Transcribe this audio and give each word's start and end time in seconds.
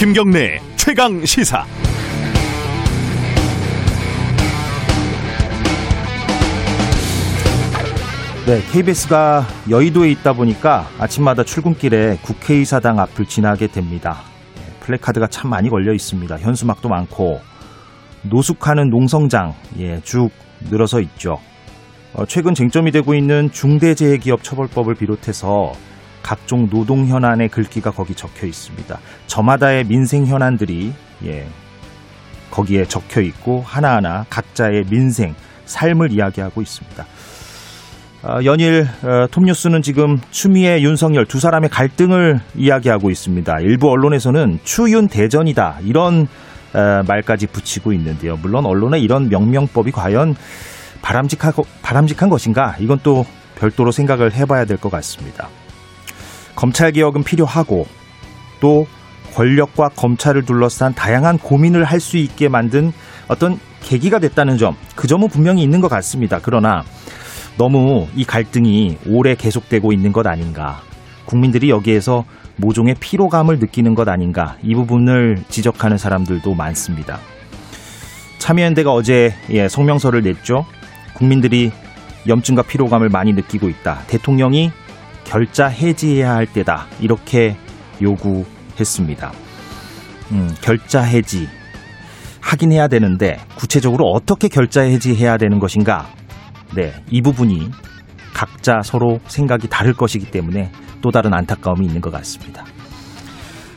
김경래 0.00 0.58
최강 0.76 1.22
시사. 1.26 1.66
네, 8.46 8.62
KBS가 8.72 9.46
여의도에 9.68 10.10
있다 10.12 10.32
보니까 10.32 10.88
아침마다 10.98 11.44
출근길에 11.44 12.16
국회의사당 12.22 12.98
앞을 12.98 13.26
지나게 13.26 13.66
됩니다. 13.66 14.22
네, 14.56 14.62
플래카드가 14.80 15.26
참 15.26 15.50
많이 15.50 15.68
걸려 15.68 15.92
있습니다. 15.92 16.38
현수막도 16.38 16.88
많고 16.88 17.42
노숙하는 18.22 18.88
농성장 18.88 19.54
예, 19.78 20.00
쭉 20.00 20.30
늘어서 20.70 21.00
있죠. 21.00 21.38
어, 22.12 22.26
최근 22.26 22.54
쟁점이 22.54 22.90
되고 22.90 23.14
있는 23.14 23.50
중대재해기업처벌법을 23.52 24.94
비롯해서 24.94 25.72
각종 26.22 26.68
노동 26.68 27.06
현안의 27.06 27.48
글귀가 27.48 27.92
거기 27.92 28.14
적혀 28.14 28.46
있습니다. 28.46 28.98
저마다의 29.26 29.84
민생 29.84 30.26
현안들이 30.26 30.92
예, 31.24 31.46
거기에 32.50 32.84
적혀 32.84 33.20
있고 33.20 33.62
하나하나 33.64 34.26
각자의 34.28 34.84
민생, 34.90 35.34
삶을 35.66 36.12
이야기하고 36.12 36.60
있습니다. 36.62 37.06
어, 38.22 38.38
연일 38.44 38.86
어, 39.02 39.26
톱뉴스는 39.30 39.80
지금 39.80 40.18
추미애 40.30 40.82
윤석열 40.82 41.24
두 41.24 41.40
사람의 41.40 41.70
갈등을 41.70 42.40
이야기하고 42.54 43.10
있습니다. 43.10 43.60
일부 43.60 43.88
언론에서는 43.88 44.58
추윤 44.62 45.08
대전이다 45.08 45.78
이런 45.84 46.28
어, 46.74 47.02
말까지 47.06 47.46
붙이고 47.46 47.92
있는데요. 47.94 48.36
물론 48.36 48.66
언론의 48.66 49.02
이런 49.02 49.30
명명법이 49.30 49.92
과연 49.92 50.34
바람직하고, 51.02 51.64
바람직한 51.82 52.28
것인가 52.28 52.76
이건 52.78 53.00
또 53.02 53.24
별도로 53.58 53.90
생각을 53.92 54.32
해봐야 54.32 54.64
될 54.64 54.76
것 54.78 54.90
같습니다. 54.90 55.48
검찰 56.56 56.92
개혁은 56.92 57.22
필요하고 57.24 57.86
또 58.60 58.86
권력과 59.34 59.90
검찰을 59.90 60.44
둘러싼 60.44 60.94
다양한 60.94 61.38
고민을 61.38 61.84
할 61.84 62.00
수 62.00 62.16
있게 62.16 62.48
만든 62.48 62.92
어떤 63.28 63.58
계기가 63.82 64.18
됐다는 64.18 64.58
점, 64.58 64.76
그 64.94 65.06
점은 65.06 65.28
분명히 65.28 65.62
있는 65.62 65.80
것 65.80 65.88
같습니다. 65.88 66.38
그러나 66.42 66.82
너무 67.56 68.08
이 68.14 68.24
갈등이 68.24 68.98
오래 69.06 69.34
계속되고 69.34 69.92
있는 69.92 70.12
것 70.12 70.26
아닌가. 70.26 70.80
국민들이 71.26 71.70
여기에서 71.70 72.24
모종의 72.56 72.96
피로감을 73.00 73.58
느끼는 73.58 73.94
것 73.94 74.08
아닌가. 74.08 74.56
이 74.62 74.74
부분을 74.74 75.42
지적하는 75.48 75.96
사람들도 75.96 76.54
많습니다. 76.54 77.20
참여연대가 78.38 78.92
어제 78.92 79.34
예, 79.50 79.68
성명서를 79.68 80.22
냈죠. 80.22 80.66
국민들이 81.20 81.70
염증과 82.26 82.62
피로감을 82.62 83.10
많이 83.10 83.32
느끼고 83.32 83.68
있다. 83.68 84.02
대통령이 84.06 84.72
결자 85.24 85.66
해지해야 85.66 86.34
할 86.34 86.46
때다. 86.46 86.86
이렇게 86.98 87.56
요구했습니다. 88.02 89.32
음, 90.32 90.54
결자 90.62 91.02
해지 91.02 91.46
하긴 92.40 92.72
해야 92.72 92.88
되는데 92.88 93.36
구체적으로 93.54 94.06
어떻게 94.06 94.48
결자 94.48 94.80
해지해야 94.80 95.36
되는 95.36 95.58
것인가? 95.58 96.08
네, 96.74 96.94
이 97.10 97.20
부분이 97.20 97.70
각자 98.32 98.80
서로 98.82 99.20
생각이 99.26 99.68
다를 99.68 99.92
것이기 99.92 100.30
때문에 100.30 100.72
또 101.02 101.10
다른 101.10 101.34
안타까움이 101.34 101.84
있는 101.84 102.00
것 102.00 102.10
같습니다. 102.12 102.64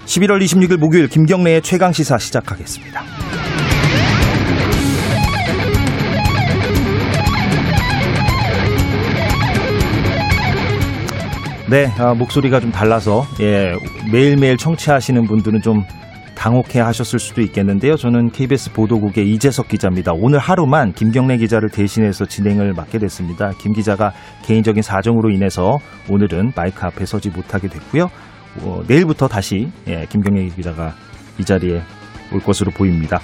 11월 0.06 0.42
26일 0.42 0.78
목요일 0.78 1.10
김경래의 1.10 1.62
최강 1.62 1.92
시사 1.92 2.18
시작하겠습니다. 2.18 3.04
네, 11.74 11.88
아, 11.98 12.14
목소리가 12.14 12.60
좀 12.60 12.72
달라서 12.72 13.26
예, 13.42 13.74
매일매일 14.12 14.58
청취하시는 14.58 15.24
분들은 15.24 15.62
좀 15.64 15.84
당혹해 16.36 16.80
하셨을 16.80 17.18
수도 17.18 17.42
있겠는데요. 17.42 17.96
저는 17.96 18.30
KBS 18.30 18.74
보도국의 18.74 19.28
이재석 19.32 19.70
기자입니다. 19.70 20.12
오늘 20.14 20.38
하루만 20.38 20.94
김경래 20.94 21.38
기자를 21.38 21.72
대신해서 21.72 22.26
진행을 22.26 22.74
맡게 22.74 23.00
됐습니다. 23.00 23.54
김 23.58 23.74
기자가 23.74 24.12
개인적인 24.46 24.84
사정으로 24.84 25.32
인해서 25.32 25.80
오늘은 26.12 26.52
마이크 26.56 26.86
앞에 26.86 27.08
서지 27.08 27.32
못하게 27.32 27.70
됐고요. 27.70 28.08
어, 28.62 28.84
내일부터 28.88 29.28
다시 29.28 29.72
예, 29.88 30.06
김경래 30.08 30.46
기자가 30.50 30.94
이 31.40 31.44
자리에 31.44 31.82
올 32.32 32.40
것으로 32.40 32.70
보입니다. 32.70 33.20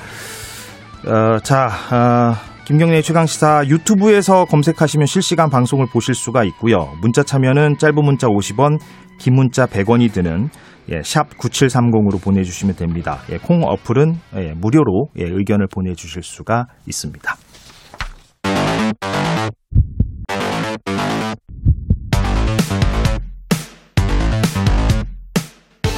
어, 1.05 1.37
자, 1.43 1.67
어, 1.91 2.33
김경래 2.69 3.01
최강 3.01 3.25
시사 3.25 3.63
유튜브에서 3.67 4.45
검색하시면 4.45 5.07
실시간 5.07 5.49
방송을 5.49 5.87
보실 5.91 6.13
수가 6.13 6.43
있고요. 6.43 6.93
문자 7.01 7.23
참여는 7.23 7.79
짧은 7.79 7.95
문자 7.95 8.27
50원, 8.27 8.77
긴 9.17 9.33
문자 9.33 9.65
100원이 9.65 10.13
드는 10.13 10.49
예, 10.91 11.01
샵 11.03 11.29
9730으로 11.29 12.21
보내주시면 12.23 12.75
됩니다. 12.75 13.21
예, 13.31 13.39
콩 13.39 13.63
어플은 13.63 14.13
예, 14.35 14.53
무료로 14.53 15.07
예, 15.17 15.23
의견을 15.23 15.65
보내주실 15.73 16.21
수가 16.21 16.67
있습니다. 16.85 17.35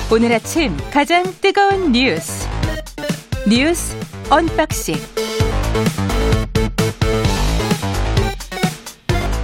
오늘 0.09 0.31
아침 0.31 0.77
가장 0.89 1.23
뜨거운 1.41 1.91
뉴스 1.91 2.47
뉴스 3.45 3.97
언박싱 4.29 4.95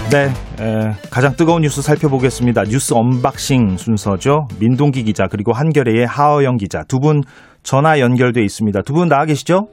네, 0.09 0.27
에, 0.63 0.91
가장 1.11 1.33
뜨거운 1.37 1.61
뉴스 1.63 1.81
살펴보겠습니다. 1.81 2.63
뉴스 2.63 2.93
언박싱 2.93 3.75
순서죠. 3.75 4.47
민동기 4.59 5.03
기자 5.03 5.25
그리고 5.27 5.51
한겨레의 5.51 6.05
하어영 6.05 6.55
기자 6.57 6.83
두 6.87 6.99
분 6.99 7.21
전화 7.63 7.99
연결돼 7.99 8.41
있습니다. 8.41 8.81
두 8.83 8.93
분 8.93 9.09
나와 9.09 9.25
계시죠? 9.25 9.67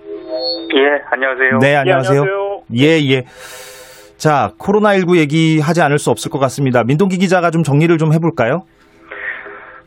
예, 0.74 0.80
안녕하세요. 1.12 1.58
네, 1.60 1.76
안녕하세요. 1.76 2.22
예, 2.76 2.98
예. 3.12 3.22
자, 4.16 4.50
코로나19 4.58 5.16
얘기하지 5.18 5.82
않을 5.82 5.98
수 5.98 6.10
없을 6.10 6.30
것 6.32 6.40
같습니다. 6.40 6.82
민동기 6.84 7.18
기자가 7.18 7.50
좀 7.52 7.62
정리를 7.62 7.96
좀 7.98 8.12
해볼까요? 8.12 8.62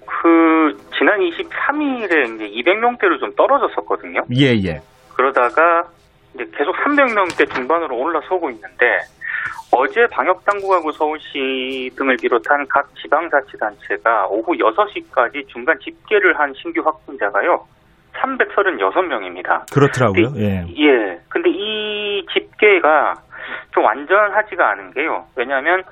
그 0.06 0.78
지난 0.97 1.19
23일에 1.19 2.36
이제 2.36 2.46
200명대로 2.72 3.19
좀 3.19 3.31
떨어졌었거든요. 3.36 4.22
예, 4.40 4.53
예. 4.66 4.80
그러다가 5.16 5.84
이제 6.36 6.46
계속 6.57 6.74
300명대 6.86 7.53
중반으로 7.53 7.97
올라서고 7.97 8.50
있는데 8.52 8.86
어제 9.72 10.08
방역 10.08 10.44
당국하고 10.46 10.91
서울시 10.91 11.91
등을 11.96 12.18
비롯한 12.18 12.66
각 12.69 12.90
지방자치단체가 13.02 14.28
오후 14.28 14.53
6시까지 14.53 15.47
중간 15.47 15.78
집계를 15.80 16.38
한 16.40 16.53
신규 16.56 16.81
확진자가요. 16.81 17.66
336명입니다. 18.13 19.72
그렇더라고요. 19.72 20.34
예. 20.38 20.66
예. 20.78 21.19
근데 21.30 21.50
이 21.50 22.25
집계가 22.34 23.16
좀 23.72 23.84
완전하지가 23.84 24.72
않은 24.72 24.94
게요. 24.94 25.25
왜냐하면 25.36 25.84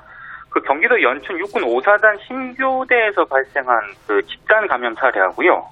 그 0.50 0.62
경기도 0.62 1.02
연춘 1.02 1.38
육군 1.38 1.64
5사단 1.64 2.18
신교대에서 2.26 3.26
발생한 3.26 3.78
그 4.08 4.22
집단 4.24 4.68
감염 4.68 4.96
사례하고요. 4.96 5.68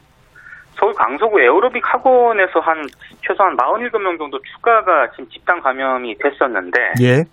서울 0.76 0.94
강서구 0.94 1.40
에어로빅 1.40 1.82
학원에서 1.86 2.60
한 2.60 2.86
최소한 3.26 3.56
47명 3.56 4.18
정도 4.18 4.40
추가가 4.42 5.10
지금 5.12 5.30
집단 5.30 5.62
감염이 5.62 6.18
됐었는데 6.18 6.80
예. 7.02 7.24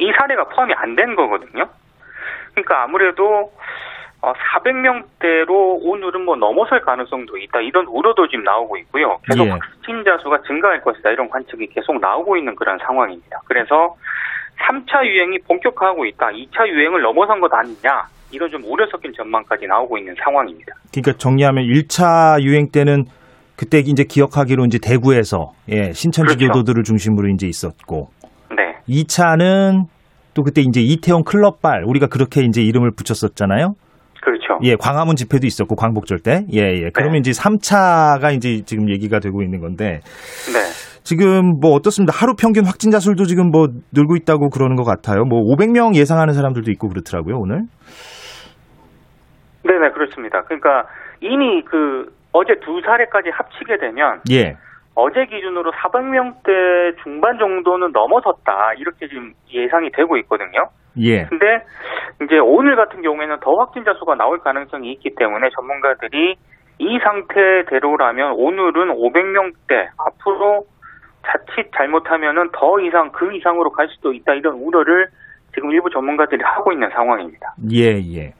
이 0.00 0.12
사례가 0.18 0.44
포함이 0.44 0.72
안 0.74 0.96
된 0.96 1.14
거거든요. 1.14 1.66
그러니까 2.54 2.82
아무래도 2.84 3.52
400명대로 4.20 5.78
오늘은 5.82 6.24
뭐 6.24 6.36
넘어설 6.36 6.80
가능성도 6.80 7.36
있다. 7.38 7.60
이런 7.60 7.86
우려도 7.86 8.28
지금 8.28 8.44
나오고 8.44 8.76
있고요. 8.78 9.18
계속 9.28 9.46
예. 9.46 9.50
확진자 9.50 10.18
수가 10.22 10.42
증가할 10.46 10.82
것이다. 10.82 11.10
이런 11.10 11.28
관측이 11.28 11.68
계속 11.68 11.98
나오고 12.00 12.36
있는 12.36 12.54
그런 12.56 12.78
상황입니다. 12.78 13.40
그래서 13.46 13.96
3차 14.68 15.06
유행이 15.06 15.38
본격화하고 15.48 16.04
있다. 16.06 16.26
2차 16.28 16.68
유행을 16.68 17.00
넘어선 17.02 17.40
것 17.40 17.52
아니냐. 17.52 18.04
이런 18.32 18.50
좀 18.50 18.62
우려 18.64 18.86
섞인 18.90 19.12
전망까지 19.16 19.66
나오고 19.66 19.98
있는 19.98 20.14
상황입니다. 20.22 20.72
그러니까 20.92 21.12
정리하면 21.18 21.64
1차 21.64 22.40
유행 22.42 22.68
때는 22.70 23.04
그때 23.56 23.78
이제 23.78 24.04
기억하기로 24.04 24.66
이제 24.66 24.78
대구에서 24.82 25.52
예, 25.70 25.92
신천지 25.92 26.36
그렇죠. 26.36 26.52
교도들을 26.52 26.82
중심으로 26.84 27.28
이제 27.28 27.46
있었고 27.46 28.08
네. 28.19 28.19
2차는 28.90 29.84
또 30.34 30.42
그때 30.42 30.60
이제 30.60 30.80
이태원 30.80 31.22
클럽발 31.24 31.84
우리가 31.86 32.08
그렇게 32.08 32.42
이제 32.42 32.62
이름을 32.62 32.90
붙였었잖아요. 32.96 33.74
그렇죠. 34.22 34.58
예, 34.62 34.74
광화문 34.76 35.16
집회도 35.16 35.46
있었고 35.46 35.76
광복절 35.76 36.18
때. 36.18 36.44
예, 36.52 36.60
예. 36.60 36.90
그러면 36.92 37.16
이제 37.16 37.30
3차가 37.30 38.34
이제 38.34 38.62
지금 38.66 38.90
얘기가 38.90 39.18
되고 39.18 39.42
있는 39.42 39.60
건데 39.60 40.00
네. 40.52 40.60
지금 41.02 41.58
뭐 41.60 41.72
어떻습니다. 41.72 42.12
하루 42.14 42.34
평균 42.34 42.66
확진자 42.66 42.98
수도 42.98 43.24
지금 43.24 43.50
뭐 43.50 43.68
늘고 43.94 44.16
있다고 44.16 44.50
그러는 44.50 44.76
것 44.76 44.84
같아요. 44.84 45.24
뭐 45.24 45.40
500명 45.40 45.96
예상하는 45.96 46.34
사람들도 46.34 46.70
있고 46.72 46.88
그렇더라고요, 46.88 47.36
오늘. 47.38 47.62
네 49.64 49.72
네, 49.78 49.90
그렇습니다. 49.90 50.42
그러니까 50.42 50.84
이미 51.20 51.62
그 51.64 52.12
어제 52.32 52.54
두 52.64 52.80
사례까지 52.84 53.30
합치게 53.32 53.78
되면 53.78 54.20
예. 54.30 54.56
어제 54.94 55.24
기준으로 55.26 55.70
400명대 55.72 57.02
중반 57.02 57.38
정도는 57.38 57.92
넘어섰다 57.92 58.74
이렇게 58.76 59.08
지금 59.08 59.32
예상이 59.52 59.90
되고 59.92 60.16
있거든요. 60.18 60.68
예. 60.98 61.24
근데 61.24 61.46
이제 62.22 62.38
오늘 62.38 62.76
같은 62.76 63.00
경우에는 63.02 63.38
더 63.40 63.54
확진자 63.54 63.94
수가 63.94 64.16
나올 64.16 64.38
가능성이 64.40 64.92
있기 64.92 65.14
때문에 65.16 65.48
전문가들이 65.54 66.36
이 66.78 66.98
상태대로라면 67.02 68.32
오늘은 68.36 68.94
500명대 68.94 69.88
앞으로 69.98 70.64
자칫 71.24 71.70
잘못하면은 71.76 72.50
더 72.52 72.80
이상 72.80 73.12
그 73.12 73.34
이상으로 73.36 73.70
갈 73.70 73.88
수도 73.88 74.12
있다 74.12 74.34
이런 74.34 74.54
우려를 74.54 75.08
지금 75.54 75.70
일부 75.72 75.90
전문가들이 75.90 76.42
하고 76.42 76.72
있는 76.72 76.88
상황입니다. 76.90 77.54
예, 77.72 78.00
예. 78.16 78.32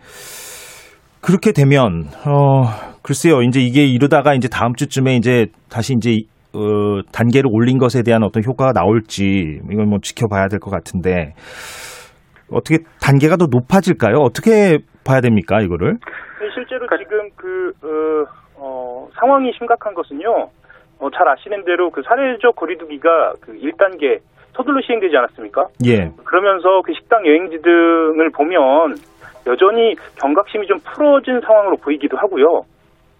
그렇게 1.22 1.52
되면 1.52 2.06
어 2.26 2.64
글쎄요. 3.02 3.42
이제 3.42 3.60
이게 3.60 3.84
이러다가 3.84 4.34
이제 4.34 4.48
다음 4.48 4.74
주쯤에 4.74 5.16
이제 5.16 5.46
다시 5.70 5.92
이제 5.94 6.22
어 6.54 7.02
단계를 7.12 7.48
올린 7.52 7.78
것에 7.78 8.02
대한 8.02 8.22
어떤 8.24 8.42
효과가 8.44 8.72
나올지 8.72 9.60
이건 9.70 9.88
뭐 9.88 9.98
지켜봐야 10.02 10.48
될 10.48 10.58
것 10.58 10.70
같은데 10.70 11.34
어떻게 12.52 12.78
단계가 13.00 13.36
더 13.36 13.46
높아질까요? 13.50 14.16
어떻게 14.18 14.78
봐야 15.06 15.20
됩니까, 15.20 15.60
이거를? 15.60 15.96
실제로 16.54 16.86
지금 16.98 17.28
그 17.36 17.72
어, 17.82 18.24
어, 18.56 19.08
상황이 19.18 19.52
심각한 19.56 19.94
것은요. 19.94 20.48
어, 20.98 21.08
잘 21.16 21.28
아시는 21.28 21.64
대로 21.64 21.90
그 21.90 22.02
사회적 22.02 22.56
거리두기가 22.56 23.34
그 23.40 23.52
1단계 23.52 24.18
서둘러 24.54 24.80
시행되지 24.82 25.16
않았습니까? 25.16 25.64
예. 25.86 26.10
그러면서 26.24 26.82
그 26.84 26.92
식당 26.92 27.24
여행지 27.26 27.56
등을 27.62 28.30
보면 28.34 28.60
여전히 29.46 29.94
경각심이 30.20 30.66
좀 30.66 30.78
풀어진 30.80 31.40
상황으로 31.40 31.76
보이기도 31.76 32.18
하고요. 32.18 32.62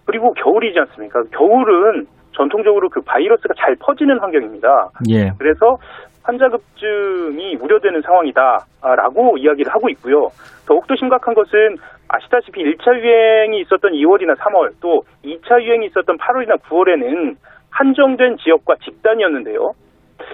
그리고 0.05 0.33
겨울이지 0.35 0.79
않습니까? 0.81 1.23
겨울은 1.33 2.05
전통적으로 2.33 2.89
그 2.89 3.01
바이러스가 3.01 3.55
잘 3.59 3.77
퍼지는 3.77 4.19
환경입니다. 4.19 4.91
예. 5.11 5.31
그래서 5.39 5.79
환자급증이 6.23 7.57
우려되는 7.57 8.03
상황이다라고 8.03 9.39
이야기를 9.39 9.73
하고 9.73 9.89
있고요. 9.91 10.29
더욱더 10.67 10.95
심각한 10.97 11.35
것은 11.35 11.77
아시다시피 12.09 12.63
1차 12.63 12.99
유행이 12.99 13.61
있었던 13.61 13.93
2월이나 13.93 14.37
3월 14.37 14.73
또 14.81 15.03
2차 15.25 15.63
유행이 15.63 15.87
있었던 15.87 16.19
8월이나 16.19 16.61
9월에는 16.63 17.37
한정된 17.71 18.37
지역과 18.39 18.77
집단이었는데요. 18.85 19.73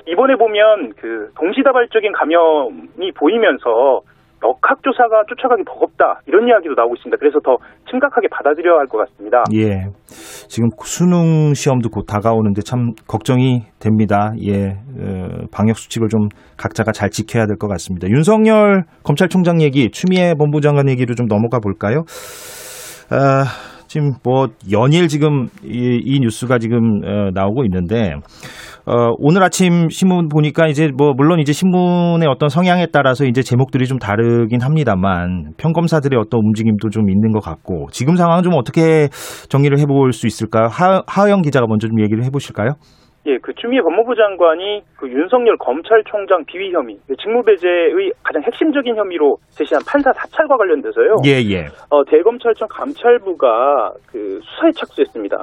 이번에 0.06 0.34
보면 0.36 0.92
그 0.96 1.30
동시다발적인 1.38 2.12
감염이 2.12 3.12
보이면서 3.14 4.00
역학조사가 4.44 5.24
쫓아가기 5.28 5.64
버겁다 5.64 6.20
이런 6.26 6.46
이야기도 6.48 6.74
나오고 6.74 6.94
있습니다. 6.96 7.16
그래서 7.18 7.40
더 7.40 7.56
심각하게 7.90 8.28
받아들여야 8.30 8.78
할 8.78 8.86
것 8.86 8.98
같습니다. 8.98 9.42
예. 9.54 9.86
지금 10.48 10.68
수능 10.84 11.54
시험도 11.54 11.88
곧 11.90 12.04
다가오는데 12.06 12.62
참 12.62 12.92
걱정이 13.08 13.62
됩니다. 13.80 14.32
예. 14.46 14.76
어, 15.00 15.46
방역 15.52 15.76
수칙을 15.78 16.08
좀 16.08 16.28
각자가 16.56 16.92
잘 16.92 17.10
지켜야 17.10 17.46
될 17.46 17.56
것 17.56 17.68
같습니다. 17.68 18.08
윤석열 18.08 18.84
검찰총장 19.02 19.60
얘기, 19.62 19.90
추미애 19.90 20.34
본부장관 20.34 20.88
얘기로 20.90 21.14
좀 21.14 21.26
넘어가 21.26 21.58
볼까요? 21.58 22.04
아, 23.10 23.44
지금 23.96 24.12
뭐 24.22 24.48
연일 24.70 25.08
지금 25.08 25.46
이, 25.64 25.98
이 26.04 26.20
뉴스가 26.20 26.58
지금 26.58 27.00
어, 27.02 27.30
나오고 27.32 27.64
있는데 27.64 28.12
어, 28.84 29.12
오늘 29.16 29.42
아침 29.42 29.88
신문 29.88 30.28
보니까 30.28 30.68
이제 30.68 30.90
뭐 30.94 31.14
물론 31.16 31.40
이제 31.40 31.54
신문의 31.54 32.28
어떤 32.28 32.50
성향에 32.50 32.88
따라서 32.92 33.24
이제 33.24 33.40
제목들이 33.40 33.86
좀 33.86 33.98
다르긴 33.98 34.60
합니다만 34.60 35.52
평검사들의 35.56 36.18
어떤 36.20 36.40
움직임도 36.44 36.90
좀 36.90 37.08
있는 37.08 37.32
것 37.32 37.40
같고 37.40 37.86
지금 37.90 38.16
상황은 38.16 38.42
좀 38.42 38.52
어떻게 38.52 39.08
정리를 39.48 39.78
해볼 39.78 40.12
수 40.12 40.26
있을까요? 40.26 40.68
하, 40.70 41.02
하영 41.06 41.40
기자가 41.40 41.66
먼저 41.66 41.88
좀 41.88 41.98
얘기를 42.02 42.22
해보실까요? 42.24 42.72
예, 43.26 43.38
그 43.38 43.52
추미애 43.54 43.80
법무부 43.80 44.14
장관이 44.14 44.82
그 44.96 45.10
윤석열 45.10 45.56
검찰총장 45.58 46.44
비위 46.46 46.72
혐의, 46.72 46.96
직무배제의 47.20 48.12
가장 48.22 48.42
핵심적인 48.42 48.96
혐의로 48.96 49.36
제시한 49.50 49.82
판사 49.86 50.12
사찰과 50.12 50.56
관련돼서요. 50.56 51.16
예, 51.26 51.42
예. 51.50 51.66
어, 51.90 52.04
대검찰청 52.04 52.68
감찰부가 52.70 53.92
그 54.06 54.40
수사에 54.44 54.70
착수했습니다. 54.72 55.36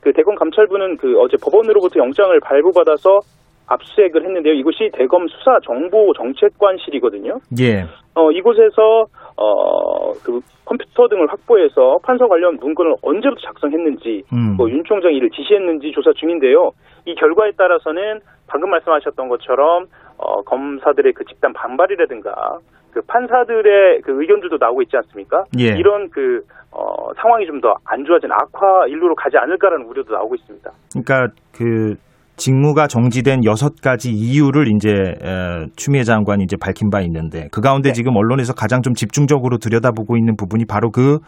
그 0.00 0.12
대검 0.12 0.34
감찰부는 0.34 0.98
그 0.98 1.18
어제 1.18 1.36
법원으로부터 1.42 1.98
영장을 1.98 2.38
발부받아서 2.40 3.20
압수수색을 3.66 4.24
했는데요. 4.24 4.54
이곳이 4.54 4.90
대검 4.92 5.26
수사 5.28 5.58
정보 5.64 6.12
정책관실이거든요. 6.14 7.38
예. 7.60 7.84
어, 8.14 8.30
이곳에서 8.32 9.06
어, 9.40 10.12
그 10.24 10.40
컴퓨터 10.64 11.06
등을 11.08 11.28
확보해서 11.30 11.98
판사 12.02 12.26
관련 12.26 12.56
문건을 12.56 12.96
언제부터 13.02 13.40
작성했는지, 13.46 14.24
음. 14.32 14.56
뭐윤 14.56 14.82
총장이 14.84 15.16
이를 15.16 15.30
지시했는지 15.30 15.92
조사 15.92 16.12
중인데요. 16.12 16.72
이 17.06 17.14
결과에 17.14 17.52
따라서는 17.56 18.20
방금 18.48 18.70
말씀하셨던 18.70 19.28
것처럼 19.28 19.86
어, 20.18 20.42
검사들의 20.42 21.12
그 21.12 21.24
집단 21.24 21.52
반발이라든가 21.52 22.58
그 22.90 23.00
판사들의 23.06 24.00
그 24.02 24.20
의견들도 24.20 24.56
나오고 24.58 24.82
있지 24.82 24.96
않습니까? 24.96 25.44
예. 25.58 25.66
이런 25.78 26.10
그 26.10 26.40
어, 26.72 27.12
상황이 27.16 27.46
좀 27.46 27.60
더 27.60 27.74
안 27.84 28.04
좋아진 28.04 28.30
악화 28.32 28.86
일로로 28.88 29.14
가지 29.14 29.36
않을까라는 29.38 29.86
우려도 29.86 30.12
나오고 30.12 30.34
있습니다. 30.34 30.70
그러니까 30.92 31.32
그 31.56 31.94
직무가 32.38 32.86
정지된 32.86 33.44
여섯 33.44 33.80
가지 33.82 34.10
이유를 34.10 34.68
이제 34.74 34.90
에, 34.90 35.66
추미애 35.76 36.04
장관이 36.04 36.44
이제 36.44 36.56
밝힌 36.58 36.88
바 36.88 37.00
있는데 37.02 37.48
그 37.52 37.60
가운데 37.60 37.90
네. 37.90 37.92
지금 37.92 38.16
언론에서 38.16 38.54
가장 38.54 38.80
좀 38.80 38.94
집중적으로 38.94 39.58
들여다보고 39.58 40.16
있는 40.16 40.36
부분이 40.36 40.64
바로 40.64 40.90
그 40.90 41.18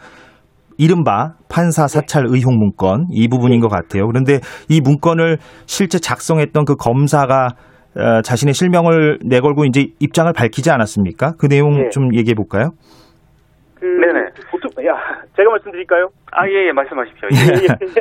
이른바 0.77 1.33
판사 1.49 1.87
사찰 1.87 2.23
의혹 2.25 2.57
문건 2.57 3.07
이 3.11 3.27
부분인 3.27 3.59
것 3.59 3.67
같아요. 3.67 4.07
그런데 4.07 4.39
이 4.69 4.81
문건을 4.81 5.37
실제 5.67 5.99
작성했던 5.99 6.65
그 6.65 6.75
검사가 6.75 7.49
어, 7.97 8.21
자신의 8.21 8.53
실명을 8.53 9.19
내걸고 9.23 9.65
이제 9.65 9.87
입장을 9.99 10.31
밝히지 10.33 10.71
않았습니까? 10.71 11.33
그 11.37 11.47
내용 11.47 11.71
네. 11.71 11.89
좀 11.89 12.15
얘기해 12.15 12.33
볼까요? 12.35 12.71
그 13.75 13.85
네네. 13.85 14.29
보통 14.49 14.71
야 14.85 14.95
제가 15.35 15.49
말씀드릴까요? 15.49 16.07
아, 16.31 16.47
예, 16.47 16.67
예, 16.67 16.71
말씀하십시오. 16.71 17.27
예. 17.35 17.99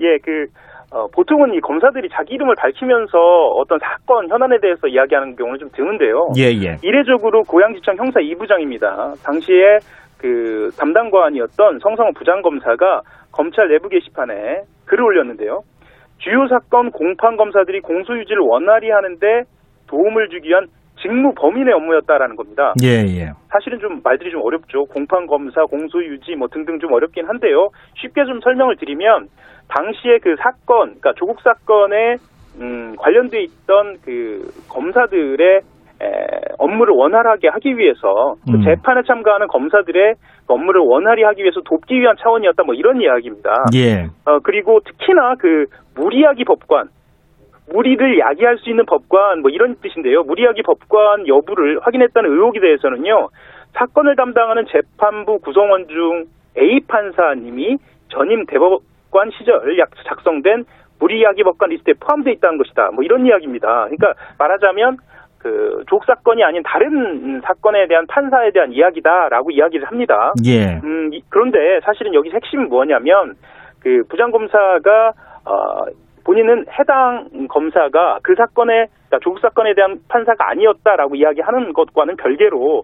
예, 0.00 0.18
그 0.24 0.46
어, 0.90 1.06
보통은 1.14 1.52
이 1.52 1.60
검사들이 1.60 2.08
자기 2.10 2.34
이름을 2.34 2.54
밝히면서 2.56 3.18
어떤 3.56 3.78
사건 3.78 4.28
현안에 4.28 4.58
대해서 4.60 4.88
이야기하는 4.88 5.36
경우는 5.36 5.58
좀 5.58 5.68
드문데요. 5.72 6.28
예, 6.38 6.44
예. 6.44 6.76
이례적으로 6.82 7.42
고양지청 7.42 7.96
형사 7.96 8.20
2부장입니다. 8.20 9.22
당시에 9.22 9.78
그 10.18 10.70
담당관이었던 10.78 11.78
성성호 11.80 12.12
부장검사가 12.16 13.02
검찰 13.32 13.68
내부 13.68 13.88
게시판에 13.88 14.62
글을 14.86 15.04
올렸는데요. 15.04 15.60
주요 16.18 16.48
사건 16.48 16.90
공판 16.90 17.36
검사들이 17.36 17.80
공소유지를 17.80 18.40
원활히 18.40 18.90
하는데 18.90 19.42
도움을 19.88 20.28
주기 20.30 20.48
위한 20.48 20.66
직무 21.00 21.32
범인의 21.34 21.72
업무였다라는 21.74 22.34
겁니다. 22.34 22.74
예, 22.82 23.04
예. 23.06 23.30
사실은 23.52 23.78
좀 23.78 24.00
말들이 24.02 24.32
좀 24.32 24.42
어렵죠. 24.42 24.86
공판 24.86 25.26
검사, 25.26 25.62
공소유지 25.64 26.34
뭐 26.34 26.48
등등 26.48 26.80
좀 26.80 26.92
어렵긴 26.92 27.26
한데요. 27.26 27.68
쉽게 27.94 28.24
좀 28.24 28.40
설명을 28.40 28.76
드리면 28.76 29.28
당시에 29.68 30.18
그 30.22 30.36
사건, 30.40 30.98
그러니까 30.98 31.12
조국 31.16 31.40
사건에 31.42 32.16
음, 32.60 32.96
관련돼 32.96 33.42
있던 33.42 33.98
그 34.04 34.50
검사들의 34.68 35.60
에, 36.00 36.06
업무를 36.58 36.94
원활하게 36.94 37.48
하기 37.48 37.76
위해서 37.76 38.34
그 38.46 38.56
음. 38.56 38.62
재판에 38.62 39.02
참가하는 39.06 39.48
검사들의 39.48 40.14
업무를 40.46 40.80
원활히 40.80 41.24
하기 41.24 41.42
위해서 41.42 41.60
돕기 41.64 42.00
위한 42.00 42.14
차원이었다 42.20 42.62
뭐 42.64 42.74
이런 42.74 43.00
이야기입니다. 43.00 43.50
예. 43.74 44.06
어, 44.24 44.38
그리고 44.42 44.80
특히나 44.84 45.34
그 45.38 45.66
무리야기 45.96 46.44
법관, 46.44 46.88
무리를 47.72 48.18
야기할 48.18 48.58
수 48.58 48.70
있는 48.70 48.86
법관 48.86 49.42
뭐 49.42 49.50
이런 49.50 49.74
뜻인데요. 49.82 50.22
무리야기 50.22 50.62
법관 50.62 51.28
여부를 51.28 51.80
확인했다는 51.82 52.30
의혹에 52.30 52.60
대해서는요. 52.60 53.28
사건을 53.74 54.16
담당하는 54.16 54.64
재판부 54.72 55.38
구성원 55.38 55.86
중 55.88 56.24
A 56.56 56.80
판사님이 56.88 57.76
전임 58.08 58.46
대법 58.46 58.80
관 59.10 59.30
시절 59.30 59.78
약 59.78 59.90
작성된 60.06 60.64
무리야기 61.00 61.42
법관 61.44 61.70
리스트에 61.70 61.94
포함되어 62.00 62.32
있다는 62.34 62.58
것이다. 62.58 62.90
뭐 62.92 63.04
이런 63.04 63.24
이야기입니다. 63.26 63.84
그러니까 63.88 64.14
말하자면 64.38 64.96
그 65.38 65.84
조국 65.88 66.04
사건이 66.04 66.42
아닌 66.42 66.62
다른 66.64 67.40
사건에 67.44 67.86
대한 67.86 68.06
판사에 68.08 68.50
대한 68.50 68.72
이야기다라고 68.72 69.52
이야기를 69.52 69.86
합니다. 69.86 70.32
예. 70.44 70.80
음, 70.82 71.10
이- 71.12 71.22
그런데 71.28 71.78
사실은 71.84 72.12
여기서 72.14 72.34
핵심이 72.34 72.64
뭐냐면 72.64 73.36
그 73.80 74.02
부장검사가 74.08 75.12
어, 75.44 75.84
본인은 76.24 76.66
해당 76.78 77.28
검사가 77.48 78.18
그 78.22 78.34
사건에 78.34 78.86
그러니까 79.08 79.18
조국 79.22 79.38
사건에 79.40 79.74
대한 79.74 80.00
판사가 80.08 80.50
아니었다라고 80.50 81.14
이야기하는 81.14 81.72
것과는 81.72 82.16
별개로 82.16 82.82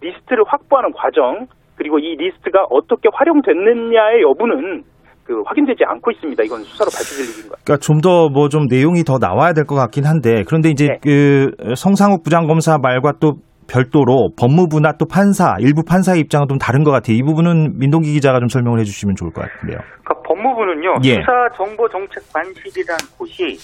리스트를 0.00 0.44
확보하는 0.46 0.92
과정 0.92 1.46
그리고 1.76 1.98
이 1.98 2.14
리스트가 2.16 2.66
어떻게 2.70 3.08
활용됐느냐의 3.12 4.22
여부는 4.22 4.84
그 5.26 5.42
확인되지 5.44 5.84
않고 5.86 6.10
있습니다. 6.12 6.42
이건 6.44 6.62
수사로 6.62 6.88
밝혀질 6.90 7.24
일인가요? 7.24 7.58
그러니까 7.64 7.76
좀 7.78 8.00
더 8.00 8.28
뭐 8.30 8.48
좀 8.48 8.66
내용이 8.70 9.02
더 9.02 9.18
나와야 9.18 9.52
될 9.52 9.64
것 9.64 9.74
같긴 9.74 10.04
한데 10.06 10.44
그런데 10.46 10.70
이제 10.70 10.86
네. 10.86 10.98
그 11.02 11.50
성상욱 11.74 12.22
부장검사 12.22 12.78
말과 12.78 13.12
또 13.20 13.34
별도로 13.68 14.30
법무부나 14.38 14.92
또 14.92 15.06
판사, 15.10 15.56
일부 15.58 15.82
판사의 15.82 16.20
입장은 16.20 16.46
좀 16.46 16.56
다른 16.58 16.84
것 16.84 16.92
같아요. 16.92 17.16
이 17.16 17.22
부분은 17.22 17.78
민동기 17.78 18.12
기자가 18.12 18.38
좀 18.38 18.46
설명을 18.48 18.78
해주시면 18.78 19.16
좋을 19.16 19.32
것 19.32 19.42
같은데요. 19.42 19.78
그러니까 20.04 20.22
법무부는요 20.28 20.94
예. 21.04 21.14
수사 21.16 21.48
정보 21.56 21.88
정책 21.88 22.22
관실이란 22.32 22.96
곳이 23.18 23.56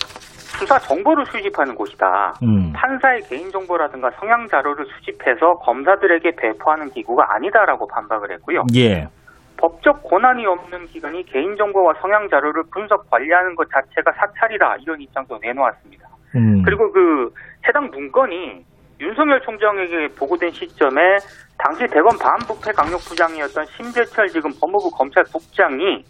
수사 0.59 0.77
정보를 0.81 1.25
수집하는 1.27 1.75
곳이다. 1.77 2.35
음. 2.43 2.73
판사의 2.75 3.21
개인 3.29 3.49
정보라든가 3.53 4.11
성향 4.19 4.49
자료를 4.49 4.85
수집해서 4.87 5.55
검사들에게 5.63 6.33
배포하는 6.37 6.91
기구가 6.91 7.37
아니다라고 7.37 7.87
반박을 7.87 8.33
했고요. 8.33 8.65
예. 8.75 9.07
법적 9.63 10.03
권한이 10.03 10.45
없는 10.45 10.89
기관이 10.89 11.25
개인정보와 11.25 11.95
성향 12.01 12.29
자료를 12.29 12.65
분석 12.73 13.09
관리하는 13.09 13.55
것 13.55 13.69
자체가 13.71 14.11
사찰이다 14.13 14.79
이런 14.81 15.01
입장도 15.01 15.39
내놓았습니다. 15.41 16.09
음. 16.35 16.63
그리고 16.65 16.91
그 16.91 17.33
해당 17.69 17.89
문건이 17.93 18.65
윤석열 18.99 19.41
총장에게 19.43 20.09
보고된 20.19 20.51
시점에 20.51 21.19
당시 21.59 21.87
대검 21.87 22.19
반부패 22.19 22.73
강력부장이었던 22.73 23.67
심재철 23.67 24.29
지금 24.31 24.51
법무부 24.61 24.91
검찰국장이 24.91 26.05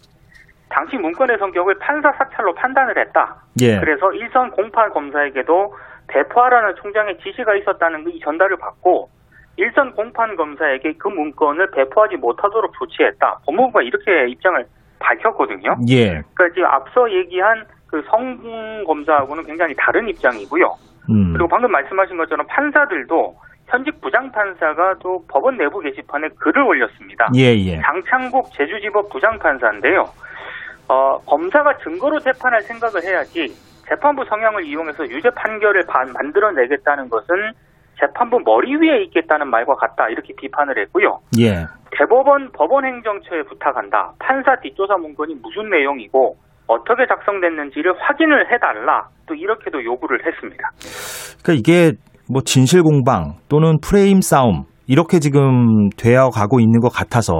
당시 0.69 0.97
문건의 0.97 1.37
성격을 1.37 1.77
판사 1.77 2.11
사찰로 2.13 2.55
판단을 2.55 2.97
했다. 2.97 3.35
예. 3.61 3.79
그래서 3.79 4.11
일선 4.13 4.49
공판 4.49 4.89
검사에게도 4.89 5.75
배포하라는 6.07 6.73
총장의 6.81 7.19
지시가 7.19 7.55
있었다는 7.57 8.09
이 8.09 8.19
전달을 8.19 8.57
받고 8.57 9.09
일선 9.57 9.93
공판 9.93 10.35
검사에게 10.35 10.93
그 10.97 11.07
문건을 11.09 11.71
배포하지 11.71 12.17
못하도록 12.17 12.73
조치했다. 12.79 13.39
법무부가 13.45 13.81
이렇게 13.83 14.27
입장을 14.29 14.65
밝혔거든요. 14.99 15.75
예. 15.89 16.21
그러니까 16.33 16.49
지금 16.55 16.65
앞서 16.65 17.11
얘기한 17.11 17.65
그성 17.87 18.83
검사하고는 18.85 19.43
굉장히 19.43 19.75
다른 19.77 20.07
입장이고요. 20.09 20.65
음. 21.11 21.33
그리고 21.33 21.47
방금 21.47 21.71
말씀하신 21.71 22.17
것처럼 22.17 22.47
판사들도 22.47 23.35
현직 23.67 24.01
부장판사가 24.01 24.95
또 25.01 25.23
법원 25.27 25.57
내부 25.57 25.79
게시판에 25.79 26.29
글을 26.39 26.61
올렸습니다. 26.63 27.29
예, 27.35 27.53
예. 27.55 27.79
장창국 27.81 28.51
제주지법 28.53 29.09
부장판사인데요. 29.09 30.05
어, 30.89 31.17
검사가 31.25 31.77
증거로 31.77 32.19
재판할 32.19 32.61
생각을 32.63 33.03
해야지 33.03 33.47
재판부 33.87 34.23
성향을 34.25 34.63
이용해서 34.65 35.03
유죄 35.09 35.29
판결을 35.31 35.85
반- 35.87 36.11
만들어내겠다는 36.13 37.09
것은 37.09 37.51
재판부 38.03 38.39
머리 38.43 38.75
위에 38.75 39.03
있겠다는 39.03 39.49
말과 39.49 39.75
같다 39.75 40.09
이렇게 40.09 40.33
비판을 40.37 40.77
했고요. 40.79 41.19
예. 41.39 41.65
대법원 41.97 42.51
법원 42.51 42.85
행정처에 42.85 43.43
부탁한다. 43.43 44.13
판사 44.19 44.55
뒷조사 44.61 44.97
문건이 44.97 45.35
무슨 45.35 45.69
내용이고 45.69 46.35
어떻게 46.67 47.05
작성됐는지를 47.07 47.93
확인을 47.99 48.51
해달라. 48.51 49.07
또 49.25 49.35
이렇게도 49.35 49.83
요구를 49.83 50.25
했습니다. 50.25 50.69
그러니까 51.43 51.53
이게 51.53 51.91
뭐 52.31 52.41
진실 52.41 52.81
공방 52.83 53.35
또는 53.47 53.77
프레임 53.81 54.21
싸움 54.21 54.63
이렇게 54.87 55.19
지금 55.19 55.89
되어 55.97 56.29
가고 56.29 56.59
있는 56.59 56.79
것 56.79 56.89
같아서 56.89 57.33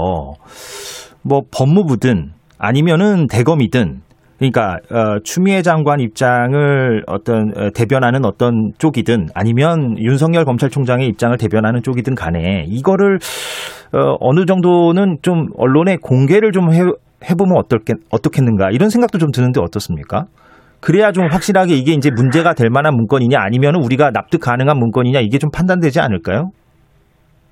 뭐 1.24 1.42
법무부든 1.56 2.32
아니면은 2.58 3.28
대검이든 3.28 4.02
그러니까 4.44 4.76
어, 4.92 5.20
추미애 5.24 5.62
장관 5.62 6.02
입장을 6.02 7.04
어떤 7.08 7.52
어, 7.56 7.70
대변하는 7.74 8.26
어떤 8.26 8.74
쪽이든 8.78 9.28
아니면 9.34 9.98
윤석열 9.98 10.44
검찰총장의 10.44 11.08
입장을 11.08 11.38
대변하는 11.38 11.82
쪽이든 11.82 12.16
간에 12.16 12.66
이거를 12.68 13.20
어, 13.94 14.18
어느 14.20 14.46
정도는 14.46 15.18
좀 15.22 15.48
언론에 15.58 15.96
공개를 16.02 16.52
좀 16.52 16.74
해, 16.74 16.80
해보면 17.30 17.58
어떨게 17.58 17.94
어떻겠는가 18.12 18.72
이런 18.72 18.90
생각도 18.90 19.18
좀 19.18 19.32
드는데 19.32 19.62
어떻습니까? 19.62 20.26
그래야 20.82 21.14
좀 21.14 21.28
확실하게 21.32 21.76
이게 21.76 21.94
이제 21.94 22.10
문제가 22.14 22.54
될 22.54 22.70
만한 22.70 22.96
문건이냐 22.96 23.38
아니면 23.40 23.76
우리가 23.76 24.12
납득 24.12 24.40
가능한 24.40 24.78
문건이냐 24.78 25.22
이게 25.22 25.38
좀 25.38 25.52
판단되지 25.52 26.02
않을까요? 26.02 26.50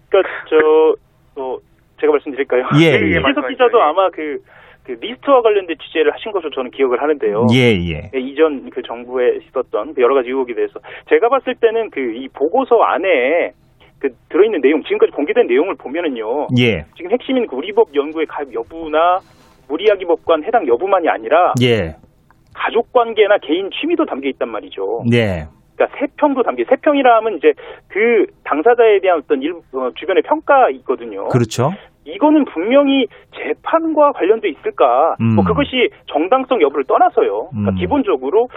그러니까 0.09 0.29
저 0.49 1.41
어, 1.41 1.55
제가 2.01 2.11
말씀드릴까요? 2.11 2.63
예, 2.81 2.91
예, 2.91 2.99
예. 2.99 3.09
이석 3.11 3.21
말씀하시죠. 3.23 3.47
기자도 3.47 3.81
아마 3.81 4.09
그, 4.09 4.35
그 4.83 4.93
리스트와 4.99 5.41
관련된 5.41 5.77
취재를 5.81 6.13
하신 6.13 6.31
것으로 6.31 6.49
저는 6.51 6.71
기억을 6.71 7.01
하는데요. 7.01 7.47
예, 7.53 7.77
예. 7.91 8.09
예, 8.13 8.19
이전 8.19 8.69
그 8.71 8.81
정부에 8.81 9.37
있었던 9.47 9.93
그 9.93 10.01
여러 10.01 10.15
가지 10.15 10.29
의혹에 10.29 10.53
대해서 10.55 10.79
제가 11.09 11.29
봤을 11.29 11.55
때는 11.55 11.89
그 11.91 11.99
이 12.01 12.27
보고서 12.33 12.81
안에 12.81 13.51
그 13.99 14.09
들어있는 14.29 14.61
내용 14.61 14.81
지금까지 14.83 15.11
공개된 15.11 15.47
내용을 15.47 15.75
보면은요 15.75 16.47
예. 16.59 16.83
지금 16.97 17.11
핵심인 17.11 17.45
그 17.47 17.55
우리법 17.55 17.93
연구의 17.95 18.25
가입 18.25 18.53
여부나 18.53 19.19
무리야기 19.69 20.05
법관 20.05 20.43
해당 20.43 20.67
여부만이 20.67 21.07
아니라 21.07 21.53
예. 21.61 21.95
가족 22.53 22.91
관계나 22.91 23.37
개인 23.37 23.69
취미도 23.71 24.05
담겨 24.05 24.27
있단 24.29 24.49
말이죠. 24.49 25.03
네. 25.09 25.45
그러니까 25.75 25.97
세평도 25.99 26.43
담겨. 26.43 26.63
세평이라 26.69 27.15
하면 27.17 27.37
이제 27.37 27.53
그 27.87 28.25
당사자에 28.43 28.99
대한 28.99 29.19
어떤 29.19 29.41
일, 29.41 29.53
어, 29.53 29.89
주변의 29.95 30.23
평가 30.23 30.69
있거든요. 30.71 31.29
그렇죠. 31.29 31.71
이거는 32.13 32.45
분명히 32.45 33.07
재판과 33.35 34.11
관련돼 34.13 34.49
있을까? 34.49 35.15
음. 35.21 35.35
뭐 35.35 35.43
그것이 35.43 35.89
정당성 36.07 36.61
여부를 36.61 36.83
떠나서요. 36.85 37.49
그러니까 37.51 37.71
음. 37.71 37.75
기본적으로 37.75 38.47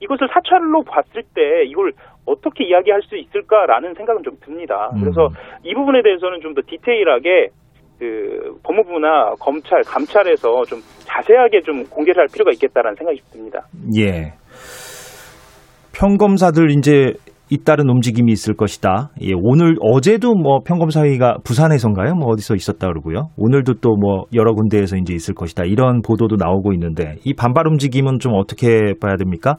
이것을 0.00 0.28
사찰로 0.32 0.82
봤을 0.84 1.22
때 1.34 1.64
이걸 1.66 1.92
어떻게 2.24 2.64
이야기할 2.64 3.02
수 3.02 3.16
있을까라는 3.16 3.94
생각은 3.94 4.22
좀 4.22 4.34
듭니다. 4.40 4.90
음. 4.94 5.00
그래서 5.00 5.28
이 5.64 5.74
부분에 5.74 6.02
대해서는 6.02 6.40
좀 6.40 6.54
더 6.54 6.62
디테일하게 6.66 7.48
그 7.98 8.58
법무부나 8.62 9.34
검찰, 9.40 9.82
감찰에서 9.82 10.64
좀 10.64 10.78
자세하게 11.04 11.62
좀 11.62 11.84
공개를 11.84 12.20
할 12.20 12.28
필요가 12.32 12.52
있겠다라는 12.52 12.94
생각이 12.96 13.20
듭니다. 13.32 13.66
예. 13.98 14.32
평검사들 15.98 16.70
이제 16.70 17.12
잇따른 17.50 17.88
움직임이 17.88 18.30
있을 18.32 18.54
것이다. 18.54 19.10
예, 19.22 19.32
오늘 19.34 19.76
어제도 19.80 20.34
뭐 20.34 20.60
평검사회의가 20.66 21.38
부산에선가요? 21.44 22.14
뭐 22.14 22.28
어디서 22.32 22.54
있었다 22.54 22.86
그러고요. 22.88 23.30
오늘도 23.36 23.74
또 23.80 23.94
뭐 23.98 24.24
여러 24.34 24.52
군데에서 24.52 24.96
이제 24.96 25.14
있을 25.14 25.34
것이다. 25.34 25.64
이런 25.64 26.02
보도도 26.02 26.36
나오고 26.38 26.72
있는데 26.74 27.16
이 27.24 27.34
반발 27.34 27.66
움직임은 27.66 28.18
좀 28.20 28.34
어떻게 28.34 28.92
봐야 29.00 29.16
됩니까? 29.16 29.56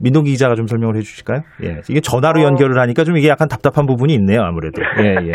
민동기 0.00 0.32
기자가 0.32 0.56
좀 0.56 0.66
설명을 0.66 0.96
해주실까요? 0.96 1.42
예, 1.64 1.80
이게 1.88 2.00
전화로 2.00 2.40
어. 2.40 2.44
연결을 2.44 2.78
하니까 2.80 3.04
좀 3.04 3.16
이게 3.16 3.28
약간 3.28 3.46
답답한 3.48 3.86
부분이 3.86 4.12
있네요, 4.14 4.40
아무래도. 4.42 4.82
예, 5.00 5.14
예. 5.28 5.32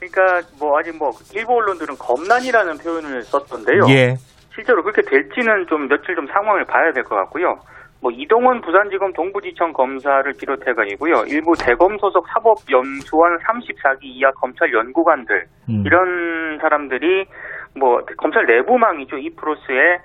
그러니까 0.00 0.48
뭐 0.58 0.78
아직 0.78 0.96
뭐 0.98 1.10
일부 1.34 1.54
언론들은 1.54 1.94
검난이라는 1.98 2.78
표현을 2.78 3.22
썼던데요. 3.22 3.82
예, 3.90 4.14
실제로 4.54 4.82
그렇게 4.82 5.02
될지는 5.02 5.66
좀 5.68 5.86
며칠 5.88 6.16
좀 6.16 6.26
상황을 6.26 6.64
봐야 6.64 6.92
될 6.92 7.04
것 7.04 7.14
같고요. 7.14 7.54
뭐 8.00 8.12
이동원 8.12 8.60
부산지검 8.60 9.12
동부지청 9.12 9.72
검사를 9.72 10.32
비롯해가지고요. 10.32 11.24
일부 11.26 11.54
대검 11.58 11.98
소속 11.98 12.26
사법연수원 12.28 13.38
34기 13.38 14.04
이하 14.04 14.30
검찰 14.32 14.72
연구관들 14.72 15.46
음. 15.68 15.82
이런 15.84 16.58
사람들이 16.60 17.26
뭐 17.74 18.00
검찰 18.16 18.46
내부망이죠. 18.46 19.18
이 19.18 19.30
프로스에 19.30 19.98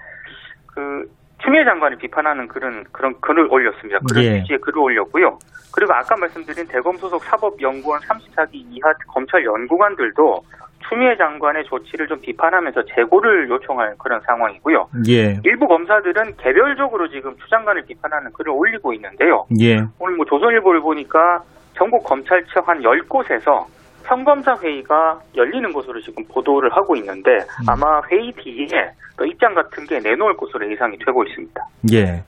그 0.73 1.07
추미애 1.43 1.63
장관을 1.65 1.97
비판하는 1.97 2.47
그런 2.47 2.83
그런 2.91 3.19
글을 3.21 3.47
올렸습니다. 3.51 3.99
그런 4.09 4.23
예. 4.23 4.39
취지의 4.39 4.59
글을 4.59 4.79
올렸고요. 4.79 5.37
그리고 5.73 5.93
아까 5.93 6.15
말씀드린 6.15 6.67
대검 6.67 6.97
소속 6.97 7.23
사법연구원 7.23 7.99
34기 8.01 8.53
이하 8.53 8.91
검찰 9.07 9.43
연구관들도 9.43 10.43
추미애 10.87 11.15
장관의 11.17 11.63
조치를 11.65 12.07
좀 12.07 12.19
비판하면서 12.21 12.83
재고를 12.95 13.49
요청할 13.49 13.95
그런 13.97 14.21
상황이고요. 14.21 14.87
예, 15.09 15.39
일부 15.43 15.67
검사들은 15.67 16.37
개별적으로 16.37 17.07
지금 17.09 17.35
추 17.37 17.49
장관을 17.49 17.83
비판하는 17.87 18.31
글을 18.33 18.51
올리고 18.51 18.93
있는데요. 18.93 19.45
예, 19.61 19.77
오늘 19.99 20.15
뭐 20.15 20.25
조선일보를 20.25 20.81
보니까 20.81 21.41
전국 21.75 22.03
검찰청 22.03 22.63
한 22.65 22.81
10곳에서 22.81 23.65
평검사 24.03 24.55
회의가 24.61 25.19
열리는 25.35 25.71
것으로 25.71 25.99
지금 26.01 26.23
보도를 26.27 26.71
하고 26.71 26.95
있는데 26.97 27.39
아마 27.67 28.01
회의 28.11 28.31
뒤에 28.33 28.91
또 29.17 29.25
입장 29.25 29.53
같은 29.53 29.85
게 29.85 29.99
내놓을 29.99 30.35
것으로 30.35 30.69
예상이 30.69 30.97
되고 30.97 31.23
있습니다. 31.23 31.65
예. 31.93 32.23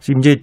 지금 0.00 0.20
이제 0.20 0.36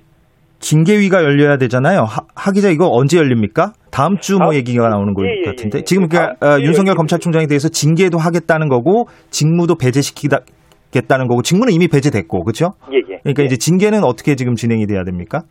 징계위가 0.65 1.23
열려야 1.23 1.57
되잖아요. 1.57 2.01
하, 2.01 2.21
하 2.35 2.51
기자 2.51 2.69
이거 2.69 2.87
언제 2.91 3.19
열립니까? 3.19 3.73
다음 3.91 4.17
주뭐 4.17 4.51
아, 4.51 4.55
얘기가 4.55 4.89
나오는 4.89 5.13
것 5.13 5.23
예, 5.25 5.41
예, 5.41 5.45
같은데 5.45 5.77
예, 5.77 5.79
예. 5.81 5.83
지금 5.83 6.07
그 6.07 6.17
다음 6.17 6.31
어, 6.41 6.59
윤석열. 6.59 6.95
검찰총장에 6.95 7.45
대해서 7.45 7.69
징계도 7.69 8.17
하겠다는 8.17 8.67
거고 8.67 9.05
직무도 9.29 9.75
배제시키겠다는 9.75 11.27
거고 11.27 11.43
직무는 11.43 11.71
이미 11.71 11.87
배제됐고 11.87 12.43
그렇죠? 12.43 12.73
예, 12.91 12.97
예. 12.97 13.19
그러니까 13.21 13.43
예. 13.43 13.45
이제 13.45 13.57
징계는 13.57 14.03
어떻게 14.03 14.33
지금 14.35 14.55
진행이 14.55 14.87
돼야 14.87 15.03
됩니까? 15.03 15.43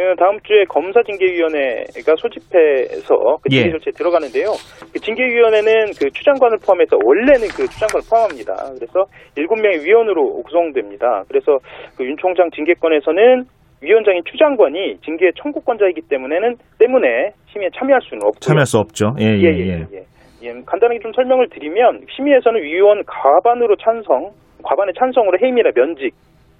예, 0.00 0.04
다음 0.18 0.38
주에 0.42 0.64
검사징계위원회가 0.70 2.16
소집해서 2.16 3.36
그 3.42 3.50
징계 3.50 3.66
예. 3.66 3.70
절차에 3.72 3.92
들어가는데요. 3.94 4.56
그 4.90 4.98
징계위원회는 4.98 5.92
그 6.00 6.08
추장관을 6.16 6.56
포함해서 6.64 6.96
원래는 7.04 7.46
그 7.48 7.68
추장관을 7.68 8.00
포함합니다. 8.08 8.72
그래서 8.80 9.04
일곱 9.36 9.60
명의 9.60 9.84
위원으로 9.84 10.42
구성됩니다. 10.44 11.24
그래서 11.28 11.58
그 11.94 12.04
윤 12.04 12.16
총장 12.16 12.48
징계권에서는 12.56 13.44
위원장인 13.82 14.22
추 14.24 14.36
장관이 14.38 14.96
징계 15.04 15.30
청구권자이기 15.42 16.02
때문에는 16.08 16.54
때문에 16.78 17.32
심의에 17.52 17.68
참여할 17.76 18.00
수는 18.02 18.22
없고요. 18.22 18.40
참여할 18.40 18.66
수 18.66 18.78
없죠. 18.78 19.14
예, 19.20 19.26
예, 19.26 19.42
예, 19.42 19.58
예, 19.58 19.66
예. 19.66 19.86
예. 19.92 20.04
예, 20.44 20.48
간단하게 20.66 21.00
좀 21.02 21.12
설명을 21.14 21.48
드리면 21.50 22.00
심의에서는 22.16 22.62
위원 22.62 23.02
과반으로 23.06 23.76
찬성, 23.76 24.30
과반의 24.62 24.94
찬성으로 24.98 25.38
해임이나 25.42 25.70
면직, 25.74 26.14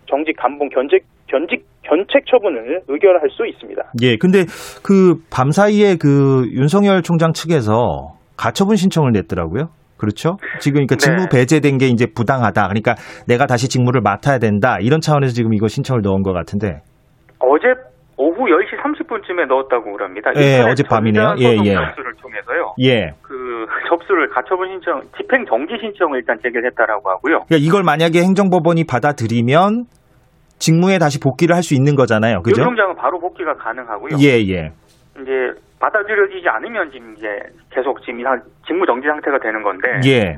정직, 0.08 0.36
감봉, 0.36 0.68
견직, 0.68 1.02
견직, 1.28 1.64
견책 1.82 2.26
처분을 2.26 2.82
의결할 2.88 3.28
수 3.30 3.46
있습니다. 3.46 3.82
예, 4.02 4.16
근데 4.16 4.44
그 4.84 5.14
밤 5.30 5.50
사이에 5.50 5.96
그 5.96 6.44
윤석열 6.52 7.02
총장 7.02 7.32
측에서 7.32 8.14
가처분 8.36 8.76
신청을 8.76 9.12
냈더라고요. 9.12 9.68
그렇죠? 9.96 10.36
지금 10.60 10.84
그러니까 10.86 10.96
네. 10.96 10.98
직무 10.98 11.26
배제된 11.30 11.78
게 11.78 11.86
이제 11.86 12.06
부당하다. 12.12 12.62
그러니까 12.68 12.96
내가 13.28 13.46
다시 13.46 13.68
직무를 13.68 14.00
맡아야 14.00 14.38
된다. 14.38 14.78
이런 14.80 15.00
차원에서 15.00 15.32
지금 15.32 15.54
이거 15.54 15.68
신청을 15.68 16.02
넣은 16.02 16.22
것 16.22 16.32
같은데. 16.32 16.80
어제 17.42 17.74
오후 18.16 18.44
10시 18.46 18.78
30분쯤에 18.82 19.46
넣었다고 19.46 19.92
그럽니다. 19.92 20.30
예, 20.36 20.60
어젯밤이네요. 20.60 21.34
예, 21.38 21.56
예. 21.64 21.74
접수를 21.74 22.12
통해서요. 22.20 22.74
예. 22.82 23.12
그 23.22 23.66
접수를 23.88 24.28
가처분 24.30 24.68
신청, 24.68 25.00
집행 25.16 25.44
정지 25.46 25.74
신청을 25.80 26.18
일단 26.18 26.36
제기했다라고 26.42 27.10
하고요. 27.10 27.44
그러니까 27.48 27.56
이걸 27.58 27.82
만약에 27.82 28.20
행정법원이 28.20 28.84
받아들이면 28.84 29.84
직무에 30.58 30.98
다시 30.98 31.18
복귀를 31.18 31.56
할 31.56 31.62
수 31.62 31.74
있는 31.74 31.96
거잖아요. 31.96 32.42
그죠? 32.42 32.60
윤 32.62 32.68
총장은 32.68 32.94
바로 32.96 33.18
복귀가 33.18 33.54
가능하고요. 33.54 34.16
예, 34.20 34.38
예. 34.52 34.70
이제 35.20 35.32
받아들여지지 35.80 36.48
않으면 36.48 36.90
지금 36.92 37.14
이제 37.16 37.26
계속 37.70 38.00
지금 38.04 38.22
직무 38.66 38.86
정지 38.86 39.08
상태가 39.08 39.38
되는 39.40 39.62
건데 39.62 39.88
예. 40.06 40.36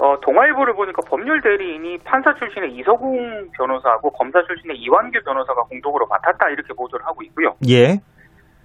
어, 0.00 0.18
동아일보를 0.20 0.74
보니까 0.74 1.02
법률 1.06 1.42
대리인이 1.42 1.98
판사 1.98 2.34
출신의 2.34 2.74
이서궁 2.74 3.50
변호사하고 3.52 4.10
검사 4.12 4.42
출신의 4.42 4.78
이완규 4.78 5.20
변호사가 5.22 5.62
공동으로 5.64 6.06
맡았다 6.06 6.48
이렇게 6.48 6.72
보도를 6.72 7.04
하고 7.04 7.22
있고요. 7.24 7.54
예. 7.68 8.00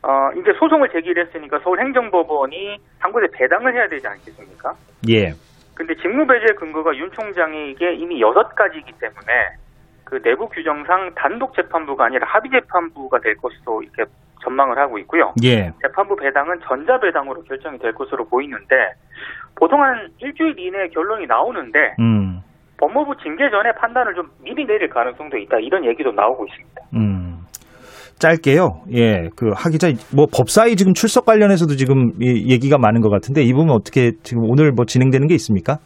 어, 0.02 0.32
이제 0.40 0.54
소송을 0.58 0.90
제기를 0.90 1.26
했으니까 1.26 1.60
서울행정법원이 1.60 2.78
한 3.00 3.12
곳에 3.12 3.28
배당을 3.34 3.74
해야 3.76 3.88
되지 3.90 4.08
않겠습니까? 4.08 4.76
예. 5.10 5.34
근데 5.74 5.94
직무배제 5.96 6.54
근거가 6.54 6.96
윤 6.96 7.12
총장에게 7.12 7.96
이미 7.96 8.22
여섯 8.22 8.56
가지이기 8.56 8.94
때문에 8.94 9.34
그 10.06 10.22
내부 10.22 10.48
규정상 10.48 11.14
단독 11.16 11.56
재판부가 11.56 12.06
아니라 12.06 12.28
합의 12.28 12.52
재판부가 12.52 13.20
될 13.20 13.36
것으로 13.36 13.82
이렇게 13.82 14.06
전망을 14.44 14.78
하고 14.78 14.98
있고요. 15.00 15.34
예. 15.44 15.72
재판부 15.82 16.16
배당은 16.16 16.60
전자 16.68 17.00
배당으로 17.00 17.42
결정이 17.44 17.80
될 17.80 17.92
것으로 17.94 18.26
보이는데 18.26 18.76
보통 19.56 19.82
한 19.82 20.08
일주일 20.20 20.58
이내에 20.60 20.88
결론이 20.90 21.26
나오는데 21.26 21.96
음. 22.00 22.40
법무부 22.78 23.16
징계 23.24 23.50
전에 23.50 23.72
판단을 23.80 24.14
좀 24.14 24.30
미리 24.44 24.66
내릴 24.66 24.90
가능성도 24.90 25.38
있다 25.38 25.58
이런 25.60 25.86
얘기도 25.86 26.12
나오고 26.12 26.46
있습니다. 26.46 26.82
음. 26.94 27.26
짧게요. 28.20 28.84
예. 28.94 29.30
그 29.36 29.52
하기자 29.56 29.90
뭐 30.16 30.26
법사위 30.32 30.76
지금 30.76 30.94
출석 30.94 31.26
관련해서도 31.26 31.76
지금 31.76 32.12
이 32.22 32.52
얘기가 32.52 32.78
많은 32.78 33.02
것 33.02 33.10
같은데 33.10 33.42
이 33.42 33.52
부분 33.52 33.72
어떻게 33.72 34.12
지금 34.24 34.44
오늘 34.44 34.72
뭐 34.72 34.86
진행되는 34.86 35.28
게 35.28 35.34
있습니까? 35.36 35.78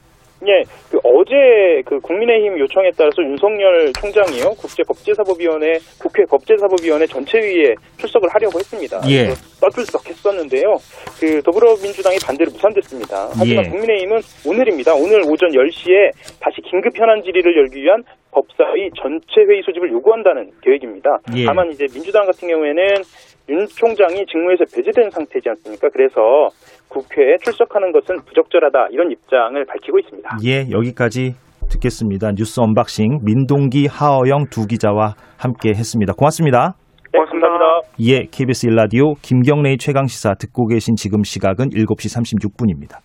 예, 1.49 1.81
그 1.81 1.89
어제 1.89 1.89
그 1.89 1.99
국민의힘 1.99 2.59
요청에 2.59 2.91
따라서 2.95 3.23
윤석열 3.23 3.91
총장이요 3.93 4.51
국제법제사법위원회 4.61 5.79
국회 6.01 6.23
법제사법위원회 6.25 7.05
전체회의에 7.07 7.73
출석을 7.97 8.29
하려고 8.29 8.59
했습니다. 8.59 9.01
예. 9.09 9.29
떠들썩했었는데요. 9.59 10.75
그 11.19 11.41
더불어민주당이 11.41 12.17
반대로 12.23 12.51
무산됐습니다. 12.51 13.29
하지만 13.33 13.65
예. 13.65 13.69
국민의힘은 13.69 14.21
오늘입니다. 14.45 14.93
오늘 14.93 15.21
오전 15.25 15.49
10시에 15.49 16.11
다시 16.39 16.61
긴급 16.69 16.95
현안 16.95 17.23
질의를 17.23 17.57
열기 17.57 17.81
위한 17.81 18.03
법사위 18.31 18.91
전체 19.01 19.41
회의 19.49 19.61
소집을 19.65 19.91
요구한다는 19.91 20.51
계획입니다. 20.61 21.17
예. 21.35 21.45
다만 21.45 21.71
이제 21.71 21.85
민주당 21.91 22.25
같은 22.27 22.47
경우에는 22.47 23.01
윤 23.49 23.65
총장이 23.67 24.25
직무에서 24.25 24.65
배제된 24.73 25.09
상태지 25.09 25.49
않습니까? 25.49 25.89
그래서 25.89 26.49
국회에 26.87 27.37
출석하는 27.43 27.91
것은 27.91 28.17
부적절하다 28.25 28.87
이런 28.91 29.11
입장을 29.11 29.63
밝히고 29.65 29.99
있습니다. 29.99 30.37
예, 30.45 30.69
여기까지 30.71 31.33
듣겠습니다. 31.69 32.31
뉴스 32.35 32.59
언박싱 32.59 33.19
민동기 33.23 33.87
하어영 33.87 34.45
두 34.49 34.65
기자와 34.67 35.15
함께 35.37 35.69
했습니다. 35.69 36.13
고맙습니다. 36.13 36.75
네, 37.11 37.19
감사합니다. 37.19 37.65
예, 38.01 38.25
KBS 38.31 38.67
일라디오 38.67 39.13
김경래의 39.21 39.77
최강 39.77 40.05
시사 40.07 40.35
듣고 40.35 40.67
계신 40.67 40.95
지금 40.95 41.23
시각은 41.23 41.69
7시 41.69 42.49
36분입니다. 42.49 42.99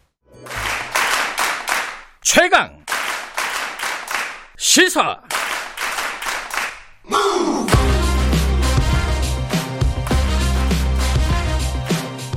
최강 2.22 2.78
시사 4.56 5.20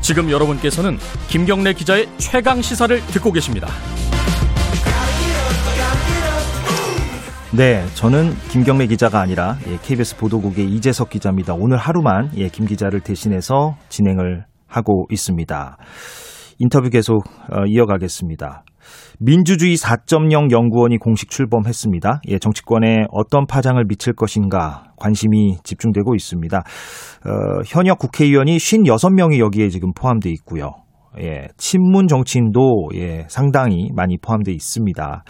지금 0.07 0.31
여러분께서는 0.31 0.95
김경래 1.27 1.73
기자의 1.73 2.07
최강 2.17 2.61
시사를 2.61 2.97
듣고 3.07 3.33
계십니다. 3.33 3.67
네, 7.51 7.85
저는 7.93 8.33
김경래 8.49 8.87
기자가 8.87 9.19
아니라 9.19 9.57
예, 9.67 9.77
KBS 9.83 10.15
보도국의 10.15 10.69
이재석 10.69 11.09
기자입니다. 11.09 11.55
오늘 11.55 11.75
하루만 11.75 12.31
예, 12.37 12.47
김 12.47 12.65
기자를 12.65 13.01
대신해서 13.01 13.75
진행을 13.89 14.45
하고 14.65 15.07
있습니다. 15.11 15.77
인터뷰 16.59 16.89
계속 16.89 17.27
어, 17.51 17.65
이어가겠습니다. 17.67 18.63
민주주의 19.19 19.75
4.0 19.75 20.51
연구원이 20.51 20.97
공식 20.99 21.31
출범했습니다. 21.31 22.21
예, 22.27 22.37
정치권에 22.37 23.05
어떤 23.11 23.47
파장을 23.47 23.83
미칠 23.87 24.13
것인가 24.13 24.91
관심이 24.95 25.57
집중되고 25.63 26.13
있습니다. 26.13 26.57
어, 26.57 27.61
현역 27.65 27.97
국회의원이 27.97 28.57
56명이 28.57 29.39
여기에 29.39 29.69
지금 29.69 29.91
포함되어 29.93 30.31
있고요. 30.33 30.71
예, 31.19 31.47
친문 31.57 32.07
정치인도 32.07 32.89
예, 32.93 33.25
상당히 33.27 33.89
많이 33.95 34.17
포함되어 34.17 34.53
있습니다. 34.53 35.23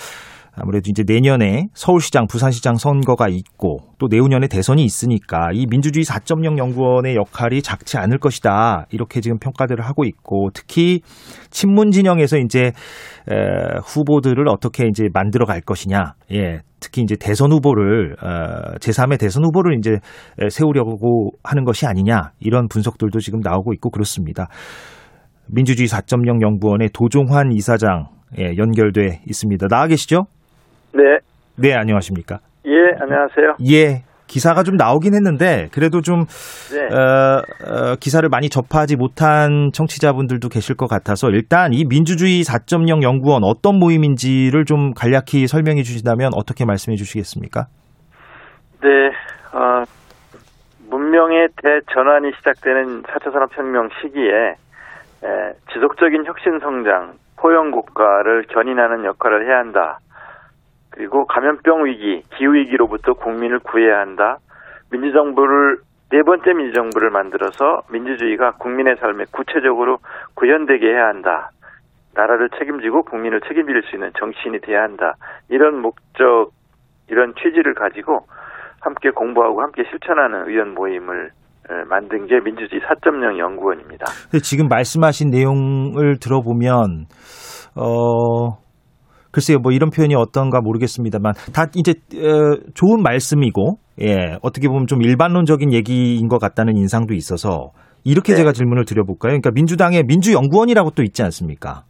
아무래도 0.60 0.90
이제 0.90 1.04
내년에 1.06 1.68
서울시장, 1.74 2.26
부산시장 2.28 2.76
선거가 2.76 3.28
있고 3.30 3.78
또 4.00 4.08
내후년에 4.10 4.48
대선이 4.48 4.84
있으니까 4.84 5.50
이 5.54 5.68
민주주의 5.70 6.04
4.0 6.04 6.58
연구원의 6.58 7.16
역할이 7.16 7.62
작지 7.62 7.98
않을 7.98 8.18
것이다. 8.18 8.88
이렇게 8.90 9.22
지금 9.22 9.38
평가들을 9.38 9.86
하고 9.86 10.04
있고 10.04 10.50
특히 10.54 11.02
친문 11.52 11.92
진영에서 11.92 12.38
이제 12.38 12.72
에, 13.30 13.34
후보들을 13.86 14.48
어떻게 14.50 14.88
이제 14.88 15.10
만들어 15.14 15.46
갈 15.46 15.62
것이냐. 15.62 16.16
예. 16.34 16.62
특히 16.80 17.02
이제 17.02 17.16
대선 17.20 17.52
후보를 17.52 18.16
어, 18.22 18.78
제3의 18.80 19.20
대선 19.20 19.44
후보를 19.46 19.78
이제 19.78 19.98
에, 20.40 20.50
세우려고 20.50 21.32
하는 21.44 21.66
것이 21.66 21.86
아니냐. 21.86 22.32
이런 22.40 22.68
분석들도 22.68 23.20
지금 23.20 23.42
나오고 23.42 23.74
있고 23.74 23.92
그렇습니다. 23.92 24.48
민주주의 25.48 25.88
4.0 25.88 26.42
연구원의 26.42 26.90
도종환 26.94 27.52
이사장 27.52 28.08
예, 28.40 28.58
연결돼 28.58 29.22
있습니다. 29.26 29.68
나와 29.68 29.88
계시죠? 29.88 30.26
네, 30.98 31.20
네, 31.56 31.76
안녕하십니까? 31.76 32.40
예, 32.66 32.72
안녕하세요. 33.00 33.58
예. 33.72 34.04
기사가 34.28 34.64
좀 34.64 34.76
나오긴 34.76 35.14
했는데 35.14 35.70
그래도 35.72 36.02
좀 36.02 36.26
네, 36.74 36.94
어, 36.94 37.42
어, 37.64 37.96
기사를 37.98 38.28
많이 38.28 38.50
접하지 38.50 38.98
못한 38.98 39.70
청취자분들도 39.74 40.50
계실 40.50 40.76
것 40.76 40.88
같아서 40.88 41.30
일단 41.30 41.72
이 41.72 41.86
민주주의 41.88 42.42
4.0 42.42 43.04
연구원 43.04 43.44
어떤 43.46 43.80
모임인지를 43.80 44.66
좀 44.66 44.94
간략히 44.94 45.48
설명해 45.48 45.84
주신다면 45.84 46.32
어떻게 46.36 46.66
말씀해 46.66 46.98
주시겠습니까? 46.98 47.68
네, 48.82 48.90
어, 49.54 49.84
문명의 50.90 51.48
대전환이 51.64 52.32
시작되는 52.38 53.04
4차 53.04 53.32
산업혁명 53.32 53.90
시기에 54.02 54.56
에, 55.24 55.54
지속적인 55.72 56.26
혁신 56.26 56.60
성장, 56.60 57.14
포용 57.38 57.72
국가를 57.72 58.44
견인하는 58.50 59.06
역할을 59.06 59.48
해야 59.48 59.60
한다. 59.60 60.00
그리고 60.98 61.26
감염병 61.28 61.86
위기, 61.86 62.24
기후 62.36 62.56
위기로부터 62.56 63.14
국민을 63.14 63.60
구해야 63.60 64.00
한다. 64.00 64.38
민주정부를 64.92 65.78
네 66.10 66.24
번째 66.24 66.54
민주정부를 66.54 67.12
만들어서 67.12 67.82
민주주의가 67.92 68.54
국민의 68.54 68.96
삶에 68.96 69.26
구체적으로 69.32 70.00
구현되게 70.34 70.88
해야 70.88 71.06
한다. 71.06 71.52
나라를 72.16 72.50
책임지고 72.58 73.04
국민을 73.04 73.42
책임질 73.42 73.84
수 73.84 73.96
있는 73.96 74.10
정치인이 74.18 74.60
돼야 74.62 74.82
한다. 74.82 75.14
이런 75.50 75.84
목적, 75.84 76.50
이런 77.12 77.36
취지를 77.36 77.76
가지고 77.76 78.26
함께 78.82 79.12
공부하고 79.12 79.62
함께 79.62 79.84
실천하는 79.92 80.50
의원 80.50 80.74
모임을 80.74 81.30
에, 81.70 81.84
만든 81.90 82.26
게 82.26 82.40
민주주의 82.40 82.82
4.0 82.82 83.38
연구원입니다. 83.38 84.06
지금 84.42 84.68
말씀하신 84.68 85.30
내용을 85.30 86.18
들어보면 86.20 87.06
어 87.76 88.67
글쎄요 89.38 89.60
뭐 89.60 89.72
이런 89.72 89.92
표현이 89.92 90.16
어떤가 90.16 90.62
모르겠습니다만 90.62 91.34
다 91.54 91.66
이제 91.76 91.94
어, 92.18 92.58
좋은 92.74 93.04
말씀이고 93.04 93.78
예 94.02 94.38
어떻게 94.42 94.68
보면 94.68 94.88
좀 94.88 95.04
일반론적인 95.04 95.74
얘기인 95.74 96.28
것 96.28 96.40
같다는 96.40 96.76
인상도 96.76 97.14
있어서 97.14 97.70
이렇게 98.04 98.34
네. 98.34 98.38
제가 98.38 98.52
질문을 98.52 98.86
드려볼까요? 98.86 99.30
그러니까 99.30 99.52
민주당의 99.54 100.06
민주연구원이라고 100.08 100.90
또 100.92 101.04
있지 101.04 101.22
않습니까? 101.22 101.84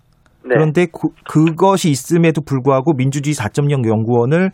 네. 0.44 0.56
그런데 0.56 0.88
그, 0.88 1.08
그것이 1.24 1.90
있음에도 1.90 2.42
불구하고 2.42 2.94
민주주의 2.98 3.34
4.0 3.34 3.88
연구원을 3.88 4.52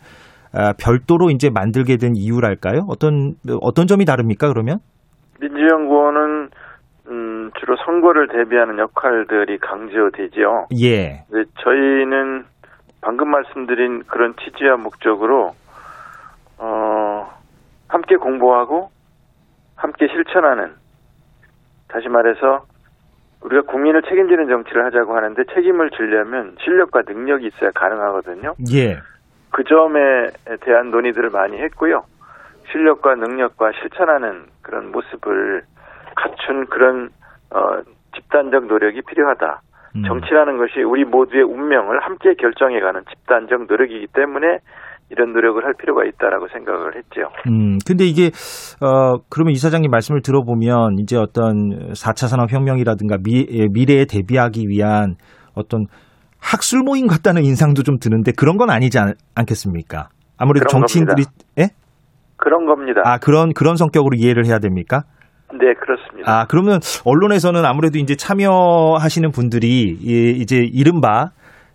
아, 0.52 0.72
별도로 0.78 1.30
이제 1.30 1.50
만들게 1.52 1.96
된 1.96 2.12
이유랄까요? 2.14 2.82
어떤 2.86 3.34
어떤 3.60 3.88
점이 3.88 4.04
다릅니까? 4.04 4.46
그러면? 4.48 4.78
민주연구원은 5.40 6.48
음, 7.08 7.50
주로 7.58 7.76
선거를 7.84 8.28
대비하는 8.28 8.78
역할들이 8.78 9.58
강조되죠. 9.58 10.68
예. 10.80 11.24
네, 11.30 11.44
저희는 11.62 12.44
방금 13.04 13.28
말씀드린 13.28 14.02
그런 14.04 14.34
취지와 14.36 14.78
목적으로 14.78 15.54
어, 16.56 17.30
함께 17.86 18.16
공부하고 18.16 18.90
함께 19.76 20.08
실천하는 20.08 20.72
다시 21.88 22.08
말해서 22.08 22.64
우리가 23.42 23.70
국민을 23.70 24.00
책임지는 24.04 24.48
정치를 24.48 24.86
하자고 24.86 25.14
하는데 25.14 25.44
책임을 25.52 25.90
지려면 25.90 26.56
실력과 26.64 27.02
능력이 27.06 27.48
있어야 27.48 27.72
가능하거든요. 27.74 28.54
예. 28.72 28.98
그 29.50 29.64
점에 29.64 30.30
대한 30.62 30.90
논의들을 30.90 31.28
많이 31.28 31.58
했고요. 31.58 32.06
실력과 32.72 33.16
능력과 33.16 33.72
실천하는 33.82 34.46
그런 34.62 34.90
모습을 34.90 35.62
갖춘 36.16 36.64
그런 36.66 37.10
어, 37.50 37.82
집단적 38.14 38.64
노력이 38.64 39.02
필요하다. 39.02 39.60
음. 39.96 40.02
정치라는 40.02 40.58
것이 40.58 40.82
우리 40.82 41.04
모두의 41.04 41.44
운명을 41.44 42.00
함께 42.02 42.34
결정해가는 42.34 43.02
집단적 43.10 43.66
노력이기 43.68 44.08
때문에 44.12 44.58
이런 45.10 45.32
노력을 45.32 45.62
할 45.64 45.74
필요가 45.78 46.04
있다라고 46.04 46.48
생각을 46.48 46.96
했죠. 46.96 47.28
음, 47.46 47.78
근데 47.86 48.04
이게, 48.04 48.30
어, 48.80 49.18
그러면 49.28 49.52
이사장님 49.52 49.90
말씀을 49.90 50.22
들어보면 50.22 50.98
이제 50.98 51.16
어떤 51.16 51.92
4차 51.92 52.26
산업 52.26 52.50
혁명이라든가 52.52 53.18
미, 53.22 53.46
예, 53.50 53.66
미래에 53.70 54.06
대비하기 54.06 54.66
위한 54.68 55.16
어떤 55.54 55.86
학술 56.40 56.80
모임 56.84 57.06
같다는 57.06 57.44
인상도 57.44 57.82
좀 57.82 57.98
드는데 57.98 58.32
그런 58.36 58.56
건 58.56 58.70
아니지 58.70 58.98
않, 58.98 59.14
겠습니까 59.46 60.08
아무래도 60.36 60.66
정치인들이, 60.66 61.24
예? 61.60 61.68
그런 62.36 62.66
겁니다. 62.66 63.02
아, 63.04 63.18
그런, 63.18 63.52
그런 63.54 63.76
성격으로 63.76 64.16
이해를 64.16 64.46
해야 64.46 64.58
됩니까? 64.58 65.02
네, 65.52 65.74
그렇습니다. 65.74 66.30
아, 66.30 66.46
그러면 66.48 66.80
언론에서는 67.04 67.64
아무래도 67.64 67.98
이제 67.98 68.16
참여하시는 68.16 69.30
분들이 69.30 69.96
예, 70.06 70.30
이제 70.30 70.56
이른바 70.72 71.30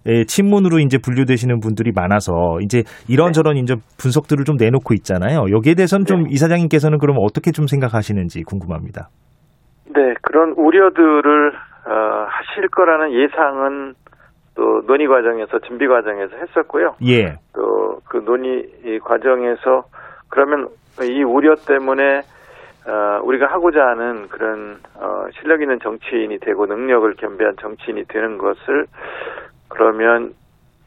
예, 0.06 0.24
친문으로 0.24 0.80
이제 0.80 0.98
분류되시는 0.98 1.60
분들이 1.60 1.92
많아서 1.94 2.60
이제 2.62 2.84
이런저런 3.08 3.58
이제 3.58 3.76
분석들을 4.02 4.46
좀 4.46 4.56
내놓고 4.58 4.94
있잖아요. 4.96 5.46
여기에 5.52 5.76
대해서는 5.76 6.06
좀 6.06 6.24
네. 6.24 6.30
이사장님께서는 6.32 6.98
그럼 7.00 7.18
어떻게 7.20 7.52
좀 7.52 7.68
생각하시는지 7.68 8.44
궁금합니다. 8.44 9.10
네, 9.96 10.14
그런 10.22 10.54
우려들을 10.58 11.52
어, 11.52 12.26
하실 12.28 12.68
거라는 12.70 13.14
예상은 13.14 13.94
또 14.56 14.82
논의 14.88 15.08
과정에서 15.08 15.60
준비 15.68 15.88
과정에서 15.88 16.36
했었고요. 16.36 16.96
예. 17.06 17.36
또 17.54 17.80
그 18.10 18.18
논의 18.18 18.66
이 18.84 19.00
과정에서 19.00 19.84
그러면 20.30 20.68
이 21.02 21.24
우려 21.24 21.56
때문에 21.56 22.22
어, 22.90 23.22
우리가 23.24 23.46
하고자 23.46 23.80
하는 23.80 24.28
그런 24.30 24.80
어, 24.96 25.26
실력 25.40 25.62
있는 25.62 25.80
정치인이 25.80 26.40
되고 26.40 26.66
능력을 26.66 27.14
겸비한 27.16 27.56
정치인이 27.62 28.06
되는 28.06 28.40
것을 28.40 28.88
그러면 29.68 30.34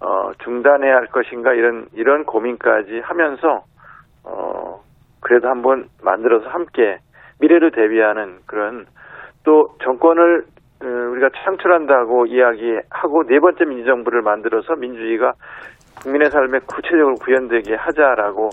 어, 0.01 0.33
중단해야 0.43 0.97
할 0.97 1.07
것인가 1.07 1.53
이런 1.53 1.87
이런 1.93 2.25
고민까지 2.25 3.01
하면서 3.05 3.65
어, 4.25 4.83
그래도 5.21 5.49
한번 5.49 5.87
만들어서 6.03 6.49
함께 6.49 6.99
미래를 7.41 7.71
대비하는 7.71 8.39
그런 8.47 8.87
또 9.45 9.77
정권을 9.85 10.45
어, 10.83 10.87
우리가 11.13 11.29
창출한다고 11.45 12.27
이야기하고 12.27 13.27
네 13.29 13.39
번째 13.39 13.65
민주정부를 13.65 14.23
만들어서 14.23 14.75
민주주의가 14.75 15.35
국민의 16.03 16.33
삶에 16.33 16.59
구체적으로 16.67 17.15
구현되게 17.15 17.77
하자라고 17.77 18.51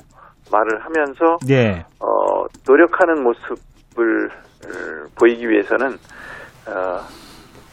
말을 0.51 0.79
하면서 0.79 1.37
네. 1.47 1.83
어, 1.99 2.08
노력하는 2.67 3.23
모습을 3.23 4.29
어, 4.29 5.07
보이기 5.19 5.49
위해서는 5.49 5.87
어, 6.67 6.99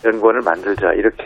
연구원을 0.05 0.41
만들자 0.45 0.93
이렇게 0.95 1.25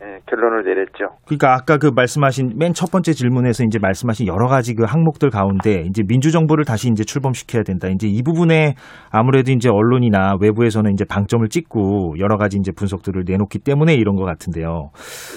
예, 0.00 0.18
결론을 0.30 0.62
내렸죠. 0.62 1.16
그러니까 1.26 1.54
아까 1.54 1.76
그 1.76 1.90
말씀하신 1.92 2.52
맨 2.56 2.72
첫 2.72 2.92
번째 2.92 3.12
질문에서 3.12 3.64
이제 3.64 3.80
말씀하신 3.82 4.28
여러 4.28 4.46
가지 4.46 4.76
그 4.76 4.84
항목들 4.84 5.30
가운데 5.30 5.82
이제 5.88 6.04
민주정부를 6.06 6.64
다시 6.64 6.88
이제 6.88 7.02
출범시켜야 7.02 7.64
된다. 7.64 7.88
이제 7.88 8.06
이 8.06 8.22
부분에 8.22 8.74
아무래도 9.10 9.50
이제 9.50 9.68
언론이나 9.68 10.36
외부에서는 10.40 10.92
이제 10.92 11.04
방점을 11.04 11.48
찍고 11.48 12.14
여러 12.20 12.36
가지 12.36 12.58
이제 12.58 12.70
분석들을 12.70 13.24
내놓기 13.26 13.58
때문에 13.58 13.94
이런 13.94 14.14
것 14.14 14.24
같은데요. 14.24 14.90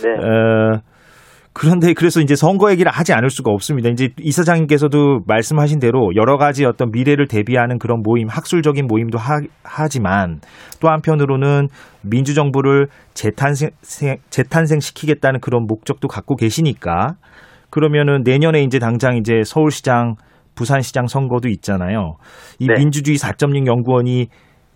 네. 0.04 0.10
어, 0.12 0.82
그런데 1.54 1.94
그래서 1.94 2.22
이제 2.22 2.36
선거 2.36 2.72
얘기를 2.72 2.90
하지 2.92 3.14
않을 3.14 3.30
수가 3.30 3.52
없습니다. 3.52 3.90
이제 3.90 4.10
이사장님께서도 4.20 5.22
말씀하신 5.28 5.80
대로 5.80 6.10
여러 6.16 6.38
가지 6.38 6.64
어떤 6.66 6.92
미래를 6.92 7.28
대비하는 7.28 7.78
그런 7.78 8.02
모임, 8.02 8.30
학술적인 8.30 8.88
모임도 8.88 9.18
하, 9.18 9.88
지만또 9.90 10.88
한편으로는 10.88 11.68
민주정부를 12.04 12.88
재탄생, 13.14 13.72
재탄생시키겠다는 14.30 15.42
그런 15.42 15.66
목적도 15.68 16.08
갖고 16.08 16.36
계시니까 16.36 17.16
그러면은 17.70 18.22
내년에 18.24 18.64
이제 18.64 18.80
당장 18.80 19.18
이제 19.18 19.42
서울시장, 19.44 20.16
부산시장 20.56 21.08
선거도 21.08 21.50
있잖아요. 21.50 22.16
이 22.60 22.68
네. 22.68 22.76
민주주의 22.78 23.18
4.0 23.18 23.68
연구원이 23.68 24.28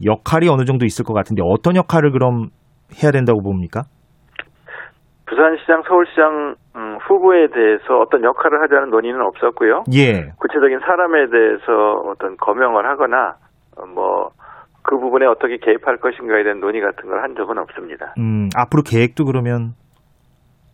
역할이 0.03 0.49
어느 0.49 0.65
정도 0.65 0.85
있을 0.85 1.05
것 1.05 1.13
같은데 1.13 1.41
어떤 1.45 1.75
역할을 1.77 2.11
그럼 2.11 2.49
해야 3.01 3.11
된다고 3.11 3.41
봅니까? 3.41 3.83
부산시장, 5.35 5.83
서울시장 5.87 6.55
음, 6.77 6.97
후보에 7.01 7.47
대해서 7.47 7.99
어떤 7.99 8.23
역할을 8.23 8.61
하자는 8.63 8.89
논의는 8.89 9.21
없었고요. 9.21 9.83
예. 9.93 10.31
구체적인 10.39 10.79
사람에 10.79 11.29
대해서 11.29 11.93
어떤 12.07 12.37
거명을 12.37 12.85
하거나 12.87 13.35
어, 13.77 13.85
뭐그 13.85 14.97
부분에 14.99 15.25
어떻게 15.25 15.57
개입할 15.57 15.97
것인가에 15.97 16.43
대한 16.43 16.59
논의 16.61 16.81
같은 16.81 17.09
걸 17.09 17.19
한 17.21 17.35
적은 17.35 17.57
없습니다. 17.57 18.13
음, 18.17 18.49
앞으로 18.55 18.83
계획도 18.83 19.25
그러면 19.25 19.73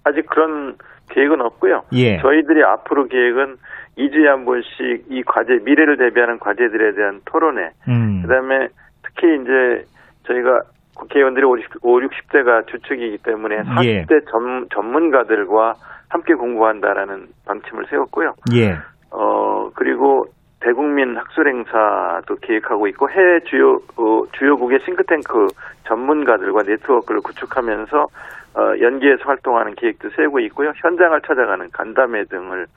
아직 0.03 0.25
그런 0.27 0.75
계획은 1.09 1.41
없고요. 1.41 1.83
예. 1.93 2.17
저희들이 2.19 2.63
앞으로 2.63 3.05
계획은 3.07 3.57
2주에 3.97 4.25
한 4.25 4.45
번씩 4.45 5.05
이 5.09 5.23
과제 5.23 5.59
미래를 5.63 5.97
대비하는 5.97 6.39
과제들에 6.39 6.93
대한 6.95 7.21
토론회 7.25 7.69
음. 7.87 8.21
그다음에 8.21 8.67
특히 9.03 9.27
이제 9.41 9.85
저희가 10.27 10.61
국회의원들이 10.95 11.45
50, 11.45 11.81
60대가 11.81 12.67
주축이기 12.67 13.19
때문에 13.23 13.63
40대 13.63 14.29
전, 14.29 14.67
전문가들과 14.73 15.73
함께 16.09 16.33
공부한다라는 16.33 17.27
방침을 17.45 17.85
세웠고요. 17.89 18.33
예. 18.53 18.77
어, 19.11 19.69
그리고 19.75 20.25
대국민 20.59 21.17
학술 21.17 21.47
행사도 21.47 22.35
계획하고 22.41 22.87
있고 22.87 23.09
해외 23.09 23.39
주요 23.49 23.79
어, 23.97 24.23
주요국의 24.33 24.79
싱크탱크 24.85 25.47
전문가들과 25.87 26.63
네트워크를 26.63 27.21
구축하면서 27.21 28.07
어, 28.53 28.73
연계해서 28.79 29.23
활동하는 29.25 29.73
계획도 29.75 30.09
세우고 30.15 30.39
있고요. 30.41 30.73
현장을 30.75 31.19
찾아가는 31.21 31.69
간담회 31.71 32.25
등을 32.25 32.67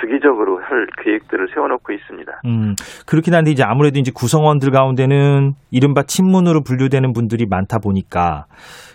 주기적으로 0.00 0.58
할 0.60 0.86
계획들을 1.02 1.48
세워놓고 1.54 1.92
있습니다. 1.92 2.32
음, 2.46 2.74
그렇긴 3.06 3.34
한데 3.34 3.50
이제 3.50 3.62
아무래도 3.64 3.98
이제 3.98 4.10
구성원들 4.14 4.70
가운데는 4.70 5.52
이른바 5.70 6.02
친문으로 6.02 6.62
분류되는 6.62 7.12
분들이 7.12 7.46
많다 7.48 7.78
보니까 7.78 8.46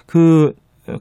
그 0.08 0.52
어, 0.89 0.94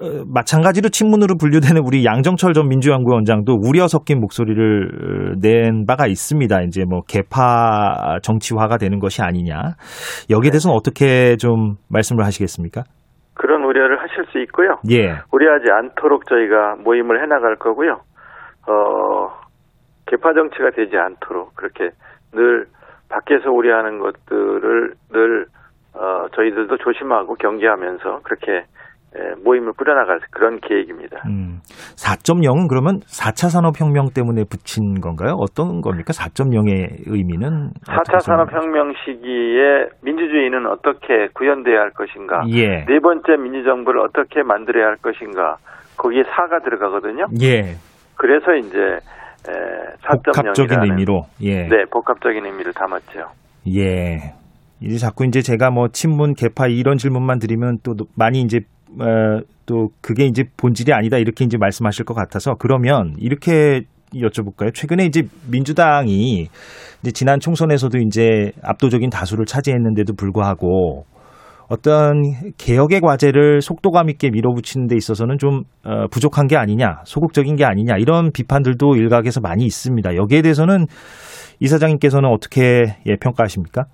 어, 0.00 0.24
마찬가지로 0.26 0.88
친문으로 0.88 1.36
분류되는 1.38 1.80
우리 1.84 2.04
양정철 2.04 2.54
전 2.54 2.68
민주연구원장도 2.68 3.56
우려 3.62 3.86
섞인 3.86 4.20
목소리를 4.20 5.36
낸 5.40 5.84
바가 5.86 6.06
있습니다. 6.06 6.62
이제 6.62 6.84
뭐 6.88 7.02
개파 7.06 8.18
정치화가 8.22 8.78
되는 8.78 8.98
것이 8.98 9.22
아니냐. 9.22 9.76
여기에 10.30 10.50
대해서는 10.50 10.76
어떻게 10.76 11.36
좀 11.36 11.76
말씀을 11.88 12.24
하시겠습니까? 12.24 12.82
그런 13.34 13.62
우려를 13.64 14.00
하실 14.00 14.24
수 14.32 14.38
있고요. 14.40 14.76
예. 14.90 15.20
우려하지 15.30 15.70
않도록 15.70 16.26
저희가 16.26 16.76
모임을 16.82 17.22
해나갈 17.22 17.56
거고요. 17.56 18.00
어, 18.68 19.30
개파 20.06 20.32
정치가 20.34 20.70
되지 20.70 20.96
않도록 20.96 21.54
그렇게 21.54 21.90
늘 22.32 22.66
밖에서 23.08 23.50
우려하는 23.50 23.98
것들을 23.98 24.94
늘 25.12 25.46
어, 25.94 26.26
저희들도 26.34 26.76
조심하고 26.78 27.34
경계하면서 27.36 28.20
그렇게 28.22 28.64
에, 29.16 29.34
모임을 29.42 29.72
꾸려나갈 29.72 30.20
그런 30.30 30.60
계획입니다. 30.60 31.22
음, 31.26 31.60
4.0은 31.96 32.68
그러면 32.68 33.00
4차 33.06 33.48
산업혁명 33.48 34.10
때문에 34.14 34.44
붙인 34.44 35.00
건가요? 35.00 35.36
어떤 35.38 35.80
겁니까? 35.80 36.12
4.0의 36.12 37.04
의미는? 37.06 37.70
4차 37.86 38.00
어떻게 38.00 38.18
산업혁명 38.18 38.92
시기에 39.04 39.88
민주주의는 40.02 40.66
어떻게 40.66 41.28
구현돼야 41.32 41.80
할 41.80 41.90
것인가? 41.92 42.42
예. 42.52 42.84
네 42.84 42.98
번째 43.00 43.36
민주정부를 43.36 44.00
어떻게 44.00 44.42
만들어야 44.42 44.88
할 44.88 44.96
것인가? 44.96 45.56
거기에 45.96 46.22
4가 46.24 46.62
들어가거든요. 46.64 47.26
예. 47.40 47.76
그래서 48.16 48.54
이제 48.54 48.78
에, 49.48 49.52
4.0이라는 50.02 50.22
복합적인 50.24 50.82
의미로. 50.82 51.22
예. 51.42 51.68
네, 51.68 51.84
복합적인 51.90 52.44
의미를 52.44 52.72
담았죠. 52.72 53.20
예. 53.74 54.34
이제 54.80 54.98
자꾸 54.98 55.24
이제 55.24 55.40
제가 55.40 55.70
뭐 55.70 55.88
친문 55.88 56.34
개파 56.34 56.66
이런 56.66 56.98
질문만 56.98 57.38
드리면 57.38 57.78
또 57.82 57.94
많이 58.14 58.40
이제 58.40 58.60
어, 59.00 59.40
또 59.66 59.88
그게 60.00 60.24
이제 60.24 60.44
본질이 60.56 60.92
아니다 60.92 61.18
이렇게 61.18 61.44
이제 61.44 61.56
말씀하실 61.58 62.04
것 62.04 62.14
같아서 62.14 62.54
그러면 62.58 63.14
이렇게 63.18 63.82
여쭤볼까요? 64.14 64.72
최근에 64.72 65.04
이제 65.04 65.22
민주당이 65.50 66.48
이제 67.00 67.10
지난 67.12 67.40
총선에서도 67.40 67.98
이제 67.98 68.52
압도적인 68.62 69.10
다수를 69.10 69.44
차지했는데도 69.44 70.14
불구하고 70.14 71.04
어떤 71.68 72.22
개혁의 72.58 73.00
과제를 73.00 73.60
속도감 73.60 74.08
있게 74.10 74.30
밀어붙이는 74.30 74.86
데 74.86 74.94
있어서는 74.94 75.38
좀 75.38 75.62
어, 75.84 76.06
부족한 76.12 76.46
게 76.46 76.56
아니냐, 76.56 77.00
소극적인 77.04 77.56
게 77.56 77.64
아니냐 77.64 77.96
이런 77.98 78.30
비판들도 78.32 78.94
일각에서 78.96 79.40
많이 79.40 79.64
있습니다. 79.64 80.14
여기에 80.16 80.42
대해서는 80.42 80.86
이사장님께서는 81.60 82.28
어떻게 82.28 82.84
예, 83.06 83.16
평가하십니까? 83.16 83.84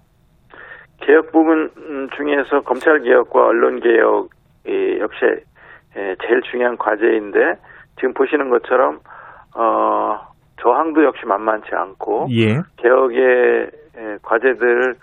개혁 1.00 1.32
부분 1.32 1.70
중에서 2.16 2.60
검찰 2.62 3.02
개혁과 3.02 3.46
언론 3.46 3.80
개혁이 3.80 5.00
역시 5.00 5.24
예, 5.96 6.14
제일 6.26 6.42
중요한 6.50 6.76
과제인데 6.76 7.38
지금 7.96 8.12
보시는 8.14 8.50
것처럼 8.50 8.98
어, 9.56 10.18
저항도 10.62 11.04
역시 11.04 11.24
만만치 11.26 11.68
않고 11.72 12.28
예. 12.32 12.60
개혁의 12.76 13.70
예, 13.96 14.16
과제들을 14.22 14.94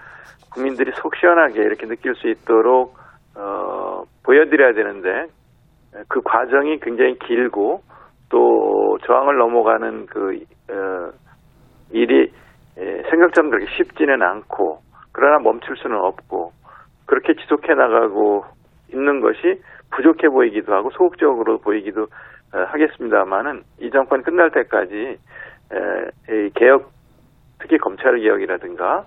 국민들이 0.49 0.91
속 0.95 1.15
시원하게 1.15 1.61
이렇게 1.61 1.87
느낄 1.87 2.15
수 2.15 2.27
있도록 2.27 2.97
어, 3.35 4.03
보여드려야 4.23 4.73
되는데 4.73 5.27
그 6.07 6.21
과정이 6.21 6.79
굉장히 6.79 7.17
길고 7.19 7.81
또 8.29 8.97
저항을 9.05 9.37
넘어가는 9.37 10.05
그 10.07 10.39
어, 10.69 11.11
일이 11.91 12.31
예, 12.77 13.03
생각처럼 13.09 13.49
그렇게 13.49 13.65
쉽지는 13.75 14.21
않고 14.21 14.79
그러나 15.11 15.39
멈출 15.39 15.75
수는 15.77 15.97
없고 15.97 16.53
그렇게 17.05 17.33
지속해 17.33 17.73
나가고 17.73 18.45
있는 18.93 19.19
것이 19.21 19.61
부족해 19.91 20.29
보이기도 20.29 20.73
하고 20.73 20.91
소극적으로 20.91 21.57
보이기도 21.57 22.03
어, 22.53 22.59
하겠습니다만은 22.67 23.63
이 23.79 23.89
정권 23.89 24.23
끝날 24.23 24.51
때까지 24.51 25.17
개혁 26.55 26.91
특히 27.59 27.77
검찰 27.77 28.17
개혁이라든가 28.19 29.05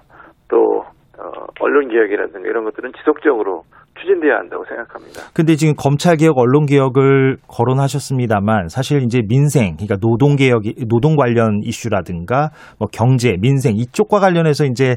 또 0.48 0.84
어, 1.18 1.46
언론 1.60 1.88
개혁이라든가 1.88 2.48
이런 2.48 2.64
것들은 2.64 2.92
지속적으로 2.98 3.64
추진돼야 4.00 4.36
한다고 4.36 4.64
생각합니다. 4.64 5.20
근데 5.34 5.54
지금 5.54 5.74
검찰 5.76 6.16
개혁, 6.16 6.38
언론 6.38 6.64
개혁을 6.64 7.36
거론하셨습니다만 7.46 8.68
사실 8.68 9.02
이제 9.02 9.20
민생, 9.28 9.76
그러니까 9.76 9.96
노동 10.00 10.36
개혁, 10.36 10.62
노동 10.88 11.14
관련 11.16 11.60
이슈라든가 11.62 12.48
뭐 12.78 12.88
경제, 12.90 13.36
민생 13.38 13.74
이쪽과 13.76 14.18
관련해서 14.18 14.64
이제 14.64 14.96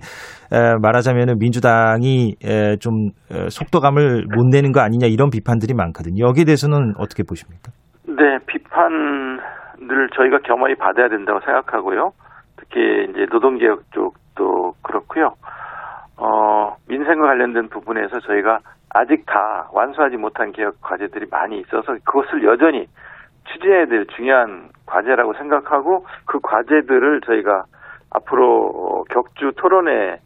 에, 0.51 0.75
말하자면은 0.82 1.38
민주당이 1.39 2.36
에, 2.43 2.78
좀 2.78 3.10
에, 3.32 3.49
속도감을 3.49 4.25
못 4.34 4.45
내는 4.49 4.71
거 4.71 4.80
아니냐 4.80 5.08
이런 5.08 5.30
비판들이 5.30 5.73
많거든요. 5.73 6.25
여기에 6.28 6.45
대해서는 6.45 6.93
어떻게 6.97 7.23
보십니까? 7.23 7.71
네, 8.08 8.39
비판을 8.47 10.10
저희가 10.15 10.39
겸허히 10.45 10.75
받아야 10.75 11.10
된다고 11.10 11.41
생각하고요. 11.41 12.12
특히 12.58 12.80
이제 13.12 13.25
노동 13.30 13.58
개혁 13.58 13.91
쪽도 13.91 14.73
그렇고요. 14.82 15.34
어, 16.17 16.75
민생과 16.88 17.28
관련된 17.28 17.69
부분에서 17.69 18.19
저희가 18.21 18.60
아직 18.89 19.25
다 19.25 19.69
완수하지 19.73 20.17
못한 20.17 20.51
개혁 20.51 20.80
과제들이 20.82 21.28
많이 21.30 21.60
있어서 21.60 21.97
그것을 22.06 22.43
여전히 22.45 22.88
추진해야 23.51 23.86
될 23.88 24.08
중요한 24.15 24.69
과제라고 24.86 25.34
생각하고 25.34 26.06
그 26.25 26.39
과제들을 26.41 27.21
저희가 27.21 27.65
앞으로 28.10 29.06
격주 29.10 29.54
토론회 29.58 30.19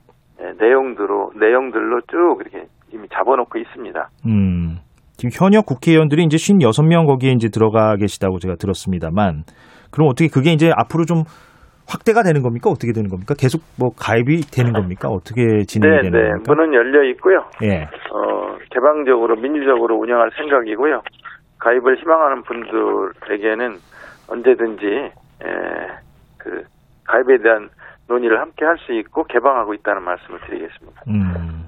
내용들로 0.60 1.34
내용들로 1.36 2.02
쭉 2.02 2.38
이렇게 2.42 2.68
이미 2.94 3.08
잡아놓고 3.10 3.58
있습니다. 3.58 4.10
음. 4.28 4.78
지금 5.18 5.32
현역 5.34 5.66
국회의원들이 5.66 6.24
이제 6.24 6.38
56명 6.38 7.06
거기에 7.06 7.32
이제 7.32 7.50
들어가 7.50 7.96
계시다고 7.98 8.40
제가 8.40 8.56
들었습니다만 8.56 9.44
그럼 9.92 10.08
어떻게 10.08 10.30
그게 10.30 10.54
이제 10.54 10.72
앞으로 10.74 11.04
좀 11.04 11.24
확대가 11.90 12.22
되는 12.22 12.42
겁니까? 12.44 12.70
어떻게 12.70 12.94
되는 12.94 13.10
겁니까? 13.10 13.34
계속 13.38 13.62
뭐 13.80 13.90
가입이 13.98 14.42
되는 14.54 14.74
겁니까? 14.74 15.10
어떻게 15.10 15.64
진행이 15.66 15.96
네, 15.96 16.02
되는 16.04 16.12
네. 16.22 16.30
겁니까? 16.30 16.54
문은 16.54 16.74
열려 16.74 17.04
있고요. 17.12 17.44
예. 17.64 17.82
어, 18.14 18.58
개방적으로 18.70 19.36
민주적으로 19.36 19.98
운영할 19.98 20.30
생각이고요. 20.38 21.02
가입을 21.60 21.98
희망하는 21.98 22.44
분들에게는 22.44 23.78
언제든지 24.30 24.86
에, 24.86 25.48
그 26.38 26.64
가입에 27.06 27.42
대한 27.44 27.70
논의를 28.08 28.40
함께 28.40 28.66
할 28.66 28.78
수 28.86 28.94
있고 28.94 29.24
개방하고 29.26 29.74
있다는 29.74 30.04
말씀을 30.04 30.40
드리겠습니다. 30.48 31.02
음. 31.08 31.66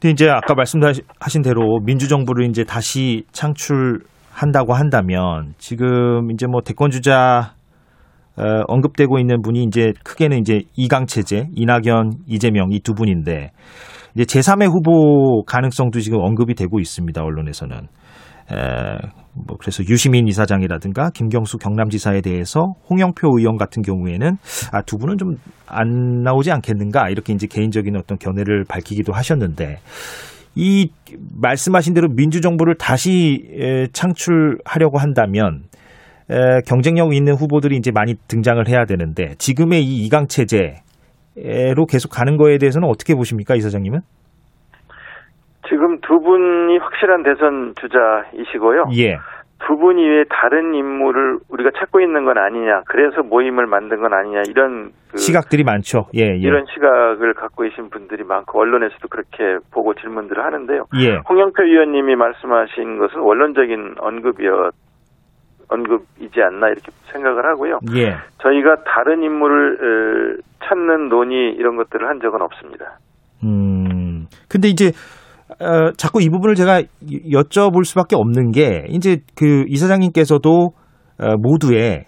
근데 0.00 0.12
이제 0.12 0.30
아까 0.30 0.54
말씀하신 0.54 1.42
대로 1.42 1.80
민주정부를 1.84 2.46
이제 2.46 2.62
다시 2.64 3.24
창출한다고 3.32 4.72
한다면 4.72 5.54
지금 5.58 6.30
이제 6.30 6.46
뭐 6.46 6.60
대권 6.60 6.90
주자 6.90 7.57
어, 8.38 8.62
언급되고 8.68 9.18
있는 9.18 9.42
분이 9.42 9.64
이제 9.64 9.92
크게는 10.04 10.38
이제 10.38 10.60
이강 10.76 11.06
체제, 11.06 11.48
이낙연, 11.54 12.12
이재명 12.26 12.70
이 12.72 12.80
두 12.80 12.94
분인데 12.94 13.50
이제 14.14 14.24
제3의 14.24 14.68
후보 14.70 15.42
가능성도 15.44 16.00
지금 16.00 16.18
언급이 16.20 16.54
되고 16.54 16.78
있습니다. 16.80 17.22
언론에서는. 17.22 17.76
에, 18.50 18.54
뭐 19.46 19.56
그래서 19.58 19.84
유시민 19.84 20.26
이사장이라든가 20.26 21.10
김경수 21.10 21.58
경남지사에 21.58 22.22
대해서 22.22 22.72
홍영표 22.88 23.28
의원 23.38 23.56
같은 23.58 23.82
경우에는 23.82 24.36
아 24.72 24.82
두 24.82 24.96
분은 24.98 25.18
좀 25.18 25.36
안 25.70 26.22
나오지 26.22 26.50
않겠는가 26.50 27.10
이렇게 27.10 27.34
이제 27.34 27.46
개인적인 27.46 27.94
어떤 27.96 28.16
견해를 28.18 28.64
밝히기도 28.66 29.12
하셨는데 29.12 29.76
이 30.54 30.88
말씀하신 31.40 31.92
대로 31.92 32.08
민주정부를 32.08 32.76
다시 32.78 33.44
에, 33.52 33.86
창출하려고 33.92 34.96
한다면 34.98 35.64
에, 36.30 36.60
경쟁력 36.66 37.14
있는 37.14 37.34
후보들이 37.34 37.76
이제 37.76 37.90
많이 37.92 38.14
등장을 38.28 38.66
해야 38.68 38.84
되는데 38.84 39.34
지금의 39.38 39.82
이 39.82 40.06
이강 40.06 40.26
체제로 40.28 41.86
계속 41.88 42.10
가는 42.10 42.36
거에 42.36 42.58
대해서는 42.58 42.88
어떻게 42.88 43.14
보십니까 43.14 43.54
이사장님은? 43.54 44.00
지금 45.68 46.00
두 46.00 46.20
분이 46.20 46.78
확실한 46.78 47.22
대선 47.22 47.74
주자이시고요. 47.76 48.86
예. 48.98 49.18
두분 49.66 49.98
이외에 49.98 50.24
다른 50.30 50.74
인물을 50.74 51.40
우리가 51.50 51.70
찾고 51.78 52.00
있는 52.00 52.24
건 52.24 52.38
아니냐. 52.38 52.82
그래서 52.86 53.22
모임을 53.22 53.66
만든 53.66 54.00
건 54.00 54.14
아니냐. 54.14 54.42
이런 54.48 54.92
그 55.10 55.18
시각들이 55.18 55.64
많죠. 55.64 56.06
예, 56.14 56.22
예. 56.22 56.36
이런 56.36 56.64
시각을 56.72 57.34
갖고 57.34 57.64
계신 57.64 57.90
분들이 57.90 58.24
많고 58.24 58.60
언론에서도 58.60 59.08
그렇게 59.08 59.58
보고 59.72 59.94
질문들을 59.94 60.42
하는데요. 60.42 60.84
예. 61.02 61.18
홍영표 61.28 61.64
의원님이 61.64 62.16
말씀하신 62.16 62.98
것은 62.98 63.20
원론적인 63.20 63.96
언급이었 63.98 64.72
언급이지 65.68 66.40
않나 66.42 66.68
이렇게 66.68 66.90
생각을 67.12 67.44
하고요. 67.46 67.78
예. 67.96 68.16
저희가 68.42 68.82
다른 68.84 69.22
인물을 69.22 70.40
찾는 70.64 71.08
논의 71.08 71.54
이런 71.54 71.76
것들을 71.76 72.08
한 72.08 72.20
적은 72.20 72.40
없습니다. 72.42 72.98
음. 73.44 74.26
근데 74.48 74.68
이제 74.68 74.92
어, 75.60 75.92
자꾸 75.96 76.22
이 76.22 76.28
부분을 76.28 76.54
제가 76.54 76.82
여쭤볼 77.32 77.84
수밖에 77.84 78.16
없는 78.16 78.50
게 78.52 78.84
이제 78.88 79.18
그 79.36 79.64
이사장님께서도 79.68 80.50
어, 81.20 81.36
모두의 81.38 82.04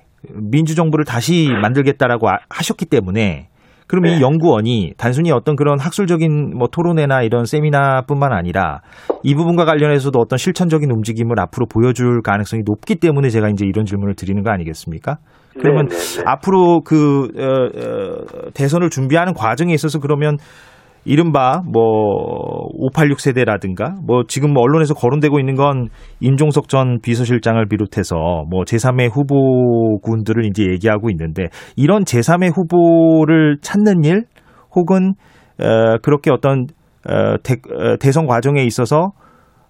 민주정부를 0.50 1.04
다시 1.04 1.48
만들겠다라고 1.62 2.28
아, 2.28 2.38
하셨기 2.50 2.86
때문에 2.86 3.48
그럼 3.90 4.06
이 4.06 4.10
네. 4.10 4.20
연구원이 4.20 4.92
단순히 4.96 5.32
어떤 5.32 5.56
그런 5.56 5.80
학술적인 5.80 6.56
뭐 6.56 6.68
토론회나 6.68 7.22
이런 7.22 7.44
세미나뿐만 7.44 8.32
아니라 8.32 8.82
이 9.24 9.34
부분과 9.34 9.64
관련해서도 9.64 10.16
어떤 10.16 10.36
실천적인 10.36 10.88
움직임을 10.92 11.40
앞으로 11.40 11.66
보여줄 11.66 12.22
가능성이 12.22 12.62
높기 12.64 12.94
때문에 12.94 13.30
제가 13.30 13.48
이제 13.48 13.66
이런 13.66 13.86
질문을 13.86 14.14
드리는 14.14 14.44
거 14.44 14.52
아니겠습니까? 14.52 15.16
그러면 15.58 15.88
네, 15.88 15.96
네, 15.96 16.16
네. 16.18 16.22
앞으로 16.24 16.82
그 16.84 17.30
어, 17.36 17.42
어, 17.42 18.50
대선을 18.54 18.90
준비하는 18.90 19.34
과정에 19.34 19.74
있어서 19.74 19.98
그러면 19.98 20.36
이른바 21.04 21.62
뭐 21.72 21.82
586 22.74 23.20
세대라든가 23.20 23.94
뭐 24.06 24.22
지금 24.28 24.52
뭐 24.52 24.62
언론에서 24.62 24.94
거론되고 24.94 25.38
있는 25.40 25.54
건 25.54 25.88
임종석 26.20 26.68
전 26.68 27.00
비서실장을 27.02 27.64
비롯해서 27.68 28.16
뭐 28.50 28.62
제3의 28.64 29.10
후보군들을 29.14 30.44
이제 30.46 30.64
얘기하고 30.70 31.10
있는데 31.10 31.44
이런 31.76 32.04
제3의 32.04 32.52
후보를 32.56 33.58
찾는 33.62 34.04
일 34.04 34.24
혹은 34.74 35.14
어 35.58 35.98
그렇게 36.02 36.30
어떤 36.30 36.66
어 37.08 37.36
대, 37.42 37.54
어, 37.74 37.96
대선 37.98 38.26
과정에 38.26 38.62
있어서 38.64 39.10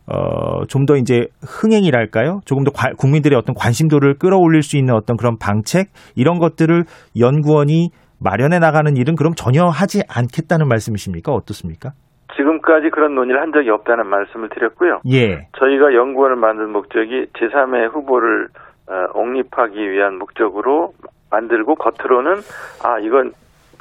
어, 0.07 0.65
좀 0.67 0.87
더 0.87 0.97
이제 0.97 1.27
흥행이랄까요? 1.47 2.41
조금 2.45 2.65
더 2.65 2.73
과- 2.73 2.91
국민들의 2.99 3.39
어떤 3.39 3.55
관심도를 3.55 4.19
끌어올릴 4.19 4.63
수 4.63 4.77
있는 4.77 4.95
어떤 4.95 5.17
그런 5.17 5.39
방책 5.39 5.87
이런 6.17 6.41
것들을 6.41 6.85
연구원이 7.19 7.91
마련해 8.23 8.59
나가는 8.59 8.97
일은 8.97 9.17
그럼 9.17 9.35
전혀 9.35 9.65
하지 9.67 10.03
않겠다는 10.09 10.69
말씀이십니까? 10.69 11.33
어떻습니까? 11.33 11.93
지금까지 12.37 12.91
그런 12.91 13.15
논의를 13.15 13.41
한 13.41 13.53
적이 13.53 13.71
없다는 13.71 14.07
말씀을 14.07 14.49
드렸고요. 14.51 15.01
예. 15.11 15.49
저희가 15.59 15.95
연구원을 15.95 16.37
만든 16.37 16.71
목적이 16.71 17.27
제3의 17.35 17.93
후보를 17.93 18.49
어, 18.89 19.19
옹립하기 19.19 19.91
위한 19.91 20.19
목적으로 20.19 20.93
만들고 21.31 21.77
겉으로는 21.77 22.37
아 22.85 22.99
이건 22.99 23.33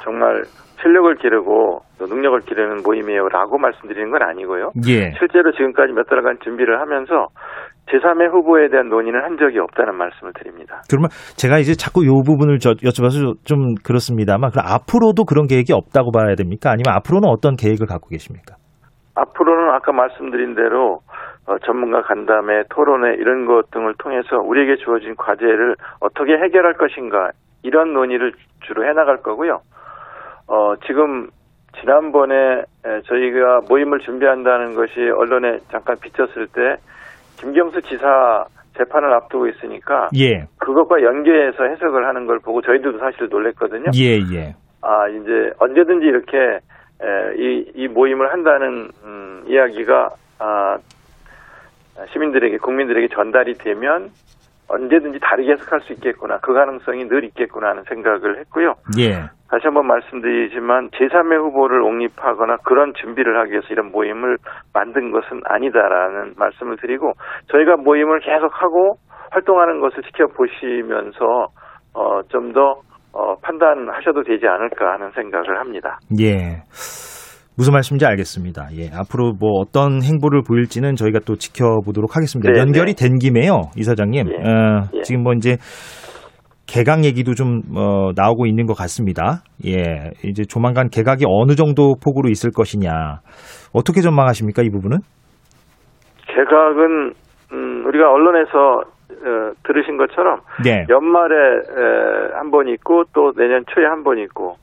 정말 0.02 0.44
실력을 0.82 1.14
기르고 1.16 1.80
또 1.98 2.06
능력을 2.06 2.40
기르는 2.40 2.82
모임이에요라고 2.82 3.58
말씀드리는 3.58 4.10
건 4.10 4.22
아니고요. 4.22 4.72
예. 4.88 5.12
실제로 5.18 5.52
지금까지 5.52 5.92
몇 5.92 6.04
달간 6.08 6.38
준비를 6.42 6.80
하면서 6.80 7.28
제3의 7.88 8.32
후보에 8.32 8.68
대한 8.68 8.88
논의는 8.88 9.22
한 9.22 9.36
적이 9.36 9.58
없다는 9.58 9.96
말씀을 9.96 10.32
드립니다. 10.34 10.82
그러면 10.88 11.10
제가 11.36 11.58
이제 11.58 11.74
자꾸 11.74 12.06
요 12.06 12.22
부분을 12.24 12.58
저, 12.58 12.70
여쭤봐서 12.70 13.34
좀 13.44 13.74
그렇습니다만 13.84 14.50
그럼 14.50 14.64
앞으로도 14.66 15.24
그런 15.24 15.46
계획이 15.46 15.72
없다고 15.72 16.12
봐야 16.12 16.34
됩니까? 16.34 16.70
아니면 16.70 16.94
앞으로는 16.96 17.28
어떤 17.28 17.56
계획을 17.56 17.86
갖고 17.86 18.08
계십니까? 18.08 18.54
앞으로는 19.16 19.74
아까 19.74 19.92
말씀드린 19.92 20.54
대로 20.54 21.00
어, 21.46 21.58
전문가 21.66 22.02
간담회, 22.02 22.64
토론회 22.70 23.14
이런 23.14 23.44
것 23.44 23.70
등을 23.72 23.94
통해서 23.98 24.36
우리에게 24.36 24.76
주어진 24.76 25.16
과제를 25.16 25.74
어떻게 26.00 26.34
해결할 26.38 26.74
것인가 26.74 27.30
이런 27.62 27.92
논의를 27.92 28.32
주로 28.66 28.86
해나갈 28.86 29.18
거고요. 29.18 29.60
어, 30.50 30.74
지금 30.84 31.30
지난번에 31.80 32.34
에, 32.84 33.00
저희가 33.06 33.60
모임을 33.68 34.00
준비한다는 34.00 34.74
것이 34.74 35.00
언론에 35.16 35.58
잠깐 35.70 35.96
비쳤을 36.00 36.48
때 36.48 36.76
김경수 37.38 37.80
지사 37.82 38.44
재판을 38.76 39.12
앞두고 39.14 39.46
있으니까 39.46 40.08
예, 40.16 40.46
그것과 40.58 41.02
연계해서 41.02 41.64
해석을 41.64 42.06
하는 42.06 42.26
걸 42.26 42.40
보고 42.40 42.60
저희들도 42.62 42.98
사실 42.98 43.28
놀랬거든요. 43.28 43.90
예, 43.94 44.18
예. 44.34 44.54
아 44.82 45.08
이제 45.08 45.52
언제든지 45.58 46.06
이렇게 46.06 46.36
에, 46.36 47.36
이, 47.38 47.72
이 47.76 47.88
모임을 47.88 48.32
한다는 48.32 48.88
음, 49.04 49.44
이야기가 49.46 50.10
아, 50.40 50.78
시민들에게 52.12 52.58
국민들에게 52.58 53.08
전달이 53.14 53.54
되면 53.54 54.10
언제든지 54.70 55.18
다르게 55.20 55.52
해석할 55.52 55.80
수 55.80 55.92
있겠구나 55.92 56.38
그 56.38 56.54
가능성이 56.54 57.08
늘 57.08 57.24
있겠구나 57.24 57.70
하는 57.70 57.82
생각을 57.88 58.38
했고요. 58.40 58.74
예. 58.98 59.28
다시 59.50 59.64
한번 59.64 59.86
말씀드리지만 59.88 60.90
제3의 60.90 61.38
후보를 61.42 61.82
옹립하거나 61.82 62.58
그런 62.64 62.92
준비를 62.94 63.36
하기 63.40 63.50
위해서 63.50 63.66
이런 63.70 63.90
모임을 63.90 64.38
만든 64.72 65.10
것은 65.10 65.40
아니다라는 65.44 66.34
말씀을 66.36 66.76
드리고 66.76 67.12
저희가 67.50 67.76
모임을 67.76 68.20
계속하고 68.20 68.94
활동하는 69.32 69.80
것을 69.80 70.02
지켜보시면서 70.04 71.48
어, 71.94 72.22
좀더 72.28 72.80
어, 73.12 73.34
판단하셔도 73.42 74.22
되지 74.22 74.46
않을까 74.46 74.92
하는 74.92 75.10
생각을 75.10 75.58
합니다. 75.58 75.98
예. 76.20 76.62
무슨 77.60 77.74
말씀인지 77.74 78.06
알겠습니다. 78.06 78.68
예. 78.78 78.88
앞으로 78.88 79.34
뭐 79.38 79.60
어떤 79.60 80.02
행보를 80.02 80.40
보일지는 80.48 80.96
저희가 80.96 81.18
또 81.26 81.36
지켜보도록 81.36 82.16
하겠습니다. 82.16 82.50
네, 82.50 82.58
연결이 82.58 82.94
네. 82.94 83.04
된 83.04 83.18
김에요, 83.18 83.68
이사장님. 83.76 84.28
예. 84.32 84.34
어, 84.34 84.88
예. 84.94 85.02
지금 85.02 85.22
뭐 85.22 85.34
이제 85.34 85.58
개각 86.66 87.04
얘기도 87.04 87.34
좀 87.34 87.60
어, 87.76 88.12
나오고 88.16 88.46
있는 88.46 88.64
것 88.64 88.72
같습니다. 88.78 89.42
예. 89.66 90.08
이제 90.24 90.44
조만간 90.44 90.88
개각이 90.88 91.26
어느 91.28 91.54
정도 91.54 91.96
폭으로 92.02 92.30
있을 92.30 92.50
것이냐. 92.50 93.20
어떻게 93.74 94.00
전망하십니까, 94.00 94.62
이 94.62 94.70
부분은? 94.70 94.96
개각은 96.28 97.12
음, 97.52 97.84
우리가 97.86 98.10
언론에서 98.10 98.84
어, 99.20 99.52
들으신 99.66 99.98
것처럼 99.98 100.40
네. 100.64 100.86
연말에 100.88 101.34
한번 102.38 102.68
있고 102.68 103.02
또 103.12 103.32
내년 103.36 103.64
초에 103.68 103.84
한 103.84 104.02
번 104.02 104.18
있고 104.18 104.54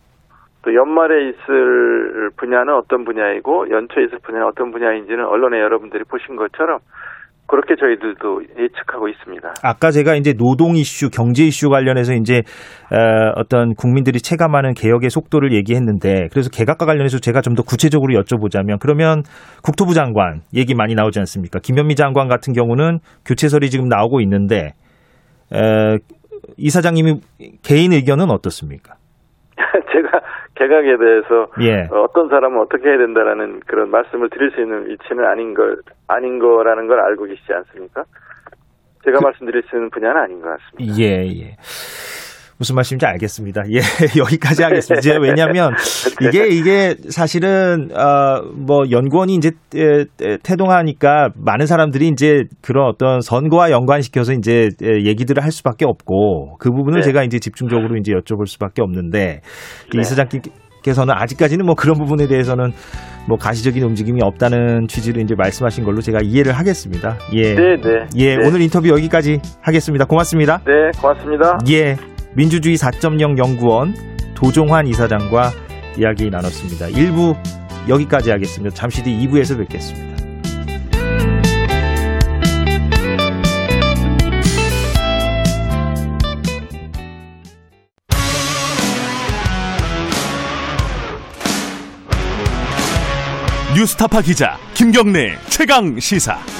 또 0.67 0.73
연말에 0.73 1.29
있을 1.29 2.29
분야는 2.35 2.73
어떤 2.73 3.05
분야이고 3.05 3.69
연초에 3.69 4.03
있을 4.03 4.19
분야는 4.21 4.47
어떤 4.47 4.71
분야인지는 4.71 5.25
언론에 5.25 5.61
여러분들이 5.61 6.03
보신 6.03 6.35
것처럼 6.35 6.79
그렇게 7.47 7.77
저희들도 7.77 8.41
예측하고 8.59 9.07
있습니다. 9.07 9.53
아까 9.63 9.91
제가 9.91 10.15
이제 10.15 10.33
노동 10.33 10.75
이슈, 10.75 11.09
경제 11.09 11.45
이슈 11.45 11.69
관련해서 11.69 12.11
이제 12.15 12.41
어, 12.91 13.31
어떤 13.37 13.75
국민들이 13.75 14.19
체감하는 14.19 14.73
개혁의 14.73 15.09
속도를 15.09 15.53
얘기했는데 15.53 16.27
그래서 16.33 16.49
개각과 16.49 16.85
관련해서 16.85 17.19
제가 17.19 17.39
좀 17.39 17.55
더 17.55 17.63
구체적으로 17.63 18.13
여쭤보자면 18.21 18.77
그러면 18.81 19.23
국토부 19.63 19.93
장관 19.93 20.41
얘기 20.53 20.75
많이 20.75 20.95
나오지 20.95 21.17
않습니까? 21.19 21.59
김현미 21.63 21.95
장관 21.95 22.27
같은 22.27 22.51
경우는 22.51 22.99
교체설이 23.25 23.69
지금 23.69 23.87
나오고 23.87 24.19
있는데 24.19 24.73
에, 25.55 25.97
이 26.57 26.69
사장님이 26.69 27.21
개인 27.63 27.93
의견은 27.93 28.29
어떻습니까? 28.29 28.95
제가 29.55 30.19
개각에 30.57 30.97
대해서 30.97 31.47
예. 31.61 31.87
어, 31.91 32.01
어떤 32.03 32.29
사람은 32.29 32.59
어떻게 32.59 32.89
해야 32.89 32.97
된다라는 32.97 33.61
그런 33.65 33.89
말씀을 33.89 34.29
드릴 34.29 34.51
수 34.51 34.61
있는 34.61 34.87
위치는 34.87 35.25
아닌 35.25 35.53
걸 35.53 35.77
아닌 36.07 36.39
거라는 36.39 36.87
걸 36.87 36.99
알고 36.99 37.25
계시지 37.25 37.53
않습니까? 37.53 38.03
제가 39.05 39.19
말씀드릴 39.21 39.63
수 39.69 39.75
있는 39.75 39.89
분야는 39.89 40.21
아닌 40.21 40.41
것 40.41 40.49
같습니다. 40.49 40.99
예, 40.99 41.25
예. 41.41 41.55
무슨 42.57 42.75
말씀인지 42.75 43.05
알겠습니다. 43.05 43.63
예, 43.71 43.79
여기까지 44.17 44.63
하겠습니다. 44.63 44.99
이제 44.99 45.17
왜냐면 45.19 45.73
이게 46.21 46.47
이게 46.47 46.95
사실은 47.09 47.89
어뭐 47.93 48.89
연구원이 48.89 49.35
이제 49.35 49.51
태동하니까 50.43 51.29
많은 51.35 51.67
사람들이 51.67 52.07
이제 52.07 52.45
그런 52.61 52.87
어떤 52.87 53.21
선거와 53.21 53.69
연관시켜서 53.71 54.33
이제 54.33 54.69
에, 54.81 55.05
얘기들을 55.05 55.43
할 55.43 55.51
수밖에 55.51 55.85
없고 55.85 56.57
그 56.59 56.71
부분을 56.71 57.01
네. 57.01 57.05
제가 57.05 57.23
이제 57.23 57.39
집중적으로 57.39 57.95
이제 57.97 58.11
여쭤볼 58.13 58.47
수밖에 58.47 58.81
없는데 58.81 59.41
네. 59.93 59.99
이 59.99 60.03
사장님께서는 60.03 61.13
아직까지는 61.13 61.65
뭐 61.65 61.75
그런 61.75 61.97
부분에 61.97 62.27
대해서는 62.27 62.71
뭐 63.27 63.37
가시적인 63.37 63.83
움직임이 63.83 64.21
없다는 64.23 64.87
취지로 64.87 65.21
이제 65.21 65.35
말씀하신 65.37 65.83
걸로 65.83 66.01
제가 66.01 66.19
이해를 66.23 66.53
하겠습니다. 66.53 67.17
예. 67.33 67.53
네, 67.53 67.75
네. 67.75 68.05
예, 68.15 68.37
네. 68.37 68.47
오늘 68.47 68.61
인터뷰 68.61 68.87
여기까지 68.87 69.39
하겠습니다. 69.61 70.05
고맙습니다. 70.05 70.61
네, 70.65 70.97
고맙습니다. 70.99 71.57
예, 71.69 71.97
민주주의 72.33 72.77
4.0 72.77 73.37
연구원 73.37 73.93
도종환 74.35 74.87
이사장과 74.87 75.51
이야기 75.97 76.29
나눴습니다. 76.29 76.87
1부 76.87 77.35
여기까지 77.89 78.31
하겠습니다. 78.31 78.75
잠시 78.75 79.03
뒤 79.03 79.27
2부에서 79.27 79.57
뵙겠습니다. 79.57 80.07
뉴스타파 93.75 94.21
기자 94.21 94.57
김경래 94.73 95.37
최강 95.49 95.99
시사. 95.99 96.56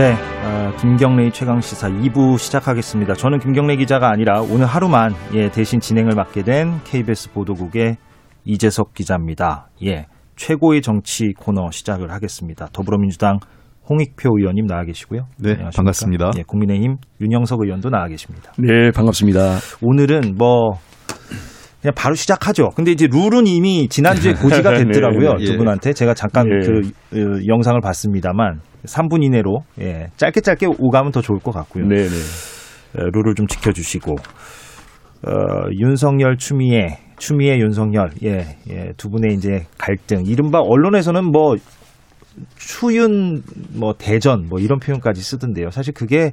네, 0.00 0.14
어, 0.14 0.74
김경래의 0.80 1.30
최강 1.30 1.60
시사 1.60 1.90
2부 1.90 2.38
시작하겠습니다. 2.38 3.12
저는 3.12 3.38
김경래 3.38 3.76
기자가 3.76 4.10
아니라 4.10 4.40
오늘 4.40 4.64
하루만 4.64 5.12
예, 5.34 5.50
대신 5.50 5.78
진행을 5.78 6.14
맡게 6.16 6.42
된 6.42 6.82
KBS 6.84 7.34
보도국의 7.34 7.98
이재석 8.46 8.94
기자입니다. 8.94 9.68
예, 9.84 10.06
최고의 10.36 10.80
정치 10.80 11.34
코너 11.38 11.70
시작을 11.70 12.10
하겠습니다. 12.12 12.68
더불어민주당 12.72 13.40
홍익표 13.90 14.38
의원님 14.38 14.64
나와 14.68 14.84
계시고요. 14.84 15.26
네, 15.36 15.50
안녕하십니까? 15.50 15.76
반갑습니다. 15.76 16.30
예, 16.38 16.44
국민의힘 16.44 16.96
윤영석 17.20 17.60
의원도 17.62 17.90
나와 17.90 18.08
계십니다. 18.08 18.52
네, 18.56 18.90
반갑습니다. 18.92 19.58
오늘은 19.82 20.36
뭐 20.38 20.78
그냥 21.82 21.92
바로 21.94 22.14
시작하죠. 22.14 22.70
근데 22.70 22.90
이제 22.92 23.06
룰은 23.06 23.46
이미 23.46 23.86
지난주에 23.86 24.32
고지가 24.32 24.72
됐더라고요. 24.80 25.34
네, 25.34 25.44
두 25.44 25.52
예. 25.52 25.56
분한테 25.58 25.92
제가 25.92 26.14
잠깐 26.14 26.46
예. 26.46 26.66
그 26.66 27.18
어, 27.18 27.40
영상을 27.46 27.78
봤습니다만 27.82 28.60
3분 28.84 29.22
이내로 29.24 29.62
예, 29.80 30.08
짧게 30.16 30.40
짧게 30.40 30.66
오가면 30.78 31.12
더 31.12 31.20
좋을 31.20 31.38
것 31.40 31.52
같고요. 31.52 31.86
네, 31.86 31.96
네. 31.96 32.16
어, 32.98 33.04
룰을 33.12 33.34
좀 33.34 33.46
지켜주시고 33.46 34.12
어, 34.12 35.30
윤석열 35.78 36.36
추미애 36.36 36.98
추미애 37.18 37.58
윤석열 37.58 38.10
예, 38.24 38.56
예, 38.70 38.92
두 38.96 39.10
분의 39.10 39.34
이제 39.34 39.66
갈등 39.78 40.24
이른바 40.26 40.60
언론에서는 40.60 41.24
뭐 41.30 41.56
추윤 42.56 43.42
뭐 43.74 43.94
대전 43.98 44.46
뭐 44.48 44.58
이런 44.58 44.78
표현까지 44.78 45.20
쓰던데요. 45.22 45.70
사실 45.70 45.92
그게 45.92 46.32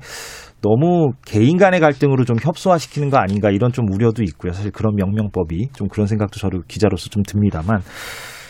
너무 0.62 1.12
개인 1.25 1.57
간의 1.57 1.79
갈등으로 1.79 2.23
좀 2.25 2.38
협소화시키는 2.41 3.10
거 3.10 3.17
아닌가 3.17 3.49
이런 3.51 3.71
좀 3.71 3.86
우려도 3.91 4.23
있고요. 4.23 4.53
사실 4.53 4.71
그런 4.71 4.95
명명법이 4.95 5.69
좀 5.73 5.88
그런 5.88 6.07
생각도 6.07 6.39
저도 6.39 6.62
기자로서 6.67 7.10
좀 7.10 7.23
듭니다만. 7.23 7.81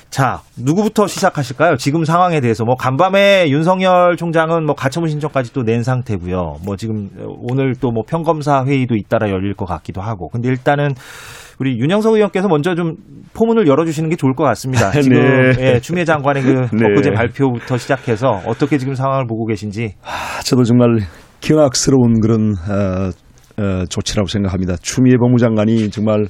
자, 0.10 0.42
누구부터 0.58 1.06
시작하실까요? 1.06 1.76
지금 1.76 2.04
상황에 2.06 2.40
대해서 2.40 2.64
뭐 2.64 2.76
간밤에 2.76 3.50
윤석열 3.50 4.16
총장은 4.18 4.66
뭐 4.66 4.74
가처분 4.74 5.10
신청까지 5.10 5.54
또 5.54 5.64
낸 5.64 5.84
상태고요. 5.84 6.56
뭐 6.66 6.76
지금 6.78 7.10
오늘 7.50 7.76
또 7.76 7.92
뭐 7.92 8.04
평검사 8.08 8.64
회의도 8.66 8.96
잇따라 8.96 9.30
열릴 9.30 9.54
것 9.54 9.66
같기도 9.66 10.02
하고. 10.02 10.30
근데 10.30 10.48
일단은 10.50 10.90
우리 11.60 11.78
윤영석 11.78 12.14
의원께서 12.14 12.48
먼저 12.48 12.74
좀 12.76 12.96
포문을 13.34 13.68
열어주시는 13.68 14.10
게 14.10 14.16
좋을 14.16 14.34
것 14.34 14.44
같습니다. 14.46 14.92
지금 15.02 15.18
네. 15.58 15.76
예, 15.76 15.80
추미애 15.80 16.06
장관의 16.06 16.44
그 16.44 16.50
네. 16.76 16.86
엊그제 16.92 17.12
발표부터 17.12 17.78
시작해서 17.78 18.42
어떻게 18.46 18.78
지금 18.78 18.94
상황을 18.96 19.26
보고 19.28 19.46
계신지. 19.46 19.94
아, 20.04 20.42
저도 20.44 20.64
정말 20.64 21.00
경악스러운 21.42 22.20
그런 22.22 22.54
어, 22.70 23.10
어, 23.62 23.86
조치라고 23.90 24.28
생각합니다. 24.28 24.76
추미애 24.82 25.18
법무장관이 25.18 25.90
정말 25.90 26.26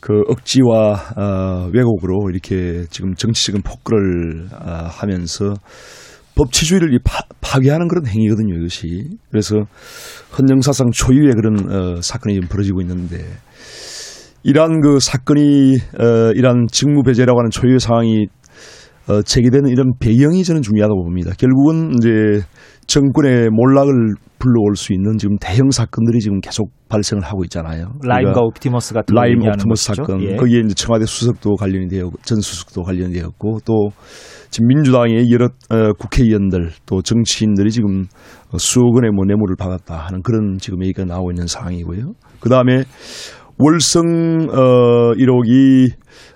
그 0.00 0.22
억지와 0.28 0.92
어, 1.16 1.70
왜곡으로 1.72 2.30
이렇게 2.30 2.84
지금 2.90 3.14
정치적인 3.14 3.62
폭거를 3.62 4.48
어, 4.52 4.88
하면서 4.88 5.54
법치주의를 6.36 6.94
이 6.94 6.98
파, 7.04 7.22
파괴하는 7.40 7.88
그런 7.88 8.06
행위거든요, 8.06 8.54
이것이. 8.54 9.08
그래서 9.30 9.56
헌정사상 10.38 10.90
초유의 10.92 11.32
그런 11.32 11.70
어, 11.70 12.00
사건이 12.00 12.34
지금 12.34 12.48
벌어지고 12.48 12.80
있는데 12.82 13.24
이러한 14.44 14.80
그 14.80 15.00
사건이 15.00 15.76
어, 15.98 16.32
이러한 16.34 16.66
직무배제라고 16.70 17.38
하는 17.40 17.50
초유의 17.50 17.80
상황이 17.80 18.28
어, 19.08 19.22
제기되는 19.22 19.68
이런 19.68 19.92
배경이 19.98 20.44
저는 20.44 20.62
중요하다고 20.62 21.02
봅니다. 21.02 21.32
결국은 21.36 21.94
이제 21.96 22.44
정권의 22.88 23.50
몰락을 23.50 24.14
불러올 24.38 24.74
수 24.74 24.94
있는 24.94 25.18
지금 25.18 25.36
대형 25.38 25.70
사건들이 25.70 26.20
지금 26.20 26.40
계속 26.40 26.70
발생을 26.88 27.22
하고 27.22 27.44
있잖아요. 27.44 27.92
라임과 28.02 28.30
우리가 28.30 28.40
옵티머스 28.40 28.94
같은 28.94 29.14
거 29.14 29.20
라임 29.20 29.46
옵티머스. 29.46 29.94
사건 29.94 30.22
예. 30.22 30.36
거기에 30.36 30.60
이제 30.60 30.74
청와대 30.74 31.04
수석도 31.04 31.56
관련이 31.56 31.88
되었고 31.88 32.16
전 32.22 32.40
수석도 32.40 32.82
관련이 32.82 33.12
되었고 33.12 33.58
또 33.66 33.90
지금 34.50 34.68
민주당의 34.68 35.30
여러 35.30 35.46
어, 35.68 35.92
국회의원들 35.98 36.70
또 36.86 37.02
정치인들이 37.02 37.70
지금 37.70 38.06
수억 38.56 38.94
원의 38.94 39.10
뭐 39.10 39.26
뇌물을 39.26 39.56
받았다 39.56 39.94
하는 39.94 40.22
그런 40.22 40.56
지금 40.58 40.82
얘기가 40.82 41.04
나오고 41.04 41.32
있는 41.32 41.46
상황이고요. 41.46 42.14
그 42.40 42.48
다음에 42.48 42.84
월성 43.60 44.50
어 44.50 45.14
1호기 45.14 45.90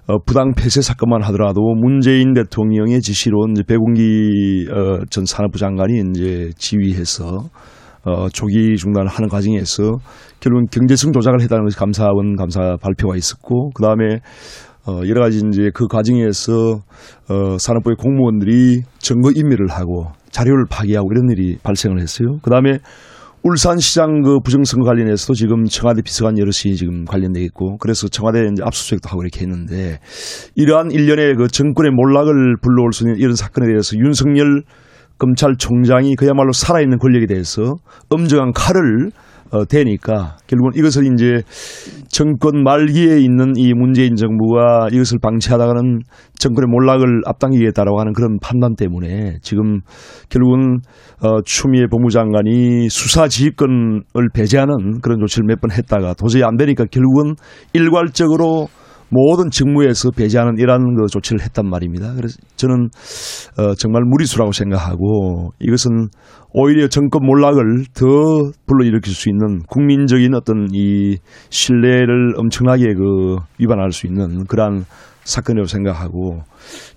어, 0.09 0.19
부당 0.27 0.55
폐쇄 0.57 0.81
사건만 0.81 1.23
하더라도 1.23 1.61
문재인 1.77 2.35
대통령의 2.35 3.01
지시로 3.01 3.47
이제 3.53 3.63
배군기 3.63 4.67
어, 4.69 5.05
전 5.09 5.25
산업부 5.25 5.57
장관이 5.57 6.03
이제 6.11 6.51
지휘해서 6.57 7.49
어, 8.05 8.29
조기 8.29 8.77
중단을 8.77 9.07
하는 9.07 9.29
과정에서 9.29 9.99
결국은 10.41 10.67
경제성 10.73 11.13
조작을 11.13 11.41
했다는 11.43 11.65
것이 11.65 11.77
감사원 11.79 12.35
감사 12.35 12.77
발표가 12.83 13.15
있었고 13.15 13.71
그 13.71 13.83
다음에 13.85 14.19
어, 14.89 15.03
여러 15.07 15.21
가지 15.21 15.41
이제 15.47 15.71
그 15.73 15.87
과정에서 15.87 16.81
어, 17.31 17.57
산업부의 17.57 17.95
공무원들이 18.01 18.83
증거 18.99 19.31
인멸을 19.31 19.69
하고 19.71 20.07
자료를 20.33 20.65
파기하고 20.69 21.09
이런 21.13 21.31
일이 21.31 21.57
발생을 21.63 22.01
했어요. 22.01 22.39
그 22.43 22.51
다음에 22.51 22.79
울산시장 23.45 24.23
그 24.23 24.39
부정선거 24.41 24.87
관련해서도 24.87 25.35
지금 25.35 25.65
청와대 25.65 26.03
비서관 26.03 26.39
여럿이 26.39 26.77
지금 26.77 27.05
관련돼 27.05 27.41
있고 27.43 27.77
그래서 27.79 28.09
청와대 28.09 28.41
이제 28.53 28.63
압수수색도 28.63 29.09
하고 29.09 29.23
이렇게 29.23 29.41
했는데 29.41 29.99
이러한 30.55 30.93
일련의 30.93 31.35
그 31.35 31.49
정권의 31.49 31.91
몰락을 31.93 32.57
불러올 32.63 32.93
수 32.93 33.05
있는 33.05 33.19
이런 33.19 33.35
사건에 33.35 33.67
대해서 33.67 33.97
윤석열 33.97 34.63
검찰총장이 35.19 36.15
그야말로 36.17 36.53
살아있는 36.53 36.99
권력에 36.99 37.27
대해서 37.27 37.77
엄정한 38.09 38.53
칼을 38.53 39.11
어, 39.53 39.65
대니까 39.67 40.39
결국은 40.47 40.73
이것을 40.75 41.05
이제 41.13 41.43
정권 42.09 42.63
말기에 42.63 43.19
있는 43.21 43.53
이 43.57 43.75
문재인 43.75 44.17
정부가 44.17 44.89
이것을 44.91 45.19
방치하다가는 45.21 46.01
정권의 46.39 46.69
몰락을 46.69 47.21
앞당기겠다라고 47.27 48.01
하는 48.01 48.13
그런 48.15 48.39
판단 48.41 48.75
때문에 48.77 49.39
지금 49.43 49.81
결국은 50.31 50.81
어, 51.23 51.43
추미애 51.45 51.87
법무장관이 51.91 52.89
수사 52.89 53.29
지휘권을 53.29 54.31
배제하는 54.35 55.01
그런 55.01 55.21
조치를 55.21 55.47
몇 55.47 55.61
번 55.61 55.71
했다가 55.71 56.15
도저히 56.15 56.43
안 56.43 56.57
되니까 56.57 56.85
결국은 56.91 57.37
일괄적으로 57.73 58.67
모든 59.13 59.51
직무에서 59.51 60.11
배제하는 60.11 60.55
이러한 60.59 60.97
그 60.97 61.07
조치를 61.07 61.43
했단 61.43 61.69
말입니다. 61.69 62.15
그래서 62.15 62.39
저는 62.57 62.89
어, 63.59 63.75
정말 63.75 64.05
무리수라고 64.07 64.53
생각하고 64.53 65.51
이것은 65.61 66.09
오히려 66.55 66.89
정권 66.89 67.27
몰락을 67.27 67.85
더 67.93 68.07
불러일으킬 68.67 69.13
수 69.13 69.29
있는 69.29 69.61
국민적인 69.69 70.35
어떤 70.35 70.69
이 70.73 71.19
신뢰를 71.51 72.35
엄청나게 72.39 72.95
그 72.95 73.37
위반할 73.59 73.93
수 73.93 74.07
있는 74.07 74.45
그러한 74.47 74.87
사건이라고 75.25 75.67
생각하고 75.67 76.41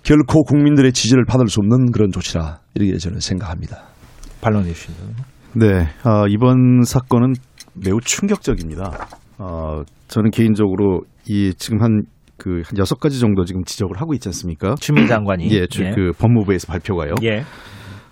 결코 0.04 0.44
국민들의 0.44 0.94
지지를 0.94 1.26
받을 1.26 1.48
수 1.48 1.60
없는 1.60 1.92
그런 1.92 2.12
조치라 2.12 2.60
이렇게 2.76 2.98
저는 2.98 3.20
생각합니다. 3.20 3.84
반론해 4.40 4.70
주시죠. 4.70 4.94
네, 5.54 5.88
어, 6.06 6.28
이번 6.30 6.84
사건은 6.84 7.34
매우 7.74 8.00
충격적입니다. 8.00 9.08
어, 9.38 9.82
저는 10.08 10.32
개인적으로 10.32 11.02
이 11.28 11.54
지금 11.58 11.82
한 11.82 12.04
그 12.38 12.62
한 12.66 12.78
여섯 12.78 13.00
가지 13.00 13.22
정도 13.22 13.46
지금 13.46 13.64
지적을 13.64 14.02
하고 14.02 14.14
있지 14.14 14.28
않습니까? 14.28 14.76
추미애 14.82 15.08
장관이 15.08 15.50
예, 15.52 15.68
주- 15.68 15.84
그 15.96 16.12
법무부에서 16.20 16.68
발표가요. 16.68 17.16
예. 17.24 17.46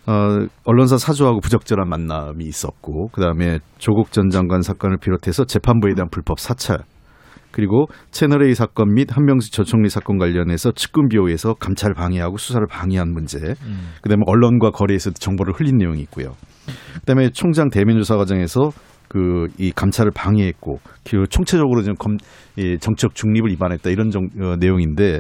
어, 0.05 0.47
언론사 0.63 0.97
사주하고 0.97 1.41
부적절한 1.41 1.89
만남이 1.89 2.45
있었고, 2.45 3.09
그 3.11 3.19
다음에 3.21 3.59
조국 3.79 4.13
전 4.13 4.29
장관 4.29 4.61
사건을 4.61 4.97
비롯해서 4.99 5.43
재판부에 5.43 5.93
대한 5.93 6.07
불법 6.09 6.39
사찰, 6.39 6.77
그리고 7.51 7.87
채널A 8.11 8.53
사건 8.55 8.93
및 8.93 9.09
한명수 9.15 9.51
전 9.51 9.65
총리 9.65 9.89
사건 9.89 10.17
관련해서 10.17 10.71
측근 10.71 11.09
비호에서 11.09 11.55
감찰 11.55 11.93
방해하고 11.93 12.37
수사를 12.37 12.65
방해한 12.67 13.11
문제, 13.13 13.39
그 14.01 14.09
다음에 14.09 14.23
언론과 14.25 14.71
거래에서 14.71 15.11
정보를 15.11 15.53
흘린 15.53 15.77
내용이 15.77 15.99
있고요. 16.03 16.35
그 16.95 17.01
다음에 17.05 17.29
총장 17.29 17.69
대면 17.69 17.97
조사 17.97 18.15
과정에서 18.15 18.71
그 19.13 19.47
이 19.59 19.71
감찰을 19.71 20.11
방해했고, 20.15 20.79
그 21.07 21.27
총체적으로 21.29 21.83
좀 21.83 21.93
검, 21.95 22.17
이 22.57 22.77
정책 22.79 23.13
중립을 23.13 23.51
위반했다 23.51 23.89
이런 23.91 24.09
정, 24.09 24.23
어, 24.41 24.55
내용인데, 24.59 25.19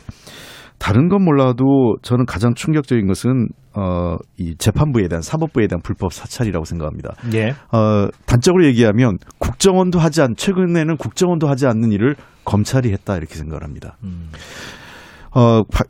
다른 0.79 1.07
건 1.07 1.23
몰라도 1.23 1.95
저는 2.01 2.25
가장 2.25 2.53
충격적인 2.55 3.07
것은 3.07 3.47
어, 3.75 4.17
이 4.37 4.55
재판부에 4.57 5.07
대한 5.07 5.21
사법부에 5.21 5.67
대한 5.67 5.81
불법 5.81 6.11
사찰이라고 6.11 6.65
생각합니다. 6.65 7.13
예. 7.33 7.51
어, 7.71 8.07
단적으로 8.25 8.65
얘기하면 8.65 9.17
국정원도 9.39 9.99
하지 9.99 10.21
않 10.21 10.35
최근에는 10.35 10.97
국정원도 10.97 11.47
하지 11.47 11.67
않는 11.67 11.91
일을 11.91 12.15
검찰이 12.43 12.91
했다 12.91 13.15
이렇게 13.15 13.35
생각을 13.35 13.63
합니다. 13.63 13.97
음. 14.03 14.29
어, 15.31 15.63
파- 15.71 15.85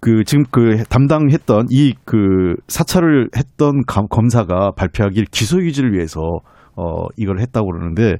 그 0.00 0.24
지금 0.24 0.44
그 0.50 0.82
담당했던 0.88 1.66
이 1.70 1.92
그 2.06 2.54
사찰을 2.68 3.28
했던 3.36 3.82
감- 3.86 4.08
검사가 4.08 4.70
발표하길 4.74 5.26
기소 5.30 5.58
유지를 5.60 5.92
위해서 5.92 6.20
어 6.80 7.06
이걸 7.16 7.40
했다고 7.40 7.66
그러는데 7.70 8.16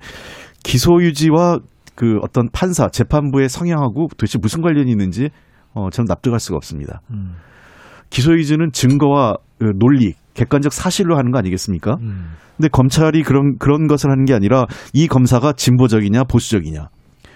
기소 0.63 1.03
유지와 1.03 1.59
그 1.95 2.19
어떤 2.23 2.49
판사 2.53 2.89
재판부의 2.89 3.49
성향하고 3.49 4.09
도대체 4.19 4.39
무슨 4.41 4.61
관련이 4.61 4.91
있는지 4.91 5.31
어 5.73 5.89
저는 5.91 6.07
납득할 6.09 6.41
수가 6.41 6.57
없습니다. 6.57 7.01
음. 7.11 7.37
기소 8.11 8.33
유지는 8.33 8.73
증거와 8.73 9.37
그 9.59 9.73
논리, 9.79 10.15
객관적 10.35 10.73
사실로 10.73 11.17
하는 11.17 11.31
거 11.31 11.39
아니겠습니까? 11.39 11.97
음. 12.01 12.33
근데 12.57 12.69
검찰이 12.69 13.23
그런 13.23 13.57
그런 13.59 13.87
것을 13.87 14.11
하는 14.11 14.25
게 14.25 14.35
아니라 14.35 14.67
이 14.93 15.07
검사가 15.07 15.53
진보적이냐 15.53 16.25
보수적이냐, 16.25 16.89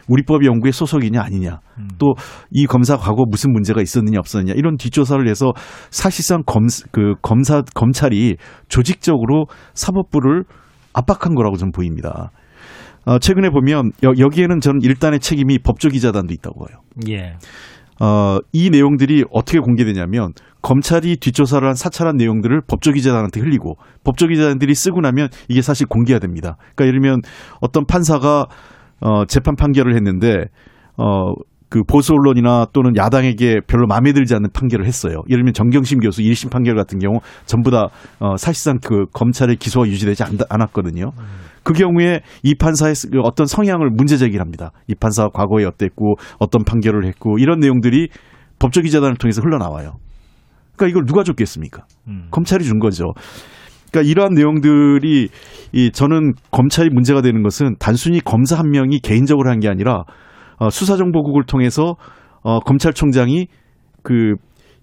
우리법 0.09 0.45
연구의 0.45 0.73
소속이냐 0.73 1.23
아니냐, 1.23 1.61
음. 1.79 1.89
또이 1.99 2.67
검사 2.69 2.97
과거 2.97 3.25
무슨 3.31 3.53
문제가 3.53 3.81
있었느냐 3.81 4.19
없었느냐 4.19 4.55
이런 4.57 4.77
뒷조사를 4.77 5.27
해서 5.29 5.53
사실상 5.91 6.43
검 6.45 6.67
그 6.91 7.15
검사 7.23 7.63
검찰이 7.75 8.37
조직적으로 8.69 9.47
사법부를 9.75 10.45
압박한 10.95 11.35
거라고 11.35 11.57
저는 11.57 11.73
보입니다. 11.73 12.31
어, 13.05 13.19
최근에 13.19 13.51
보면 13.51 13.93
여, 14.03 14.15
여기에는 14.19 14.61
저는 14.61 14.81
일단의 14.83 15.21
책임이 15.21 15.59
법조기자단도 15.59 16.33
있다고 16.33 16.65
봐요. 16.65 16.79
예. 17.09 17.37
어, 18.01 18.39
이 18.53 18.71
내용들이 18.71 19.25
어떻게 19.31 19.59
공개되냐면 19.59 20.33
검찰이 20.63 21.17
뒷조사를 21.19 21.67
한 21.67 21.75
사찰한 21.75 22.17
내용들을 22.17 22.63
법조기자단한테 22.63 23.41
흘리고 23.41 23.77
법조기자단들이 24.05 24.75
쓰고 24.75 25.01
나면 25.01 25.29
이게 25.49 25.61
사실 25.61 25.87
공개가 25.87 26.19
됩니다. 26.19 26.57
그러니까 26.75 26.87
예를 26.87 27.01
들면 27.01 27.23
어떤 27.61 27.85
판사가 27.85 28.47
어, 29.01 29.27
재판 29.27 29.55
판결을 29.55 29.95
했는데 29.95 30.47
어, 30.97 31.35
그 31.75 31.83
보수 31.83 32.13
언론이나 32.13 32.67
또는 32.73 32.93
야당에게 32.97 33.59
별로 33.67 33.89
마음에 33.89 34.13
들지 34.13 34.33
않는 34.37 34.51
판결을 34.53 34.87
했어요. 34.87 35.25
예를 35.29 35.41
들면 35.41 35.55
정경심 35.55 35.99
교수 35.99 36.23
1심 36.23 36.49
판결 36.53 36.77
같은 36.77 37.01
경우 37.01 37.19
전부 37.47 37.73
다 37.73 37.89
어, 38.21 38.37
사실상 38.37 38.79
그 38.79 39.07
검찰의 39.13 39.57
기소가 39.57 39.89
유지되지 39.89 40.23
않, 40.23 40.39
않았거든요. 40.49 41.11
그 41.65 41.73
경우에 41.73 42.21
이 42.45 42.55
판사의 42.55 42.95
어떤 43.25 43.47
성향을 43.49 43.91
문제 43.91 44.17
제기를 44.19 44.41
합니다. 44.41 44.71
이 44.87 44.95
판사가 44.95 45.31
과거에 45.31 45.65
어땠고 45.65 46.15
어떤 46.39 46.63
판결을 46.63 47.07
했고 47.07 47.39
이런 47.41 47.59
내용들이 47.59 48.07
법조기자단을 48.61 49.17
통해서 49.17 49.43
흘러나와요. 49.43 49.97
그러니까 50.77 50.93
이걸 50.93 51.07
누가 51.07 51.25
줬겠습니까? 51.25 51.87
음. 52.07 52.29
검찰이 52.31 52.63
준 52.63 52.79
거죠. 52.79 53.15
그러니까 53.91 54.09
이러한 54.13 54.35
내용들이 54.35 55.29
이 55.73 55.91
저는 55.91 56.35
검찰이 56.53 56.91
문제가 56.91 57.21
되는 57.21 57.43
것은 57.43 57.75
단순히 57.81 58.21
검사 58.21 58.57
한 58.57 58.71
명이 58.71 59.01
개인적으로 59.01 59.51
한 59.51 59.59
게 59.59 59.69
아니라 59.69 60.05
어, 60.59 60.71
수사정보국을 60.71 61.45
통해서 61.47 61.97
어, 62.43 62.61
검찰총장이 62.61 63.47
그 64.03 64.35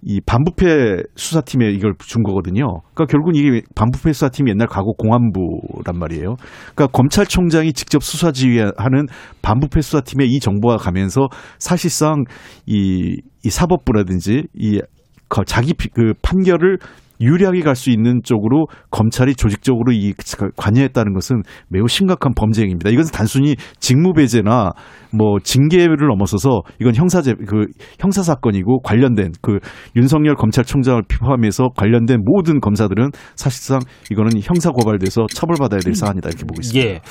이 0.03 0.19
반부패 0.25 1.03
수사팀에 1.15 1.69
이걸 1.73 1.93
준 1.99 2.23
거거든요. 2.23 2.81
그러니까 2.95 3.05
결국은 3.05 3.35
이게 3.35 3.61
반부패 3.75 4.13
수사팀이 4.13 4.49
옛날 4.49 4.67
과거 4.67 4.93
공안부란 4.97 5.95
말이에요. 5.99 6.37
그러니까 6.73 6.87
검찰총장이 6.87 7.71
직접 7.73 8.01
수사 8.01 8.31
지휘하는 8.31 9.05
반부패 9.43 9.79
수사팀에 9.81 10.25
이 10.25 10.39
정보가 10.39 10.77
가면서 10.77 11.27
사실상 11.59 12.23
이, 12.65 13.21
이 13.45 13.49
사법부라든지 13.51 14.47
이 14.55 14.81
거- 15.29 15.43
자기 15.43 15.75
피- 15.75 15.89
그 15.89 16.13
판결을 16.23 16.79
유리하게 17.21 17.61
갈 17.61 17.75
수 17.81 17.89
있는 17.89 18.21
쪽으로 18.23 18.67
검찰이 18.91 19.35
조직적으로 19.35 19.91
이 19.91 20.13
관여했다는 20.55 21.13
것은 21.13 21.41
매우 21.67 21.87
심각한 21.87 22.33
범죄 22.35 22.61
행위입니다. 22.61 22.89
이것은 22.91 23.11
단순히 23.11 23.55
직무배제나 23.79 24.71
뭐 25.11 25.39
징계를 25.41 25.95
넘어서서 26.07 26.61
이건 26.79 26.95
형사제 26.95 27.33
그 27.47 27.65
형사 27.99 28.21
사건이고 28.21 28.81
관련된 28.81 29.31
그 29.41 29.59
윤석열 29.95 30.35
검찰총장을 30.35 31.01
포함해서 31.19 31.69
관련된 31.75 32.23
모든 32.23 32.59
검사들은 32.59 33.09
사실상 33.35 33.79
이거는 34.11 34.31
형사 34.43 34.69
고발돼서 34.69 35.25
처벌받아야 35.33 35.79
될 35.79 35.95
사안이다 35.95 36.29
이렇게 36.29 36.43
보고 36.43 36.59
있습니다. 36.61 36.87
예. 36.87 37.01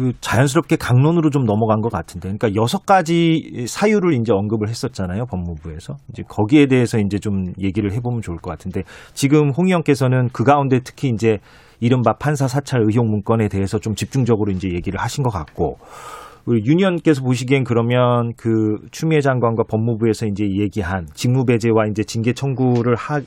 그 0.00 0.12
자연스럽게 0.22 0.76
강론으로 0.76 1.28
좀 1.28 1.44
넘어간 1.44 1.82
것 1.82 1.92
같은데, 1.92 2.32
그러니까 2.32 2.54
여섯 2.54 2.86
가지 2.86 3.66
사유를 3.66 4.14
이제 4.14 4.32
언급을 4.32 4.70
했었잖아요 4.70 5.26
법무부에서. 5.26 5.96
이제 6.08 6.22
거기에 6.26 6.68
대해서 6.68 6.98
이제 6.98 7.18
좀 7.18 7.52
얘기를 7.60 7.92
해보면 7.92 8.22
좋을 8.22 8.38
것 8.38 8.50
같은데 8.50 8.82
지금 9.12 9.50
홍 9.50 9.66
의원께서는 9.66 10.30
그 10.32 10.42
가운데 10.42 10.80
특히 10.82 11.10
이제 11.10 11.36
이른바 11.80 12.14
판사 12.14 12.48
사찰 12.48 12.80
의혹 12.80 13.06
문건에 13.10 13.48
대해서 13.48 13.78
좀 13.78 13.94
집중적으로 13.94 14.50
이제 14.52 14.68
얘기를 14.68 14.98
하신 14.98 15.22
것 15.22 15.30
같고. 15.30 15.76
우리 16.46 16.64
윤 16.64 16.78
의원께서 16.78 17.22
보시기엔 17.22 17.64
그러면 17.64 18.32
그 18.38 18.78
추미애 18.90 19.20
장관과 19.20 19.64
법무부에서 19.68 20.24
이제 20.24 20.44
얘기한 20.44 21.06
직무배제와 21.12 21.88
이제 21.90 22.02
징계 22.02 22.32
청구를 22.32 22.96
하, 22.96 23.20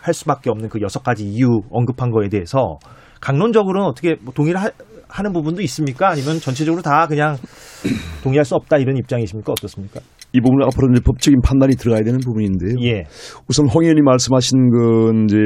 할 0.00 0.14
수밖에 0.14 0.48
없는 0.48 0.70
그 0.70 0.80
여섯 0.80 1.02
가지 1.02 1.26
이유 1.26 1.60
언급한 1.70 2.10
거에 2.10 2.30
대해서 2.30 2.78
강론적으로는 3.20 3.86
어떻게 3.86 4.16
뭐 4.22 4.32
동의를 4.32 4.62
하, 4.62 4.70
하는 5.14 5.32
부분도 5.32 5.62
있습니까? 5.62 6.10
아니면 6.10 6.40
전체적으로 6.40 6.82
다 6.82 7.06
그냥 7.06 7.36
동의할 8.24 8.44
수 8.44 8.56
없다 8.56 8.78
이런 8.78 8.96
입장이십니까? 8.96 9.52
어떻습니까? 9.52 10.00
이 10.32 10.40
부분은 10.40 10.66
앞으로 10.66 10.90
이제 10.92 11.00
법적인 11.04 11.40
판단이 11.40 11.76
들어가야 11.76 12.02
되는 12.02 12.18
부분인데요. 12.18 12.74
예. 12.82 13.04
우선 13.46 13.68
홍 13.68 13.84
의원이 13.84 14.02
말씀하신 14.02 14.70
건 14.70 15.24
이제 15.28 15.36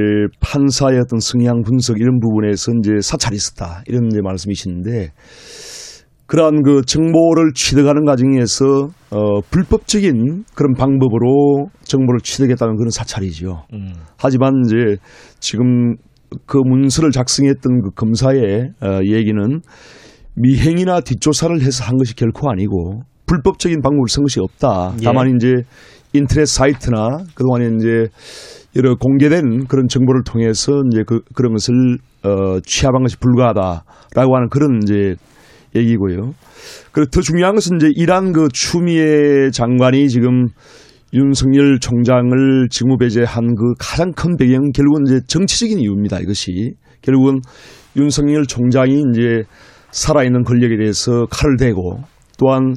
판사의 0.40 1.00
어떤 1.00 1.20
성향 1.20 1.60
분석 1.60 2.00
이런 2.00 2.18
부분에서 2.18 2.72
이제 2.78 2.92
사찰이 3.02 3.36
있었다 3.36 3.82
이런 3.86 4.06
이제 4.06 4.22
말씀이시는데 4.22 5.10
그러한 6.24 6.62
그 6.62 6.80
정보를 6.86 7.52
취득하는 7.54 8.06
과정에서 8.06 8.88
어 9.10 9.40
불법적인 9.50 10.44
그런 10.54 10.74
방법으로 10.74 11.68
정보를 11.82 12.20
취득했다는 12.20 12.76
그런 12.76 12.88
사찰이죠. 12.88 13.64
음. 13.74 13.92
하지만 14.16 14.62
이제 14.64 14.96
지금 15.40 15.96
그 16.46 16.58
문서를 16.58 17.10
작성했던 17.10 17.82
그 17.82 17.90
검사의 17.90 18.70
어, 18.82 19.00
얘기는 19.04 19.60
미행이나 20.34 21.00
뒷조사를 21.00 21.60
해서 21.62 21.84
한 21.84 21.96
것이 21.96 22.14
결코 22.14 22.50
아니고 22.50 23.02
불법적인 23.26 23.82
방법을 23.82 24.08
쓴 24.08 24.22
것이 24.22 24.40
없다. 24.40 24.94
예. 25.00 25.04
다만 25.04 25.34
이제 25.36 25.62
인터넷 26.12 26.46
사이트나 26.46 27.24
그동안에 27.34 27.70
이제 27.76 28.08
여러 28.76 28.94
공개된 28.96 29.66
그런 29.66 29.88
정보를 29.88 30.22
통해서 30.24 30.72
이제 30.90 31.02
그, 31.06 31.20
그런 31.34 31.52
것을 31.52 31.98
어, 32.24 32.60
취합한 32.64 33.02
것이 33.02 33.16
불가하다라고 33.18 34.36
하는 34.36 34.48
그런 34.50 34.80
이제 34.82 35.16
얘기고요. 35.74 36.32
그리고 36.92 37.10
더 37.10 37.20
중요한 37.20 37.54
것은 37.54 37.76
이제 37.76 37.90
이란 37.94 38.32
그 38.32 38.48
추미애 38.52 39.50
장관이 39.50 40.08
지금 40.08 40.46
윤석열 41.14 41.78
총장을 41.80 42.68
직무배제한 42.70 43.54
그 43.54 43.74
가장 43.78 44.12
큰 44.12 44.36
배경은 44.36 44.72
결국은 44.72 45.04
이제 45.06 45.20
정치적인 45.26 45.78
이유입니다. 45.78 46.20
이것이 46.20 46.72
결국은 47.02 47.40
윤석열 47.96 48.44
총장이 48.46 49.02
이제 49.10 49.44
살아있는 49.90 50.44
권력에 50.44 50.76
대해서 50.76 51.26
칼을 51.26 51.56
대고 51.56 52.00
또한 52.38 52.74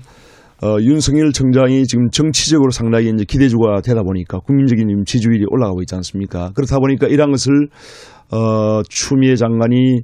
어, 0.63 0.77
윤석열 0.79 1.31
총장이 1.31 1.85
지금 1.85 2.09
정치적으로 2.11 2.69
상당히 2.69 3.09
이제 3.09 3.25
기대주가 3.27 3.81
되다 3.81 4.03
보니까 4.03 4.39
국민적인 4.39 5.03
지지율이 5.05 5.45
올라가고 5.49 5.81
있지 5.81 5.95
않습니까? 5.95 6.51
그렇다 6.55 6.77
보니까 6.77 7.07
이런 7.07 7.31
것을 7.31 7.67
어, 8.31 8.81
추미애 8.87 9.35
장관이 9.35 10.01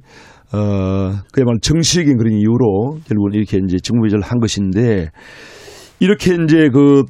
어, 0.52 1.12
그야말로 1.32 1.58
정치적인 1.62 2.16
그런 2.16 2.34
이유로 2.34 2.98
결국은 3.06 3.34
이렇게 3.34 3.58
이제 3.64 3.76
직무배제를 3.78 4.22
한 4.22 4.40
것인데 4.40 5.10
이렇게 6.00 6.34
이제 6.34 6.68
그 6.72 7.04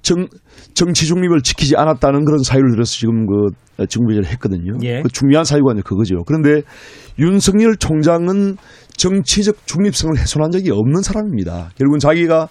정, 0.00 0.26
정치 0.74 1.06
중립을 1.06 1.42
지키지 1.42 1.76
않았다는 1.76 2.24
그런 2.24 2.42
사유를 2.42 2.72
들어서 2.72 2.92
지금 2.92 3.26
그 3.26 3.86
직무배제를 3.86 4.28
했거든요. 4.32 4.72
예. 4.82 5.02
그 5.02 5.08
중요한 5.08 5.44
사유가 5.44 5.72
이제 5.72 5.82
그거죠. 5.84 6.24
그런데 6.26 6.62
윤석열 7.18 7.76
총장은 7.76 8.56
정치적 8.96 9.66
중립성을 9.66 10.18
훼손한 10.18 10.50
적이 10.50 10.70
없는 10.70 11.02
사람입니다. 11.02 11.70
결국은 11.76 11.98
자기가 11.98 12.48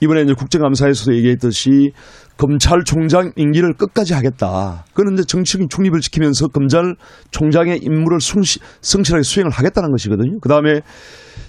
이번에 0.00 0.22
이제 0.22 0.34
국정감사에서도 0.34 1.16
얘기했듯이 1.16 1.92
검찰총장 2.36 3.32
임기를 3.36 3.74
끝까지 3.74 4.12
하겠다. 4.12 4.84
이제 5.12 5.24
정치적인 5.24 5.68
중립을 5.68 6.00
지키면서 6.00 6.48
검찰총장의 6.48 7.78
임무를 7.82 8.20
성시, 8.20 8.58
성실하게 8.80 9.22
수행을 9.22 9.50
하겠다는 9.52 9.90
것이거든요. 9.92 10.38
그 10.40 10.48
다음에 10.48 10.80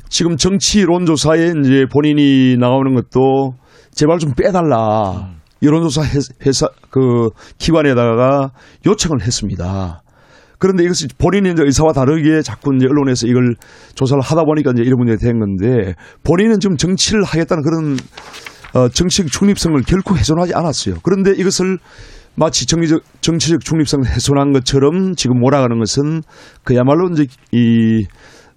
지금 0.10 0.38
정치론 0.38 1.06
조사에 1.06 1.54
이제 1.64 1.86
본인이 1.92 2.56
나오는 2.58 2.94
것도 2.94 3.56
제발 3.92 4.20
좀 4.20 4.34
빼달라. 4.36 5.32
여론조사 5.62 6.04
회사 6.46 6.68
그 6.90 7.30
기관에다가 7.58 8.52
요청을 8.86 9.22
했습니다. 9.22 10.02
그런데 10.58 10.84
이것이 10.84 11.06
이제 11.06 11.64
의사와 11.64 11.94
다르게 11.94 12.42
자꾸 12.42 12.74
이제 12.76 12.88
언론에서 12.88 13.28
이걸 13.28 13.56
조사를 13.96 14.22
하다 14.22 14.44
보니까 14.44 14.72
이제 14.72 14.84
이런 14.84 14.98
문제가 14.98 15.18
된 15.20 15.40
건데 15.40 15.96
본인은 16.24 16.60
지금 16.60 16.78
정치를 16.78 17.24
하겠다는 17.24 17.64
그런 17.64 17.98
어, 18.74 18.90
정치적 18.90 19.32
중립성을 19.32 19.82
결코 19.84 20.16
훼손하지 20.18 20.54
않았어요. 20.54 20.96
그런데 21.04 21.32
이것을 21.32 21.78
마치 22.36 22.66
정치적, 22.66 23.02
정치적 23.22 23.62
중립성을 23.62 24.06
훼손한 24.06 24.52
것처럼 24.52 25.16
지금 25.16 25.40
몰아가는 25.40 25.78
것은 25.80 26.22
그야말로 26.64 27.10
이제 27.10 27.26
이 27.52 28.06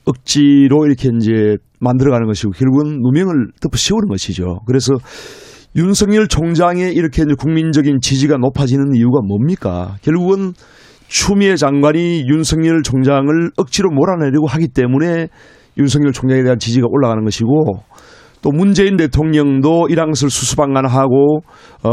억지로 0.04 0.86
이렇게 0.86 1.10
이제 1.16 1.56
만들어가는 1.80 2.26
것이고 2.26 2.50
결국은 2.52 3.00
누명을 3.00 3.52
덮어 3.60 3.76
씌우는 3.76 4.08
것이죠. 4.08 4.60
그래서 4.66 4.94
윤석열 5.76 6.28
총장의 6.28 6.94
이렇게 6.94 7.24
국민적인 7.24 8.00
지지가 8.00 8.36
높아지는 8.38 8.94
이유가 8.94 9.20
뭡니까? 9.20 9.96
결국은 10.02 10.52
추미애 11.08 11.56
장관이 11.56 12.24
윤석열 12.28 12.82
총장을 12.82 13.50
억지로 13.56 13.90
몰아내려고 13.90 14.46
하기 14.46 14.68
때문에 14.68 15.28
윤석열 15.78 16.12
총장에 16.12 16.42
대한 16.42 16.58
지지가 16.58 16.86
올라가는 16.90 17.22
것이고 17.24 17.82
또 18.42 18.50
문재인 18.50 18.96
대통령도 18.96 19.88
것을 20.08 20.30
수수방관하고 20.30 21.40
어 21.82 21.90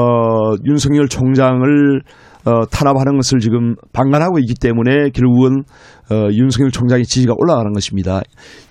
윤석열 0.66 1.08
총장을 1.08 2.02
어 2.46 2.66
탄압하는 2.68 3.16
것을 3.16 3.40
지금 3.40 3.76
방관하고 3.94 4.38
있기 4.40 4.54
때문에 4.56 5.10
결국은 5.10 5.64
어 6.12 6.30
윤석열 6.32 6.72
총장의 6.72 7.06
지지가 7.06 7.34
올라가는 7.38 7.72
것입니다. 7.74 8.22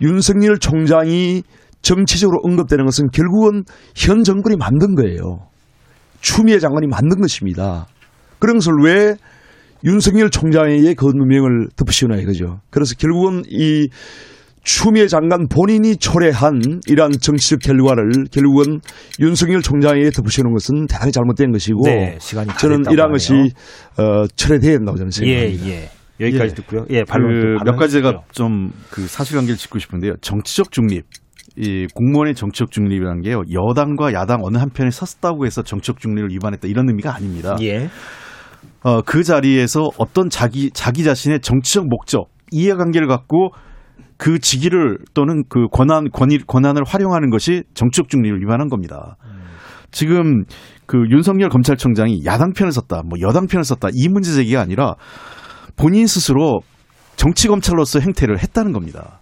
윤석열 0.00 0.58
총장이 0.58 1.42
정치적으로 1.84 2.40
언급되는 2.42 2.84
것은 2.84 3.08
결국은 3.12 3.62
현 3.94 4.24
정권이 4.24 4.56
만든 4.56 4.96
거예요. 4.96 5.46
추미애 6.20 6.58
장관이 6.58 6.88
만든 6.88 7.20
것입니다. 7.20 7.86
그런 8.40 8.56
것을 8.56 8.72
왜 8.82 9.14
윤석열 9.84 10.30
총장에게 10.30 10.94
그 10.94 11.04
누명을 11.06 11.68
덮으시나 11.76 12.16
이거죠. 12.16 12.60
그래서 12.70 12.94
결국은 12.98 13.42
이 13.48 13.88
추미애 14.62 15.06
장관 15.08 15.46
본인이 15.48 15.94
초래한 15.96 16.80
이러한 16.88 17.12
정치적 17.20 17.58
결과를 17.60 18.24
결국은 18.32 18.80
윤석열 19.20 19.60
총장에게 19.60 20.08
덮으시는 20.10 20.54
것은 20.54 20.86
대단히 20.86 21.12
잘못된 21.12 21.52
것이고 21.52 21.82
네, 21.84 22.16
저는 22.58 22.90
이러한 22.90 23.12
것이. 23.12 23.34
어, 23.98 24.26
철회돼야 24.34 24.78
된다고 24.78 24.96
저는 24.96 25.10
예, 25.24 25.50
생각합니다. 25.50 25.66
예. 25.68 25.90
여기까지 26.20 26.50
예. 26.52 26.54
듣고요. 26.54 26.86
예. 26.90 27.02
그 27.02 27.18
몇 27.64 27.76
가지가. 27.76 28.22
좀 28.32 28.70
그 28.90 29.06
사실관계를 29.06 29.58
짚고 29.58 29.78
싶은데요. 29.80 30.14
정치적 30.22 30.70
중립. 30.72 31.04
이 31.56 31.86
공무원의 31.94 32.34
정치적 32.34 32.70
중립이라는 32.70 33.22
게요. 33.22 33.42
여당과 33.52 34.12
야당 34.12 34.40
어느 34.42 34.58
한편에 34.58 34.90
섰다고 34.90 35.46
해서 35.46 35.62
정치적 35.62 36.00
중립을 36.00 36.30
위반했다 36.30 36.66
이런 36.66 36.88
의미가 36.88 37.14
아닙니다. 37.14 37.56
예. 37.60 37.88
어, 38.82 39.02
그 39.02 39.22
자리에서 39.22 39.88
어떤 39.98 40.28
자기 40.28 40.70
자기 40.70 41.04
자신의 41.04 41.40
정치적 41.40 41.86
목적, 41.86 42.28
이해관계를 42.50 43.06
갖고 43.06 43.50
그 44.16 44.38
직위를 44.38 44.98
또는 45.14 45.44
그 45.48 45.68
권한 45.72 46.10
권위 46.10 46.38
권한을 46.38 46.82
활용하는 46.86 47.30
것이 47.30 47.62
정치적 47.74 48.08
중립을 48.08 48.40
위반한 48.40 48.68
겁니다. 48.68 49.16
지금 49.90 50.44
그 50.86 50.98
윤석열 51.08 51.48
검찰총장이 51.50 52.24
야당 52.24 52.52
편을 52.52 52.72
섰다, 52.72 53.02
뭐 53.08 53.18
여당 53.20 53.46
편을 53.46 53.62
섰다 53.62 53.88
이 53.92 54.08
문제 54.08 54.32
제기가 54.32 54.60
아니라 54.60 54.94
본인 55.76 56.06
스스로 56.06 56.60
정치 57.16 57.46
검찰로서 57.46 58.00
행태를 58.00 58.40
했다는 58.40 58.72
겁니다. 58.72 59.20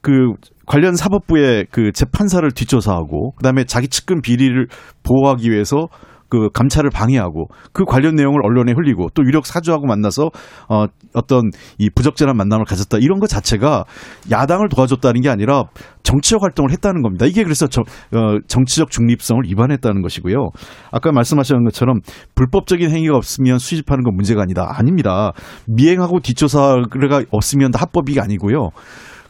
그 0.00 0.32
관련 0.68 0.94
사법부의 0.94 1.66
그 1.70 1.92
재판사를 1.92 2.48
뒷조사하고 2.52 3.32
그다음에 3.36 3.64
자기 3.64 3.88
측근 3.88 4.20
비리를 4.20 4.68
보호하기 5.02 5.50
위해서 5.50 5.88
그 6.28 6.50
감찰을 6.52 6.90
방해하고 6.90 7.46
그 7.72 7.84
관련 7.84 8.14
내용을 8.14 8.44
언론에 8.44 8.72
흘리고 8.72 9.08
또 9.14 9.22
유력 9.24 9.46
사주하고 9.46 9.86
만나서 9.86 10.30
어 10.68 10.84
어떤 11.14 11.50
이 11.78 11.88
부적절한 11.88 12.36
만남을 12.36 12.66
가졌다 12.66 12.98
이런 13.00 13.18
것 13.18 13.28
자체가 13.28 13.84
야당을 14.30 14.68
도와줬다는 14.68 15.22
게 15.22 15.30
아니라 15.30 15.64
정치적 16.02 16.42
활동을 16.42 16.70
했다는 16.72 17.00
겁니다. 17.02 17.24
이게 17.24 17.42
그래서 17.44 17.66
저, 17.66 17.80
어, 17.80 18.38
정치적 18.46 18.90
중립성을 18.90 19.42
위반했다는 19.46 20.02
것이고요. 20.02 20.50
아까 20.90 21.12
말씀하신 21.12 21.64
것처럼 21.64 22.00
불법적인 22.34 22.90
행위가 22.90 23.16
없으면 23.16 23.58
수집하는 23.58 24.04
건 24.04 24.14
문제가 24.14 24.42
아니다. 24.42 24.66
아닙니다. 24.68 25.32
미행하고 25.66 26.20
뒷조사가 26.20 27.22
없으면 27.30 27.70
다 27.70 27.80
합법이 27.80 28.20
아니고요. 28.20 28.70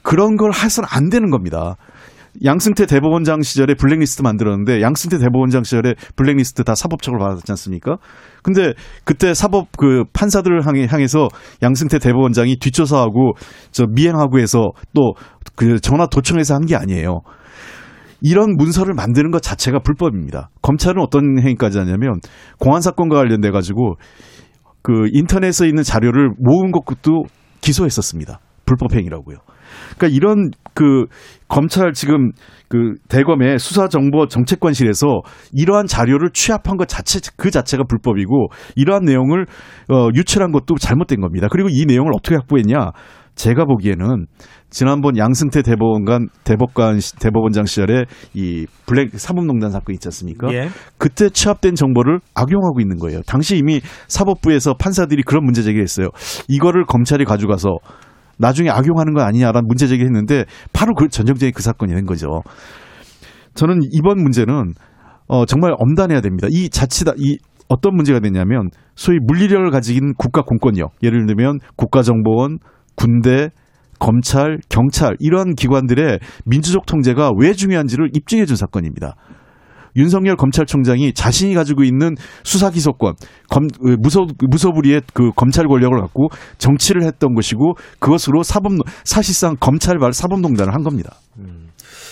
그런 0.09 0.37
걸 0.37 0.53
해서는 0.55 0.89
안 0.91 1.11
되는 1.11 1.29
겁니다. 1.29 1.77
양승태 2.43 2.87
대법원장 2.87 3.43
시절에 3.43 3.75
블랙리스트 3.75 4.23
만들었는데 4.23 4.81
양승태 4.81 5.19
대법원장 5.19 5.65
시절에 5.65 5.95
블랙리스트 6.17 6.65
다 6.65 6.75
사법처벌 6.75 7.19
받았지 7.19 7.53
않습니까? 7.53 7.97
근데 8.43 8.73
그때 9.05 9.35
사법 9.35 9.67
그 9.77 10.05
판사들을 10.15 10.67
향해 10.67 10.87
향해서 10.89 11.29
양승태 11.63 11.99
대법원장이 11.99 12.57
뒷조사하고 12.59 13.33
저 13.71 13.85
미행하고 13.87 14.39
해서 14.39 14.71
또 14.95 15.13
그 15.57 15.81
전화 15.81 16.07
도청해서 16.07 16.55
한 16.55 16.67
게 16.67 16.77
아니에요. 16.77 17.21
이런 18.23 18.57
문서를 18.57 18.95
만드는 18.95 19.31
것 19.33 19.43
자체가 19.43 19.81
불법입니다. 19.81 20.51
검찰은 20.63 21.03
어떤 21.03 21.41
행위까지 21.41 21.79
하냐면 21.79 22.21
공안 22.59 22.81
사건과 22.81 23.17
관련돼 23.17 23.51
가지고 23.51 23.97
그 24.83 25.09
인터넷에 25.13 25.67
있는 25.67 25.83
자료를 25.83 26.31
모은 26.39 26.71
것도 26.71 27.25
기소했었습니다. 27.61 28.39
불법 28.65 28.95
행위라고요. 28.95 29.39
그러니까 29.97 30.09
이런 30.09 30.51
그 30.75 31.07
검찰 31.49 31.93
지금 31.93 32.31
그 32.69 32.95
대검의 33.09 33.59
수사정보정책관실에서 33.59 35.21
이러한 35.53 35.87
자료를 35.87 36.31
취합한 36.33 36.77
것 36.77 36.87
자체 36.89 37.21
그 37.37 37.51
자체가 37.51 37.85
불법이고 37.89 38.49
이러한 38.77 39.05
내용을 39.05 39.47
어 39.91 40.09
유출한 40.15 40.53
것도 40.53 40.77
잘못된 40.79 41.21
겁니다. 41.21 41.49
그리고 41.51 41.69
이 41.71 41.85
내용을 41.87 42.13
어떻게 42.15 42.35
확보했냐? 42.37 42.91
제가 43.35 43.67
보기에는 43.67 44.27
지난번 44.69 45.17
양승태 45.17 45.63
대법원관 45.63 46.29
대법관 46.43 46.99
시- 46.99 47.15
대법원장 47.21 47.67
시절에 47.67 48.03
이 48.35 48.67
블랙 48.85 49.11
사법농단 49.19 49.71
사건 49.71 49.95
있지 49.95 50.09
않습니까? 50.09 50.53
예. 50.53 50.69
그때 50.99 51.31
취합된 51.31 51.77
정보를 51.77 52.19
악용하고 52.35 52.81
있는 52.81 52.97
거예요. 52.97 53.21
당시 53.29 53.57
이미 53.57 53.81
사법부에서 54.09 54.75
판사들이 54.75 55.23
그런 55.23 55.45
문제 55.45 55.63
제기를 55.63 55.83
했어요. 55.85 56.09
이거를 56.49 56.85
검찰이 56.87 57.25
가져가서 57.25 57.77
나중에 58.39 58.71
악용하는 58.71 59.15
거 59.15 59.23
아니냐라는 59.23 59.67
문제 59.67 59.87
제기를 59.87 60.09
했는데 60.09 60.45
바로 60.73 60.95
그 60.95 61.09
전형적인 61.09 61.53
그 61.55 61.63
사건이 61.63 61.95
된 61.95 62.07
거죠. 62.07 62.43
저는 63.55 63.81
이번 63.93 64.23
문제는 64.23 64.75
어, 65.27 65.45
정말 65.45 65.75
엄단해야 65.77 66.21
됩니다. 66.21 66.49
이 66.51 66.69
자치다 66.71 67.13
이 67.19 67.39
어떤 67.69 67.95
문제가 67.95 68.21
되냐면 68.21 68.71
소위 68.95 69.19
물리력을 69.21 69.71
가진 69.71 70.15
국가 70.17 70.43
공권력 70.43 70.93
예를 71.03 71.27
들면 71.27 71.59
국가정보원, 71.77 72.59
군대, 72.97 73.51
검찰, 73.99 74.59
경찰 74.69 75.17
이러한 75.19 75.55
기관들의 75.55 76.21
민주적 76.47 76.87
통제가 76.87 77.33
왜 77.39 77.53
중요한지를 77.53 78.11
입증해 78.15 78.47
준 78.47 78.57
사건입니다. 78.57 79.17
윤석열 79.97 80.37
검찰총장이 80.37 81.13
자신이 81.13 81.55
가지고 81.55 81.85
있는 81.85 82.15
수사 82.45 82.71
기소권, 82.71 83.15
검, 83.49 83.67
그 83.69 83.97
무소 83.99 84.27
무소불위의 84.49 85.03
그 85.13 85.31
검찰 85.35 85.67
권력을 85.67 85.99
갖고 86.01 86.29
정치를 86.59 87.05
했던 87.05 87.35
것이고 87.35 87.75
그것으로 87.99 88.43
사법 88.43 88.73
사실상 89.05 89.57
검찰발 89.59 90.13
사법농단을 90.13 90.75
한 90.75 90.83
겁니다. 90.83 91.17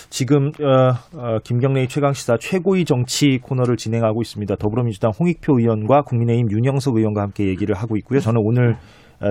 지금 0.09 0.53
어, 0.63 0.93
어, 1.19 1.39
김경래의 1.43 1.89
최강 1.89 2.13
시사 2.13 2.37
최고의 2.39 2.85
정치 2.85 3.39
코너를 3.43 3.77
진행하고 3.77 4.23
있습니다. 4.23 4.55
더불어민주당 4.57 5.11
홍익표 5.19 5.59
의원과 5.59 6.03
국민의힘 6.03 6.51
윤영석 6.51 6.97
의원과 6.97 7.23
함께 7.23 7.49
얘기를 7.49 7.75
하고 7.75 7.97
있고요. 7.97 8.21
저는 8.21 8.41
오늘 8.45 8.73
어, 8.73 8.79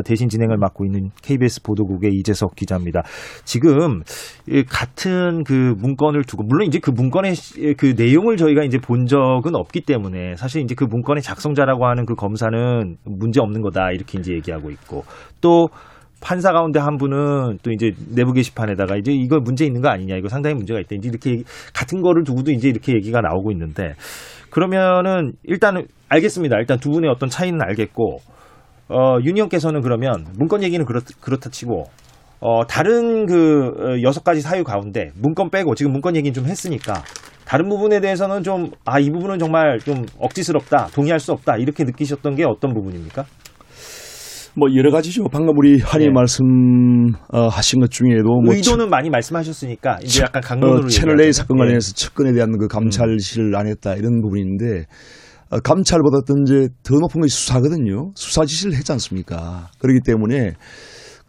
대신 0.05 0.29
진행을 0.29 0.57
맡고 0.57 0.85
있는 0.85 1.09
KBS 1.21 1.61
보도국의 1.63 2.11
이재석 2.13 2.55
기자입니다. 2.55 3.01
지금 3.43 4.01
이 4.47 4.63
같은 4.63 5.43
그 5.43 5.73
문건을 5.77 6.23
두고 6.23 6.43
물론 6.43 6.67
이제 6.67 6.79
그 6.79 6.91
문건의 6.91 7.35
시- 7.35 7.73
그 7.77 7.93
내용을 7.97 8.37
저희가 8.37 8.63
이제 8.63 8.77
본 8.77 9.05
적은 9.05 9.55
없기 9.55 9.81
때문에 9.81 10.35
사실 10.35 10.61
이제 10.61 10.75
그 10.75 10.85
문건의 10.85 11.21
작성자라고 11.21 11.85
하는 11.85 12.05
그 12.05 12.15
검사는 12.15 12.97
문제 13.05 13.41
없는 13.41 13.61
거다 13.61 13.91
이렇게 13.91 14.19
이제 14.19 14.33
얘기하고 14.33 14.71
있고 14.71 15.03
또 15.41 15.67
판사 16.21 16.51
가운데 16.51 16.79
한 16.79 16.97
분은 16.97 17.59
또 17.61 17.71
이제 17.71 17.91
내부 18.15 18.33
게시판에다가 18.33 18.95
이제 18.95 19.11
이거 19.11 19.39
문제 19.39 19.65
있는 19.65 19.81
거 19.81 19.89
아니냐 19.89 20.15
이거 20.15 20.27
상당히 20.27 20.55
문제가 20.55 20.79
있다 20.79 20.95
이제 20.95 21.09
이렇게 21.09 21.43
같은 21.73 22.01
거를 22.01 22.23
두고도 22.23 22.51
이제 22.51 22.67
이렇게 22.69 22.93
얘기가 22.93 23.21
나오고 23.21 23.51
있는데 23.51 23.93
그러면은 24.49 25.33
일단은 25.43 25.85
알겠습니다 26.09 26.57
일단 26.57 26.79
두 26.79 26.89
분의 26.89 27.09
어떤 27.11 27.29
차이는 27.29 27.59
알겠고 27.61 28.19
어 28.89 29.17
윤희영께서는 29.23 29.81
그러면 29.81 30.25
문건 30.37 30.63
얘기는 30.63 30.83
그렇, 30.85 31.01
그렇다 31.21 31.49
치고 31.49 31.85
어 32.39 32.65
다른 32.67 33.25
그 33.25 33.71
어, 33.79 34.01
여섯 34.03 34.23
가지 34.23 34.41
사유 34.41 34.63
가운데 34.63 35.09
문건 35.15 35.49
빼고 35.49 35.75
지금 35.75 35.91
문건 35.91 36.15
얘기는 36.15 36.33
좀 36.33 36.45
했으니까 36.45 37.03
다른 37.45 37.69
부분에 37.69 37.99
대해서는 37.99 38.43
좀 38.43 38.71
아 38.85 38.99
이 38.99 39.09
부분은 39.11 39.39
정말 39.39 39.79
좀 39.79 40.05
억지스럽다 40.19 40.87
동의할 40.93 41.19
수 41.19 41.31
없다 41.31 41.57
이렇게 41.57 41.83
느끼셨던 41.83 42.35
게 42.35 42.43
어떤 42.43 42.73
부분입니까? 42.73 43.25
뭐 44.57 44.69
여러 44.73 44.89
가지죠. 44.89 45.25
방금 45.29 45.57
우리 45.57 45.79
한의 45.81 46.07
네. 46.07 46.13
말씀 46.13 46.45
어, 47.33 47.47
하신 47.47 47.81
것 47.81 47.91
중에도 47.91 48.39
뭐 48.41 48.53
의도는 48.53 48.89
많이 48.89 49.09
말씀하셨으니까 49.09 49.99
이제 50.01 50.23
약간 50.23 50.41
강론으로 50.41 50.85
어, 50.85 50.87
채널 50.87 51.19
A. 51.21 51.33
사건 51.33 51.57
예. 51.57 51.59
관련해서 51.59 51.93
측근에 51.93 52.31
대한 52.31 52.57
그 52.57 52.67
감찰실을 52.67 53.55
안 53.55 53.67
했다 53.67 53.95
이런 53.95 54.21
부분인데 54.21 54.65
어, 54.65 54.85
감찰보다 55.63 56.21
더 56.27 56.33
이제 56.41 56.69
더 56.83 56.95
높은 56.95 57.21
것이 57.21 57.35
수사거든요. 57.35 58.11
수사 58.15 58.45
지시를 58.45 58.73
했지 58.75 58.91
않습니까? 58.91 59.69
그렇기 59.79 59.99
때문에 60.05 60.53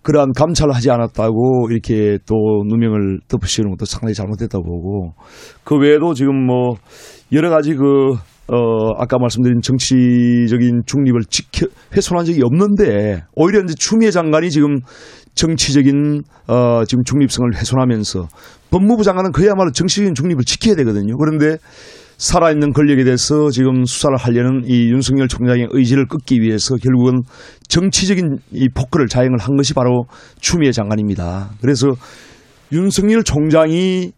그러한 0.03 0.33
감찰을 0.37 0.75
하지 0.75 0.91
않았다고 0.91 1.69
이렇게 1.71 2.19
또 2.27 2.35
누명을 2.69 3.21
덮으시는 3.29 3.71
것도 3.71 3.87
상당히 3.87 4.14
잘못됐다고 4.14 4.62
보고 4.62 5.14
그 5.64 5.77
외에도 5.77 6.14
지금 6.14 6.47
뭐 6.47 6.75
여러 7.33 7.51
가지 7.51 7.75
그 7.75 8.14
어, 8.49 8.93
아까 8.97 9.19
말씀드린 9.19 9.61
정치적인 9.61 10.83
중립을 10.87 11.23
지켜, 11.29 11.67
훼손한 11.97 12.27
적이 12.27 12.43
없는데, 12.45 13.25
오히려 13.35 13.61
이제 13.64 13.75
추미애 13.75 14.12
장관이 14.12 14.51
지금 14.53 14.79
정치적인, 15.35 16.23
어, 16.47 16.85
지금 16.87 17.03
중립성을 17.03 17.57
훼손하면서 17.57 18.29
법무부 18.71 19.03
장관은 19.03 19.33
그야말로 19.33 19.73
정치적인 19.73 20.14
중립을 20.14 20.45
지켜야 20.45 20.77
되거든요. 20.77 21.17
그런데 21.17 21.57
살아있는 22.19 22.73
권력에 22.73 23.05
대해서 23.05 23.51
지금 23.51 23.85
수사를 23.85 24.17
하려는 24.17 24.62
이 24.64 24.91
윤석열 24.91 25.29
총장의 25.29 25.69
의지를 25.71 26.07
끊기 26.07 26.41
위해서 26.41 26.77
결국은 26.77 27.21
정치적인 27.69 28.39
이 28.53 28.69
폭거를 28.75 29.07
자행을 29.07 29.39
한 29.39 29.57
것이 29.57 29.75
바로 29.75 30.05
추미애 30.41 30.73
장관입니다. 30.73 31.51
그래서 31.61 31.89
윤석열 32.73 33.23
총장이 33.23 34.12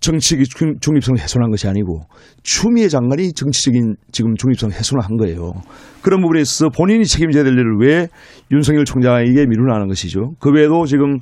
정치적 0.00 0.44
중- 0.56 0.74
중립성을 0.80 1.20
훼손한 1.20 1.50
것이 1.50 1.68
아니고 1.68 2.06
추미애 2.42 2.88
장관이 2.88 3.32
정치적인 3.34 3.96
지금 4.12 4.34
중립성을 4.34 4.74
훼손을 4.74 5.02
한 5.04 5.16
거예요. 5.18 5.52
그런 6.00 6.22
부분에 6.22 6.40
있어서 6.40 6.70
본인이 6.70 7.04
책임져야 7.04 7.44
될 7.44 7.52
일을 7.52 7.76
왜 7.80 8.08
윤석열 8.50 8.84
총장에게 8.86 9.46
미루나는 9.46 9.88
것이죠. 9.88 10.32
그 10.38 10.50
외에도 10.50 10.86
지금 10.86 11.18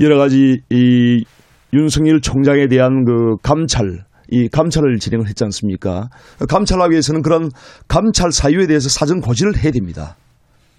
여러 0.00 0.16
가지 0.16 0.60
이 0.70 1.24
윤석열 1.72 2.20
총장에 2.20 2.68
대한 2.68 3.04
그 3.04 3.36
감찰 3.42 4.04
이 4.34 4.48
감찰을 4.48 4.98
진행을 4.98 5.28
했지 5.28 5.44
않습니까? 5.44 6.08
감찰하기 6.48 6.90
위해서는 6.90 7.22
그런 7.22 7.50
감찰 7.86 8.32
사유에 8.32 8.66
대해서 8.66 8.88
사전 8.88 9.20
고지를 9.20 9.56
해야 9.56 9.70
됩니다. 9.70 10.16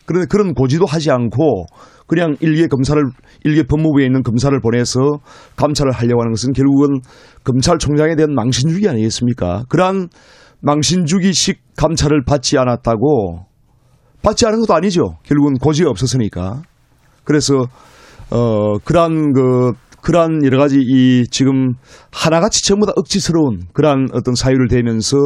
그런데 0.06 0.28
그런 0.30 0.54
고지도 0.54 0.86
하지 0.86 1.10
않고 1.10 1.66
그냥 2.06 2.36
일개 2.42 2.68
검사를 2.68 3.02
일개 3.46 3.64
법무부에 3.64 4.06
있는 4.06 4.24
검사를 4.24 4.58
보내서 4.60 5.20
감찰을 5.56 5.94
하려고 5.94 6.22
하는 6.22 6.34
것은 6.34 6.52
결국은 6.52 7.00
검찰총장에 7.46 8.16
대한 8.16 8.36
망신주기 8.36 8.90
아니겠습니까? 8.90 9.64
그러한 9.70 10.10
망신주기식 10.60 11.62
감찰을 11.78 12.26
받지 12.26 12.58
않았다고 12.58 13.46
받지 14.22 14.46
않은 14.48 14.60
것도 14.60 14.74
아니죠. 14.74 15.18
결국은 15.24 15.54
고지가 15.54 15.90
없었으니까. 15.90 16.62
그래서 17.24 17.64
어 18.32 18.78
그러한 18.80 19.34
그 19.34 19.72
그러한 20.06 20.46
여러 20.46 20.60
가지 20.60 20.78
이 20.80 21.26
지금 21.32 21.74
하나같이 22.12 22.64
전부 22.64 22.86
다 22.86 22.94
억지스러운 22.96 23.62
그러한 23.74 24.10
어떤 24.14 24.36
사유를 24.36 24.68
대면서 24.68 25.18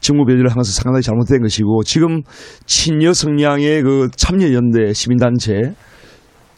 직무 0.00 0.24
배제를 0.24 0.50
하면서 0.50 0.72
상당히 0.72 1.02
잘못된 1.02 1.42
것이고 1.42 1.82
지금 1.84 2.22
친여 2.64 3.12
성향의 3.12 3.82
그 3.82 4.08
참여연대 4.16 4.94
시민단체 4.94 5.74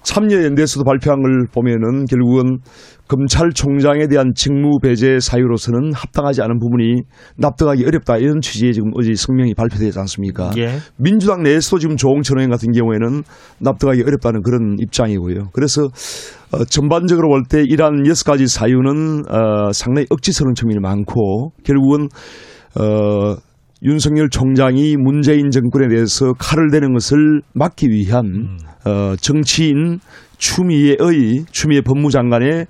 참여연대에서도 0.07 0.85
발표한 0.85 1.21
걸 1.21 1.47
보면은 1.53 2.05
결국은 2.05 2.59
검찰총장에 3.09 4.07
대한 4.07 4.33
직무 4.35 4.79
배제 4.81 5.19
사유로서는 5.21 5.93
합당하지 5.95 6.43
않은 6.43 6.59
부분이 6.61 7.03
납득하기 7.39 7.85
어렵다 7.85 8.17
이런 8.19 8.41
취지의 8.41 8.73
지금 8.73 8.91
어제 8.97 9.15
성명이 9.15 9.55
발표되지 9.55 9.99
않습니까? 9.99 10.53
예. 10.59 10.79
민주당 10.97 11.43
내에서도 11.43 11.79
지금 11.81 11.97
조홍천 11.97 12.39
의원 12.39 12.51
같은 12.51 12.71
경우에는 12.73 13.23
납득하기 13.61 14.03
어렵다는 14.03 14.43
그런 14.43 14.77
입장이고요. 14.79 15.51
그래서 15.53 15.83
어, 16.53 16.65
전반적으로 16.65 17.29
볼 17.29 17.43
때 17.49 17.63
이러한 17.63 18.07
여섯 18.07 18.25
가지 18.25 18.47
사유는 18.47 19.25
어, 19.29 19.73
상당히 19.73 20.07
억지스러운 20.11 20.55
측면이 20.55 20.79
많고 20.81 21.53
결국은 21.65 22.09
어, 22.79 23.37
윤석열 23.83 24.31
총장이 24.31 24.97
문재인 24.97 25.51
정권에 25.51 25.89
대해서 25.89 26.33
칼을 26.33 26.71
대는 26.71 26.93
것을 26.95 27.43
막기 27.55 27.89
위한 27.89 28.59
어, 28.87 29.15
정치인 29.17 30.01
추미애의 30.39 31.45
추미애 31.51 31.81
법무장관의 31.83 32.67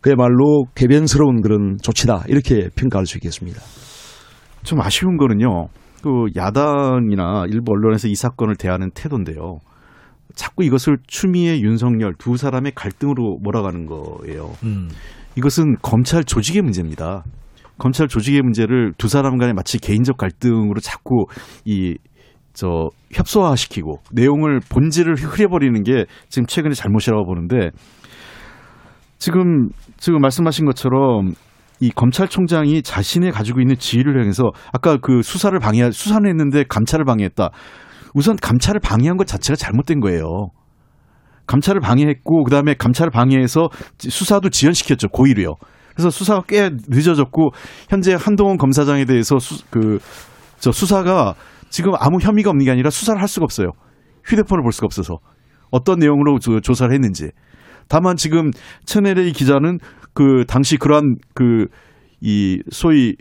그야말로 0.00 0.64
개변스러운 0.74 1.40
그런 1.42 1.76
조치다 1.82 2.24
이렇게 2.28 2.68
평가할 2.74 3.06
수 3.06 3.18
있겠습니다. 3.18 3.60
좀 4.62 4.80
아쉬운 4.80 5.16
거는요. 5.16 5.68
그 6.02 6.26
야당이나 6.34 7.44
일부 7.48 7.72
언론에서 7.72 8.08
이 8.08 8.14
사건을 8.14 8.56
대하는 8.56 8.90
태도인데요. 8.94 9.58
자꾸 10.34 10.64
이것을 10.64 10.98
추미애 11.06 11.60
윤석열 11.60 12.14
두 12.16 12.36
사람의 12.36 12.72
갈등으로 12.74 13.38
몰아가는 13.42 13.86
거예요. 13.86 14.52
음. 14.62 14.88
이것은 15.36 15.76
검찰 15.82 16.24
조직의 16.24 16.62
문제입니다. 16.62 17.24
검찰 17.80 18.06
조직의 18.06 18.42
문제를 18.42 18.92
두 18.96 19.08
사람 19.08 19.38
간에 19.38 19.52
마치 19.52 19.78
개인적 19.78 20.16
갈등으로 20.16 20.78
자꾸 20.80 21.26
이 21.64 21.96
저 22.52 22.88
협소화시키고 23.12 24.00
내용을 24.12 24.60
본질을 24.68 25.14
흐려버리는 25.14 25.82
게 25.82 26.04
지금 26.28 26.46
최근에 26.46 26.74
잘못이라고 26.74 27.24
보는데 27.24 27.70
지금 29.18 29.68
지금 29.96 30.20
말씀하신 30.20 30.66
것처럼 30.66 31.32
이 31.80 31.90
검찰총장이 31.90 32.82
자신의 32.82 33.32
가지고 33.32 33.60
있는 33.60 33.76
지위를 33.76 34.20
향해서 34.20 34.50
아까 34.72 34.98
그 34.98 35.22
수사를 35.22 35.58
방해 35.58 35.90
수사는 35.90 36.28
했는데 36.28 36.64
감찰을 36.68 37.04
방해했다. 37.04 37.50
우선 38.14 38.36
감찰을 38.36 38.80
방해한 38.80 39.16
것 39.16 39.26
자체가 39.26 39.56
잘못된 39.56 40.00
거예요. 40.00 40.48
감찰을 41.46 41.80
방해했고 41.80 42.44
그다음에 42.44 42.74
감찰을 42.74 43.10
방해해서 43.10 43.68
수사도 43.98 44.50
지연시켰죠 44.50 45.08
고의로요. 45.08 45.54
그래서 45.94 46.10
수사가 46.10 46.42
꽤 46.46 46.70
늦어졌고 46.88 47.50
현재 47.88 48.14
한동훈 48.18 48.56
검사장에 48.56 49.04
대해서 49.04 49.38
수, 49.38 49.64
그저 49.70 50.72
수사가 50.72 51.34
지금 51.68 51.92
아무 51.98 52.18
혐의가 52.20 52.50
없는 52.50 52.64
게 52.64 52.70
아니라 52.70 52.90
수사를 52.90 53.20
할 53.20 53.28
수가 53.28 53.44
없어요. 53.44 53.70
휴대폰을 54.24 54.62
볼 54.62 54.72
수가 54.72 54.86
없어서 54.86 55.18
어떤 55.70 55.98
내용으로 55.98 56.38
조, 56.38 56.60
조사를 56.60 56.92
했는지. 56.92 57.30
다만 57.88 58.16
지금 58.16 58.50
채널A 58.84 59.32
기자는 59.32 59.78
그 60.14 60.44
당시 60.46 60.76
그러한 60.76 61.16
그 61.34 61.66
이 62.20 62.58
소위 62.70 63.14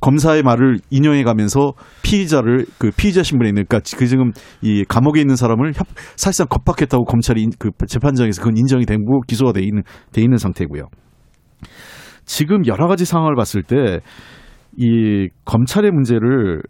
검사의 0.00 0.42
말을 0.42 0.78
인용해 0.90 1.24
가면서 1.24 1.72
피의자를 2.02 2.66
그 2.78 2.90
피의자 2.96 3.22
신분에 3.22 3.48
있는 3.48 3.64
그러니까 3.66 3.90
그 3.96 4.06
지금 4.06 4.32
이 4.62 4.84
감옥에 4.86 5.20
있는 5.20 5.34
사람을 5.34 5.72
협, 5.74 5.86
사실상 6.16 6.46
겁박했다고 6.48 7.04
검찰이 7.04 7.42
인- 7.42 7.50
그 7.58 7.70
재판장에서 7.86 8.40
그건 8.42 8.56
인정이 8.56 8.86
되고 8.86 9.20
기소가 9.22 9.52
돼 9.52 9.62
있는 9.62 9.82
돼 10.12 10.22
있는 10.22 10.38
상태고요. 10.38 10.84
지금 12.24 12.66
여러 12.66 12.86
가지 12.88 13.04
상황을 13.04 13.34
봤을 13.36 13.62
때 13.62 14.00
이 14.80 15.28
검찰의 15.44 15.90
문제를 15.90 16.62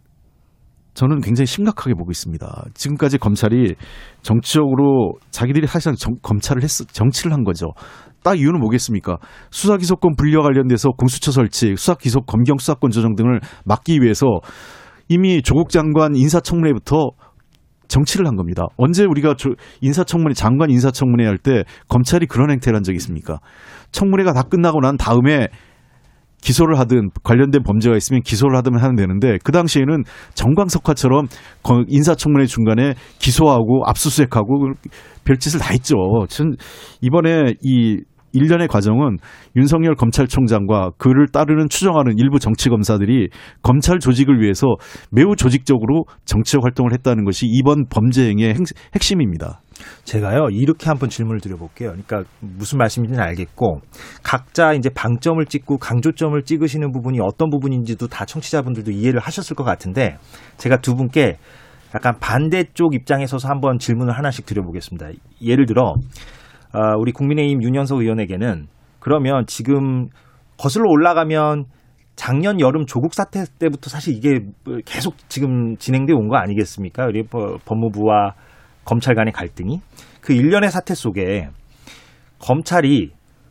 저는 0.95 1.20
굉장히 1.20 1.47
심각하게 1.47 1.93
보고 1.95 2.11
있습니다. 2.11 2.64
지금까지 2.72 3.18
검찰이 3.18 3.74
정치적으로 4.22 5.12
자기들이 5.30 5.66
사실상 5.66 5.95
정- 5.95 6.16
검찰을 6.22 6.62
했, 6.62 6.68
정치를 6.93 7.32
한 7.34 7.45
거죠. 7.45 7.66
딱 8.22 8.39
이유는 8.39 8.61
뭐겠습니까? 8.61 9.18
수사기소권 9.51 10.16
분리와 10.16 10.43
관련돼서 10.43 10.89
공수처 10.91 11.30
설치, 11.32 11.74
수사기소 11.76 12.20
검경 12.22 12.57
수사권 12.59 12.91
조정 12.91 13.14
등을 13.14 13.41
막기 13.66 14.01
위해서 14.01 14.26
이미 15.09 15.43
조국 15.43 15.68
장관 15.68 16.16
인사청문회부터 16.16 17.11
정치를 17.89 18.26
한 18.26 18.36
겁니다. 18.36 18.64
언제 18.76 19.05
우리가 19.05 19.34
조- 19.34 19.55
인사청문회, 19.82 20.34
장관 20.34 20.70
인사청문회 20.70 21.26
할 21.26 21.36
때 21.39 21.64
검찰이 21.89 22.26
그런 22.26 22.51
행태를 22.51 22.76
한 22.76 22.82
적이 22.82 22.97
있습니까? 22.97 23.39
청문회가 23.93 24.32
다 24.32 24.43
끝나고 24.43 24.80
난 24.80 24.97
다음에 24.97 25.49
기소를 26.41 26.78
하든 26.78 27.11
관련된 27.24 27.62
범죄가 27.64 27.97
있으면 27.97 28.22
기소를 28.22 28.57
하든 28.59 28.76
하면 28.78 28.95
되는데 28.95 29.39
그 29.43 29.51
당시에는 29.51 30.05
정광석화처럼 30.34 31.26
거- 31.64 31.84
인사청문회 31.89 32.47
중간에 32.47 32.95
기소하고 33.18 33.82
압수수색하고 33.86 34.72
별짓을 35.24 35.59
다 35.61 35.70
했죠. 35.72 35.97
전 36.28 36.55
이번에 37.03 37.55
이 37.62 38.01
일련의 38.34 38.68
과정은 38.68 39.16
윤석열 39.57 39.95
검찰총장과 39.97 40.91
그를 40.99 41.26
따르는 41.32 41.68
추정하는 41.70 42.18
일부 42.18 42.39
정치 42.39 42.68
검사들이 42.68 43.28
검찰 43.62 43.99
조직을 43.99 44.41
위해서 44.41 44.66
매우 45.11 45.34
조직적으로 45.34 46.05
정치적 46.24 46.62
활동을 46.62 46.93
했다는 46.93 47.24
것이 47.24 47.47
이번 47.49 47.86
범죄 47.89 48.28
행위의 48.28 48.51
행- 48.55 48.64
핵심입니다. 48.95 49.61
제가요 50.05 50.49
이렇게 50.51 50.86
한번 50.89 51.09
질문을 51.09 51.41
드려볼게요. 51.41 51.91
그러니까 51.91 52.22
무슨 52.41 52.78
말씀인지는 52.78 53.22
알겠고 53.22 53.80
각자 54.22 54.72
이제 54.72 54.89
방점을 54.89 55.45
찍고 55.47 55.78
강조점을 55.78 56.41
찍으시는 56.43 56.93
부분이 56.93 57.18
어떤 57.20 57.51
부분인지도 57.51 58.09
다 58.09 58.24
청취자분들도 58.24 58.91
이해를 58.91 59.20
하셨을 59.20 59.57
것 59.57 59.64
같은데 59.64 60.16
제가 60.57 60.78
두 60.78 60.95
분께 60.95 61.36
약간 61.95 62.14
반대쪽 62.20 62.95
입장에 62.95 63.26
서서 63.26 63.49
한번 63.49 63.78
질문을 63.78 64.16
하나씩 64.16 64.45
드려보겠습니다. 64.47 65.09
예를 65.43 65.66
들어 65.66 65.95
아, 66.72 66.95
우리 66.99 67.12
국민의힘 67.12 67.62
윤영석 67.62 68.01
의원에게는 68.01 68.66
그러면 69.01 69.45
지금 69.47 70.09
거슬러 70.59 70.84
올라가면 70.91 71.64
작년 72.16 72.61
여름 72.61 72.84
조국 72.84 73.14
사태 73.14 73.45
때부터 73.61 73.89
사실 73.91 74.12
이게 74.16 74.41
계속 74.84 75.14
지금 75.28 75.76
진행돼 75.76 76.12
온 76.12 76.28
거 76.28 76.36
아니겠습니까? 76.36 77.07
우리 77.07 77.22
법- 77.22 77.64
법무부와 77.64 78.34
검찰 78.89 79.14
간의 79.14 79.34
갈등이 79.34 79.80
그 80.22 80.32
일련의 80.32 80.70
사태 80.70 80.95
속에 80.95 81.51
검찰이 82.39 83.11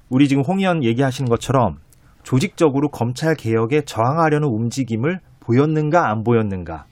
우리 0.10 0.28
지금 0.28 0.42
홍 0.42 0.60
의원 0.60 0.84
얘기하시는 0.84 1.30
것처럼 1.30 1.76
조직적으로 2.24 2.90
검찰 2.90 3.36
개혁에 3.36 3.82
저항하려는 3.82 4.48
움직임을 4.48 5.20
보였는가 5.40 6.10
안 6.10 6.24
보였는가 6.24 6.86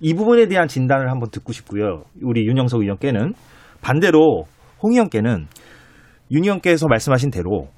이 0.00 0.12
부분에 0.12 0.46
대한 0.46 0.68
진단을 0.68 1.10
한번 1.10 1.30
듣고 1.30 1.54
싶고요. 1.54 2.02
우리 2.22 2.44
윤영석 2.46 2.82
의원께는 2.82 3.32
반대로 3.80 4.44
홍 4.82 4.92
의원께는 4.92 5.46
윤 6.32 6.44
의원께서 6.44 6.88
말씀하신 6.88 7.30
대로 7.30 7.68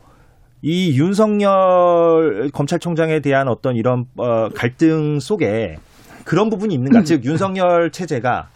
이 0.62 0.98
윤석열 0.98 2.50
검찰총장에 2.52 3.20
대한 3.20 3.46
어떤 3.46 3.76
이런 3.76 4.06
어, 4.16 4.48
갈등 4.48 5.20
속에 5.20 5.76
그런 6.24 6.50
부분이 6.50 6.74
있는가? 6.74 7.02
즉 7.06 7.24
윤석열 7.24 7.92
체제가 7.92 8.48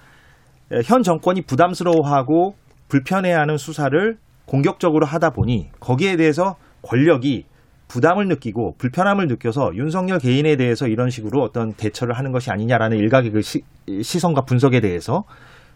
현 0.84 1.02
정권이 1.02 1.42
부담스러워하고 1.42 2.54
불편해하는 2.88 3.56
수사를 3.56 4.16
공격적으로 4.46 5.06
하다 5.06 5.30
보니 5.30 5.68
거기에 5.80 6.16
대해서 6.16 6.56
권력이 6.82 7.44
부담을 7.88 8.26
느끼고 8.28 8.76
불편함을 8.78 9.26
느껴서 9.26 9.70
윤석열 9.74 10.18
개인에 10.18 10.56
대해서 10.56 10.88
이런 10.88 11.10
식으로 11.10 11.42
어떤 11.42 11.74
대처를 11.74 12.16
하는 12.16 12.32
것이 12.32 12.50
아니냐라는 12.50 12.96
일각의 12.98 13.30
그 13.32 13.42
시, 13.42 13.60
시선과 13.86 14.42
분석에 14.42 14.80
대해서 14.80 15.24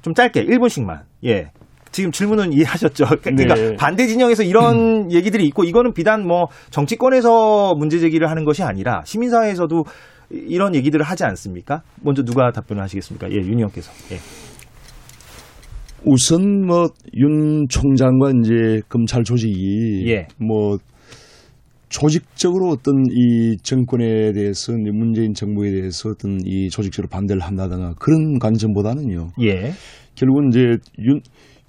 좀 0.00 0.14
짧게 0.14 0.46
1분씩만 0.46 1.02
예. 1.24 1.50
지금 1.92 2.10
질문은 2.10 2.52
이해하셨죠? 2.52 3.04
그러니까 3.22 3.54
네. 3.54 3.76
반대 3.76 4.06
진영에서 4.06 4.42
이런 4.44 5.12
얘기들이 5.12 5.44
있고 5.46 5.64
이거는 5.64 5.92
비단 5.92 6.26
뭐 6.26 6.46
정치권에서 6.70 7.74
문제 7.74 7.98
제기를 7.98 8.30
하는 8.30 8.44
것이 8.44 8.62
아니라 8.62 9.02
시민사회에서도 9.04 9.84
이런 10.30 10.74
얘기들을 10.74 11.04
하지 11.04 11.24
않습니까? 11.24 11.82
먼저 12.02 12.22
누가 12.22 12.50
답변을 12.50 12.82
하시겠습니까? 12.82 13.30
예, 13.30 13.36
윤 13.36 13.58
의원께서. 13.58 13.92
예. 14.12 14.18
우선 16.06 16.66
뭐 16.66 16.88
윤 17.16 17.66
총장과 17.68 18.32
이제 18.40 18.80
검찰 18.88 19.24
조직이 19.24 20.04
예. 20.08 20.28
뭐 20.38 20.78
조직적으로 21.88 22.68
어떤 22.68 22.94
이 23.10 23.56
정권에 23.62 24.32
대해서 24.32 24.72
문재인 24.72 25.32
정부에 25.32 25.70
대해서 25.70 26.10
어떤 26.10 26.38
이 26.44 26.68
조직적으로 26.68 27.08
반대를 27.08 27.40
한다든가 27.42 27.94
그런 27.98 28.38
관점보다는요. 28.38 29.30
예. 29.42 29.72
결국은 30.14 30.48
이제 30.50 30.60
윤, 30.98 31.20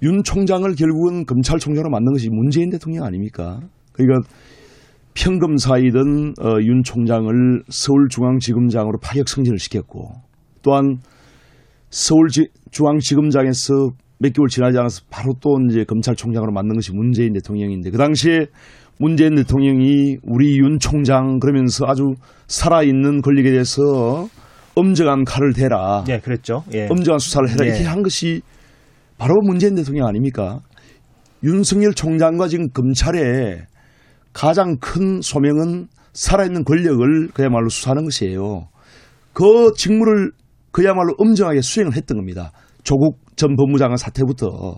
윤 0.02 0.22
총장을 0.22 0.70
결국은 0.74 1.24
검찰총장으로 1.24 1.88
만든 1.90 2.12
것이 2.12 2.28
문재인 2.30 2.68
대통령 2.70 3.04
아닙니까? 3.04 3.60
그러니까 3.92 4.28
평검사이던 5.14 6.34
어, 6.42 6.58
윤 6.60 6.82
총장을 6.82 7.62
서울중앙지검장으로 7.68 8.98
파격 9.02 9.28
승진을 9.28 9.58
시켰고 9.58 10.10
또한 10.62 10.98
서울중앙지검장에서 11.90 13.90
몇 14.18 14.32
개월 14.32 14.48
지나지 14.48 14.78
않아서 14.78 15.02
바로 15.10 15.32
또 15.40 15.56
이제 15.70 15.84
검찰총장으로 15.84 16.52
만든 16.52 16.74
것이 16.74 16.92
문재인 16.92 17.32
대통령인데 17.34 17.90
그 17.90 17.98
당시에 17.98 18.46
문재인 18.98 19.36
대통령이 19.36 20.18
우리 20.22 20.58
윤 20.58 20.78
총장 20.78 21.38
그러면서 21.38 21.86
아주 21.86 22.14
살아있는 22.48 23.22
권력에 23.22 23.50
대해서 23.50 24.28
엄정한 24.74 25.24
칼을 25.24 25.52
대라. 25.52 26.04
예, 26.08 26.18
그랬죠. 26.18 26.64
예. 26.72 26.86
엄정한 26.88 27.18
수사를 27.18 27.48
해라 27.48 27.64
예. 27.64 27.68
이렇게 27.68 27.84
한 27.84 28.02
것이 28.02 28.42
바로 29.18 29.34
문재인 29.42 29.74
대통령 29.74 30.06
아닙니까? 30.06 30.60
윤석열 31.42 31.94
총장과 31.94 32.48
지금 32.48 32.68
검찰의 32.70 33.62
가장 34.32 34.76
큰 34.80 35.20
소명은 35.20 35.88
살아있는 36.12 36.64
권력을 36.64 37.28
그야말로 37.32 37.68
수사하는 37.68 38.04
것이에요. 38.04 38.68
그 39.32 39.72
직무를 39.76 40.32
그야말로 40.72 41.14
엄정하게 41.18 41.60
수행을 41.60 41.96
했던 41.96 42.18
겁니다. 42.18 42.52
조국 42.82 43.18
전 43.38 43.54
법무장관 43.56 43.96
사태부터. 43.96 44.76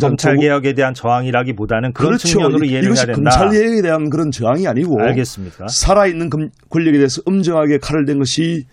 검찰 0.00 0.36
개혁에 0.36 0.74
대한 0.74 0.92
저항이라기보다는 0.94 1.92
그런 1.94 2.10
그렇죠. 2.10 2.28
측면으로 2.28 2.64
이해를 2.66 2.82
해야 2.84 2.88
이것이 2.92 3.06
된다. 3.06 3.30
검찰 3.30 3.50
개혁에 3.50 3.82
대한 3.82 4.08
그런 4.10 4.30
저항이 4.30 4.66
아니고 4.68 5.00
알겠습니다. 5.00 5.66
살아있는 5.68 6.28
검- 6.30 6.50
권력에 6.70 6.98
대해서 6.98 7.22
엄정하게 7.26 7.78
칼을 7.78 8.04
댄 8.04 8.18
것이 8.18 8.64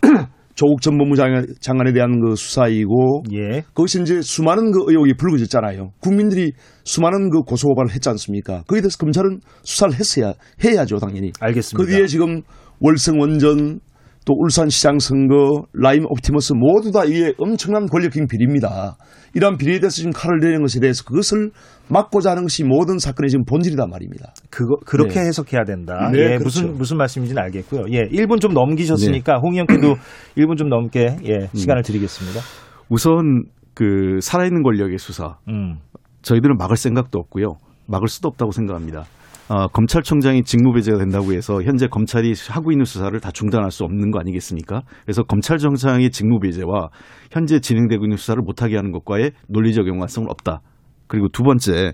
조국 0.54 0.80
전 0.80 0.96
법무장관에 0.98 1.92
대한 1.92 2.20
그 2.20 2.36
수사이고 2.36 3.24
예. 3.34 3.62
거기서 3.74 4.00
이제 4.00 4.22
수많은 4.22 4.70
그 4.72 4.84
의혹이 4.88 5.14
불거졌잖아요. 5.18 5.90
국민들이 6.00 6.52
수많은 6.84 7.28
그 7.30 7.42
고소 7.42 7.68
고발을 7.68 7.90
했지 7.92 8.08
않습니까? 8.08 8.62
거기에 8.66 8.80
대해서 8.80 8.96
검찰은 8.98 9.40
수사를 9.62 9.94
했어야 9.94 10.32
해야죠, 10.64 10.98
당연히. 10.98 11.32
알겠습니다. 11.40 11.84
그 11.84 11.90
뒤에 11.92 12.06
지금 12.06 12.42
월성 12.80 13.18
원전 13.20 13.80
또 14.24 14.34
울산시장 14.38 14.98
선거, 14.98 15.66
라임 15.74 16.04
옵티머스 16.08 16.54
모두 16.54 16.90
다 16.90 17.04
이게 17.04 17.34
엄청난 17.38 17.86
권력형 17.86 18.26
비리입니다. 18.26 18.96
이러한 19.34 19.58
비리에 19.58 19.80
대해서 19.80 19.96
지금 19.96 20.12
칼을 20.12 20.38
내는 20.40 20.62
것에 20.62 20.80
대해서 20.80 21.04
그것을 21.04 21.50
막고자 21.88 22.30
하는 22.30 22.44
것이 22.44 22.64
모든 22.64 22.98
사건의 22.98 23.28
지금 23.28 23.44
본질이단 23.44 23.90
말입니다. 23.90 24.32
그거 24.48 24.76
그렇게 24.86 25.20
네. 25.20 25.26
해석해야 25.26 25.64
된다. 25.64 26.10
네, 26.12 26.18
예, 26.18 26.24
그렇죠. 26.38 26.44
무슨 26.44 26.78
무슨 26.78 26.96
말씀인지는 26.96 27.42
알겠고요. 27.42 27.86
예, 27.90 28.02
1분 28.08 28.40
좀 28.40 28.54
넘기셨으니까 28.54 29.38
홍 29.42 29.52
의원께도 29.52 29.94
1분 30.38 30.56
좀 30.56 30.68
넘게 30.68 31.16
예, 31.24 31.48
시간을 31.52 31.82
드리겠습니다. 31.82 32.40
우선 32.88 33.44
그 33.74 34.18
살아있는 34.22 34.62
권력의 34.62 34.98
수사 34.98 35.36
음. 35.48 35.78
저희들은 36.22 36.56
막을 36.56 36.76
생각도 36.76 37.18
없고요. 37.18 37.56
막을 37.86 38.08
수도 38.08 38.28
없다고 38.28 38.52
생각합니다. 38.52 39.04
어, 39.48 39.68
검찰총장이 39.68 40.42
직무배제가 40.42 40.98
된다고 40.98 41.34
해서 41.34 41.62
현재 41.62 41.86
검찰이 41.86 42.32
하고 42.48 42.72
있는 42.72 42.86
수사를 42.86 43.18
다 43.20 43.30
중단할 43.30 43.70
수 43.70 43.84
없는 43.84 44.10
거 44.10 44.18
아니겠습니까? 44.18 44.82
그래서 45.04 45.22
검찰총장의 45.22 46.10
직무배제와 46.10 46.88
현재 47.30 47.60
진행되고 47.60 48.04
있는 48.04 48.16
수사를 48.16 48.42
못하게 48.42 48.76
하는 48.76 48.90
것과의 48.90 49.32
논리적 49.48 49.86
연관성은 49.86 50.30
없다. 50.30 50.62
그리고 51.06 51.28
두 51.28 51.42
번째, 51.42 51.92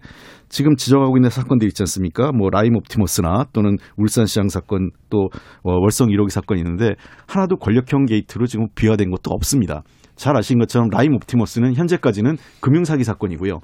지금 0.49 0.77
지정하고 0.77 1.17
있는 1.17 1.29
사건들 1.29 1.67
있지 1.67 1.83
않습니까? 1.83 2.31
뭐 2.33 2.51
라임 2.51 2.77
옵티머스나 2.77 3.47
또는 3.53 3.77
울산시장 3.97 4.49
사건 4.49 4.91
또 5.11 5.29
어, 5.65 5.73
월성 5.73 6.09
1호기 6.09 6.31
사건이 6.31 6.61
있는데 6.61 6.95
하나도 7.27 7.57
권력형 7.57 8.07
게이트로 8.07 8.47
지금 8.47 8.69
비화된 8.77 9.11
것도 9.11 9.33
없습니다. 9.33 9.83
잘 10.15 10.37
아신 10.37 10.59
것처럼 10.59 10.89
라임 10.91 11.15
옵티머스는 11.15 11.75
현재까지는 11.75 12.37
금융사기 12.61 13.03
사건이고요. 13.03 13.59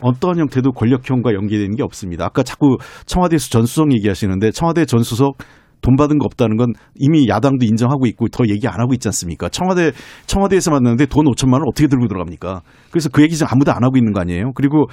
어떠한 0.00 0.38
형태도 0.38 0.72
권력형과 0.72 1.34
연계되는 1.34 1.76
게 1.76 1.82
없습니다. 1.82 2.26
아까 2.26 2.42
자꾸 2.42 2.78
청와대 3.06 3.36
전 3.38 3.66
수석 3.66 3.92
얘기하시는데 3.92 4.50
청와대 4.52 4.84
전 4.84 5.02
수석 5.02 5.36
돈 5.80 5.96
받은 5.96 6.18
거 6.18 6.26
없다는 6.26 6.56
건 6.56 6.72
이미 6.94 7.26
야당도 7.28 7.64
인정하고 7.64 8.06
있고 8.06 8.28
더 8.28 8.44
얘기 8.48 8.68
안 8.68 8.80
하고 8.80 8.92
있지 8.94 9.08
않습니까? 9.08 9.48
청와대 9.48 9.92
청와대에서 10.26 10.70
만났는데 10.70 11.06
돈 11.06 11.24
5천만 11.24 11.54
원 11.54 11.62
어떻게 11.68 11.88
들고 11.88 12.06
들어갑니까? 12.08 12.60
그래서 12.90 13.08
그 13.08 13.22
얘기 13.22 13.34
지금 13.34 13.48
아무도 13.50 13.72
안 13.72 13.82
하고 13.82 13.96
있는 13.96 14.12
거 14.12 14.20
아니에요? 14.20 14.52
그리고 14.54 14.86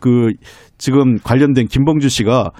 그 0.00 0.32
지금 0.78 1.18
관련된 1.18 1.66
김봉주 1.66 2.08
씨가 2.08 2.50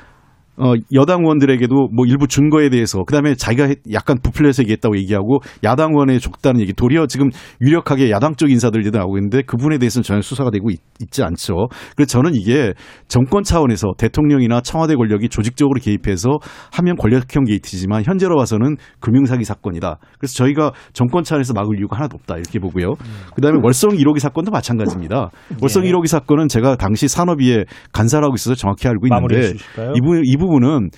어, 0.59 0.75
여당 0.93 1.21
의원들에게도 1.23 1.75
뭐 1.95 2.05
일부 2.07 2.27
준 2.29 2.51
거에 2.51 2.69
대해서 2.69 3.03
그다음에 3.05 3.35
자기가 3.35 3.75
약간 3.93 4.19
부풀려서 4.23 4.63
얘기했다고 4.65 4.99
얘기하고 4.99 5.39
야당 5.65 5.93
의원에 5.93 6.19
줬다는 6.19 6.61
얘기 6.61 6.75
도리어 6.75 7.07
지금 7.07 7.31
유력하게 7.63 8.11
야당 8.11 8.35
쪽 8.37 8.51
인사들이 8.51 8.91
나오고 8.91 9.17
있는데 9.19 9.43
그 9.47 9.57
부분에 9.57 9.79
대해서는 9.79 10.03
전혀 10.03 10.21
수사가 10.21 10.51
되고 10.51 10.71
있, 10.71 10.79
지 11.11 11.23
않죠. 11.23 11.69
그래서 11.97 12.11
저는 12.11 12.33
이게 12.35 12.75
정권 13.09 13.43
차원에서 13.43 13.89
대통령이나 13.99 14.61
청와대 14.61 14.95
권력이 14.95 15.29
조직적으로 15.29 15.81
개입해서 15.81 16.39
하면 16.75 16.97
권력형 16.97 17.45
게이트지만 17.45 18.05
현재로 18.05 18.37
봐서는 18.37 18.77
금융사기 19.01 19.45
사건이다. 19.45 19.99
그래서 20.19 20.35
저희가 20.35 20.73
정권 20.93 21.25
차원에서 21.25 21.55
막을 21.55 21.79
이유가 21.79 21.97
하나도 21.97 22.17
없다 22.21 22.37
이렇게 22.37 22.59
보고요. 22.59 22.93
그다음에 23.35 23.59
월성 23.63 23.93
1호기 23.93 24.19
사건도 24.19 24.51
마찬가지입니다. 24.51 25.31
월성 25.61 25.85
1호기 25.85 26.07
사건은 26.07 26.49
제가 26.49 26.77
당시 26.77 27.09
산업위에 27.09 27.65
간사라고 27.93 28.35
있어서 28.35 28.55
정확히 28.55 28.87
알고 28.89 29.07
있는데 29.07 29.55
이 29.95 30.01
부분 30.01 30.23
이 30.25 30.37
부분은 30.43 30.91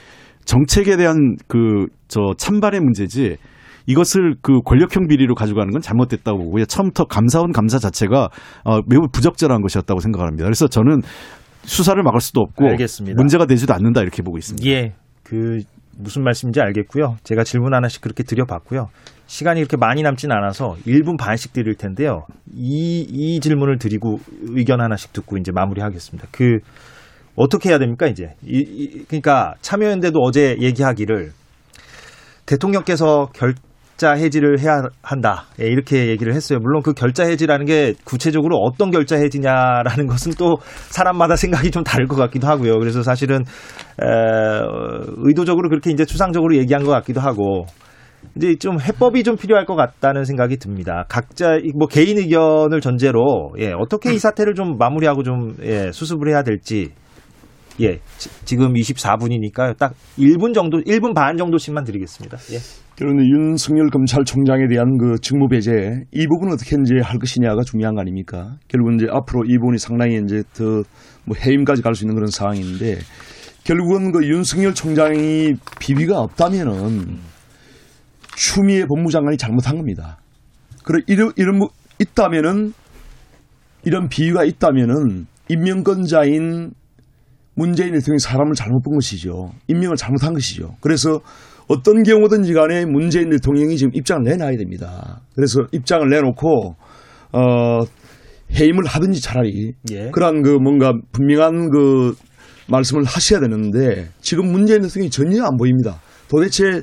정책에 0.44 0.96
대한 0.96 1.36
그 1.46 1.86
저 2.14 2.32
찬반의 2.38 2.78
문제지 2.78 3.38
이것을 3.86 4.36
그 4.40 4.60
권력형 4.64 5.08
비리로 5.08 5.34
가져가는 5.34 5.68
건 5.72 5.80
잘못됐다고 5.82 6.38
보고요. 6.38 6.64
처음부터 6.64 7.06
감사원 7.06 7.50
감사 7.50 7.78
자체가 7.78 8.28
어, 8.64 8.80
매우 8.86 9.08
부적절한 9.12 9.60
것이었다고 9.60 9.98
생각합니다. 9.98 10.44
그래서 10.44 10.68
저는 10.68 11.00
수사를 11.64 12.00
막을 12.00 12.20
수도 12.20 12.40
없고 12.40 12.66
알겠습니다. 12.68 13.16
문제가 13.16 13.46
되지도 13.46 13.74
않는다 13.74 14.02
이렇게 14.02 14.22
보고 14.22 14.38
있습니다. 14.38 14.64
예. 14.68 14.94
그 15.24 15.58
무슨 15.98 16.22
말씀인지 16.22 16.60
알겠고요. 16.60 17.16
제가 17.24 17.42
질문 17.42 17.74
하나씩 17.74 18.00
그렇게 18.00 18.22
드려봤고요. 18.22 18.90
시간이 19.26 19.58
이렇게 19.58 19.76
많이 19.76 20.02
남진 20.02 20.30
않아서 20.30 20.76
1분 20.86 21.18
반씩 21.18 21.52
드릴 21.52 21.74
텐데요. 21.74 22.26
이, 22.54 23.00
이 23.08 23.40
질문을 23.40 23.78
드리고 23.78 24.18
의견 24.50 24.80
하나씩 24.80 25.12
듣고 25.12 25.36
이제 25.36 25.50
마무리하겠습니다. 25.52 26.28
그 26.30 26.58
어떻게 27.36 27.70
해야 27.70 27.78
됩니까 27.78 28.06
이제? 28.06 28.34
이, 28.44 28.58
이, 28.58 29.04
그러니까 29.04 29.54
참여연대도 29.60 30.18
어제 30.20 30.56
얘기하기를 30.60 31.32
대통령께서 32.46 33.30
결자 33.32 34.12
해지를 34.12 34.60
해야 34.60 34.82
한다 35.02 35.46
예, 35.60 35.66
이렇게 35.66 36.08
얘기를 36.08 36.34
했어요. 36.34 36.58
물론 36.60 36.82
그 36.82 36.92
결자 36.92 37.24
해지라는 37.24 37.66
게 37.66 37.94
구체적으로 38.04 38.56
어떤 38.58 38.90
결자 38.90 39.16
해지냐라는 39.16 40.06
것은 40.08 40.32
또 40.38 40.56
사람마다 40.90 41.36
생각이 41.36 41.70
좀 41.70 41.82
다를 41.82 42.06
것 42.06 42.16
같기도 42.16 42.46
하고요. 42.46 42.78
그래서 42.78 43.02
사실은 43.02 43.40
에, 43.40 44.06
의도적으로 45.18 45.68
그렇게 45.68 45.90
이제 45.90 46.04
추상적으로 46.04 46.56
얘기한 46.56 46.84
것 46.84 46.90
같기도 46.90 47.20
하고 47.20 47.66
이제 48.36 48.56
좀 48.58 48.80
해법이 48.80 49.22
좀 49.22 49.36
필요할 49.36 49.66
것 49.66 49.74
같다는 49.74 50.24
생각이 50.24 50.56
듭니다. 50.56 51.04
각자 51.08 51.58
뭐 51.76 51.88
개인 51.88 52.18
의견을 52.18 52.80
전제로 52.80 53.52
예, 53.58 53.72
어떻게 53.72 54.12
이 54.14 54.18
사태를 54.18 54.54
좀 54.54 54.76
마무리하고 54.78 55.22
좀 55.22 55.54
예, 55.62 55.90
수습을 55.92 56.28
해야 56.28 56.42
될지 56.42 56.92
예, 57.80 57.98
지, 58.44 58.56
금 58.56 58.72
24분이니까 58.74 59.76
딱 59.76 59.94
1분 60.18 60.54
정도, 60.54 60.78
1분 60.78 61.14
반 61.14 61.36
정도씩만 61.36 61.84
드리겠습니다. 61.84 62.38
예. 62.52 62.58
그런데 62.96 63.24
윤석열 63.24 63.88
검찰총장에 63.90 64.68
대한 64.68 64.96
그 64.98 65.18
직무 65.20 65.48
배제 65.48 65.72
이 66.12 66.26
부분 66.28 66.52
어떻게 66.52 66.76
이제 66.80 67.00
할 67.02 67.18
것이냐가 67.18 67.62
중요한 67.62 67.96
거 67.96 68.02
아닙니까? 68.02 68.56
결국은 68.68 68.94
이제 68.94 69.06
앞으로 69.10 69.44
이 69.46 69.58
부분이 69.58 69.78
상당히 69.78 70.20
이제 70.24 70.42
더 70.54 70.84
뭐 71.26 71.36
해임까지 71.36 71.82
갈 71.82 71.94
수 71.94 72.04
있는 72.04 72.14
그런 72.14 72.28
상황인데 72.30 72.98
결국은 73.64 74.12
그 74.12 74.26
윤석열 74.26 74.74
총장이 74.74 75.54
비비가 75.80 76.20
없다면은 76.20 77.18
추미애 78.36 78.84
법무장관이 78.86 79.38
잘못한 79.38 79.76
겁니다. 79.76 80.18
그래 80.84 81.02
이런 81.06 81.32
이런 81.36 81.58
뭐 81.58 81.68
있다면은 81.98 82.72
이런 83.84 84.08
비위가 84.08 84.44
있다면은 84.44 85.26
임명권자인 85.48 86.72
문재인 87.54 87.92
대통령이 87.92 88.18
사람을 88.18 88.54
잘못 88.54 88.82
본 88.82 88.94
것이죠. 88.94 89.52
임명을 89.68 89.96
잘못한 89.96 90.34
것이죠. 90.34 90.74
그래서 90.80 91.20
어떤 91.68 92.02
경우든지 92.02 92.52
간에 92.52 92.84
문재인 92.84 93.30
대통령이 93.30 93.76
지금 93.76 93.92
입장을 93.94 94.22
내놔야 94.22 94.56
됩니다. 94.56 95.20
그래서 95.34 95.62
입장을 95.72 96.08
내놓고 96.08 96.76
어 97.32 97.80
해임을 98.52 98.84
하든지 98.86 99.20
차라리 99.20 99.72
예. 99.90 100.10
그러한 100.10 100.42
그 100.42 100.50
뭔가 100.50 100.92
분명한 101.12 101.70
그 101.70 102.14
말씀을 102.68 103.04
하셔야 103.04 103.40
되는데 103.40 104.08
지금 104.20 104.50
문재인 104.50 104.82
대통령이 104.82 105.10
전혀 105.10 105.42
안 105.44 105.56
보입니다. 105.56 106.00
도대체 106.28 106.82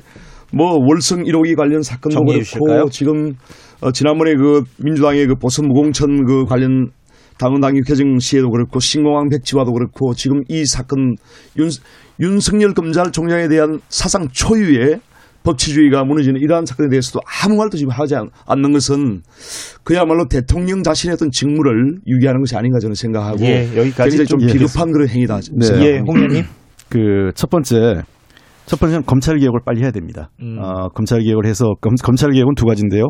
뭐 0.52 0.76
월성 0.78 1.22
1호기 1.24 1.56
관련 1.56 1.82
사건도 1.82 2.24
그렇고 2.24 2.38
주실까요? 2.42 2.84
지금 2.90 3.34
어 3.80 3.90
지난번에 3.90 4.34
그 4.34 4.62
민주당의 4.78 5.26
그 5.26 5.34
보선 5.34 5.66
무공천 5.66 6.24
그 6.24 6.44
관련 6.44 6.90
당원당규 7.42 7.80
개정 7.84 8.18
시에도 8.20 8.50
그렇고 8.50 8.78
신공항 8.78 9.28
백지화도 9.28 9.72
그렇고 9.72 10.14
지금 10.14 10.42
이 10.48 10.64
사건 10.64 11.16
윤, 11.58 11.68
윤석열 12.20 12.72
검찰총장에 12.72 13.48
대한 13.48 13.80
사상 13.88 14.28
초유의 14.30 15.00
법치주의가 15.42 16.04
무너지는 16.04 16.40
이러한 16.40 16.66
사건에 16.66 16.88
대해서도 16.88 17.18
아무 17.42 17.56
말도 17.56 17.76
지금 17.76 17.90
하지 17.90 18.14
않- 18.14 18.30
않는 18.46 18.70
것은 18.72 19.22
그야말로 19.82 20.28
대통령 20.28 20.84
자신의 20.84 21.14
어떤 21.14 21.30
직무를 21.32 21.98
유기하는 22.06 22.40
것이 22.42 22.54
아닌가 22.56 22.78
저는 22.78 22.94
생각하고 22.94 23.40
예, 23.42 23.68
여기까지 23.76 24.16
굉장히 24.16 24.26
좀좀 24.28 24.46
비겁한 24.52 24.92
그런 24.92 25.08
행위다 25.08 25.40
네. 25.52 25.66
예, 25.84 25.98
홍 25.98 26.16
의원님. 26.16 26.44
그 26.88 27.32
첫 27.34 27.50
번째 27.50 28.02
첫 28.66 28.78
번째는 28.78 29.04
검찰 29.04 29.38
개혁을 29.38 29.60
빨리 29.66 29.82
해야 29.82 29.90
됩니다. 29.90 30.30
음. 30.40 30.58
어, 30.60 30.88
검찰 30.90 31.18
개혁을 31.20 31.46
해서 31.46 31.74
검, 31.80 31.94
검찰 32.04 32.30
개혁은 32.30 32.54
두 32.54 32.64
가지인데요. 32.64 33.08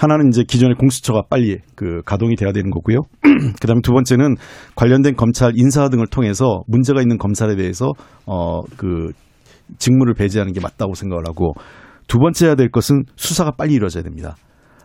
하나는 0.00 0.28
이제 0.28 0.44
기존의 0.44 0.76
공수처가 0.76 1.24
빨리 1.28 1.58
그 1.74 2.00
가동이 2.06 2.34
돼야 2.34 2.52
되는 2.52 2.70
거고요. 2.70 3.00
그다음에 3.60 3.82
두 3.82 3.92
번째는 3.92 4.36
관련된 4.74 5.14
검찰 5.14 5.52
인사 5.56 5.90
등을 5.90 6.06
통해서 6.06 6.62
문제가 6.66 7.02
있는 7.02 7.18
검찰에 7.18 7.54
대해서 7.54 7.92
어그 8.24 9.12
직무를 9.76 10.14
배제하는 10.14 10.54
게 10.54 10.60
맞다고 10.60 10.94
생각을 10.94 11.24
하고 11.28 11.52
두 12.06 12.18
번째 12.18 12.46
해야 12.46 12.54
될 12.54 12.70
것은 12.70 13.04
수사가 13.16 13.50
빨리 13.58 13.74
이루어져야 13.74 14.02
됩니다. 14.02 14.36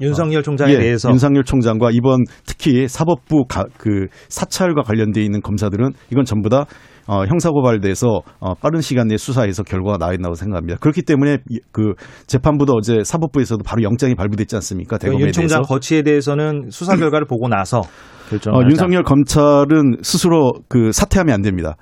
윤석열 0.01 0.43
총장에 0.43 0.73
예, 0.73 0.79
대해서 0.79 1.09
윤석열 1.09 1.45
총장과 1.45 1.91
이번 1.93 2.25
특히 2.45 2.85
사법부 2.85 3.45
가, 3.47 3.63
그 3.77 4.07
사찰과 4.27 4.81
관련돼 4.81 5.21
있는 5.21 5.39
검사들은 5.39 5.91
이건 6.11 6.25
전부 6.25 6.49
다 6.49 6.65
어, 7.07 7.23
형사고발돼서 7.25 8.21
어, 8.39 8.53
빠른 8.55 8.81
시간 8.81 9.07
내에 9.07 9.17
수사해서 9.17 9.63
결과가 9.63 9.97
나야 9.97 10.11
된다고 10.11 10.33
생각합니다. 10.35 10.79
그렇기 10.79 11.03
때문에 11.03 11.37
이- 11.49 11.59
그 11.71 11.93
재판부도 12.27 12.73
어제 12.73 13.03
사법부에서도 13.03 13.61
바로 13.63 13.83
영장이 13.83 14.15
발부됐지 14.15 14.55
않습니까? 14.55 14.97
대검에 14.97 15.21
윤 15.21 15.31
총장 15.31 15.59
대해서. 15.59 15.67
거취에 15.73 16.01
대해서는 16.01 16.69
수사 16.71 16.95
결과를 16.95 17.27
보고 17.27 17.47
나서 17.47 17.81
결정을 18.29 18.57
어. 18.65 18.67
윤석열 18.67 19.03
검찰은 19.03 19.97
스스로 20.01 20.53
그 20.67 20.91
사퇴하면 20.91 21.33
안 21.35 21.41
됩니다. 21.43 21.75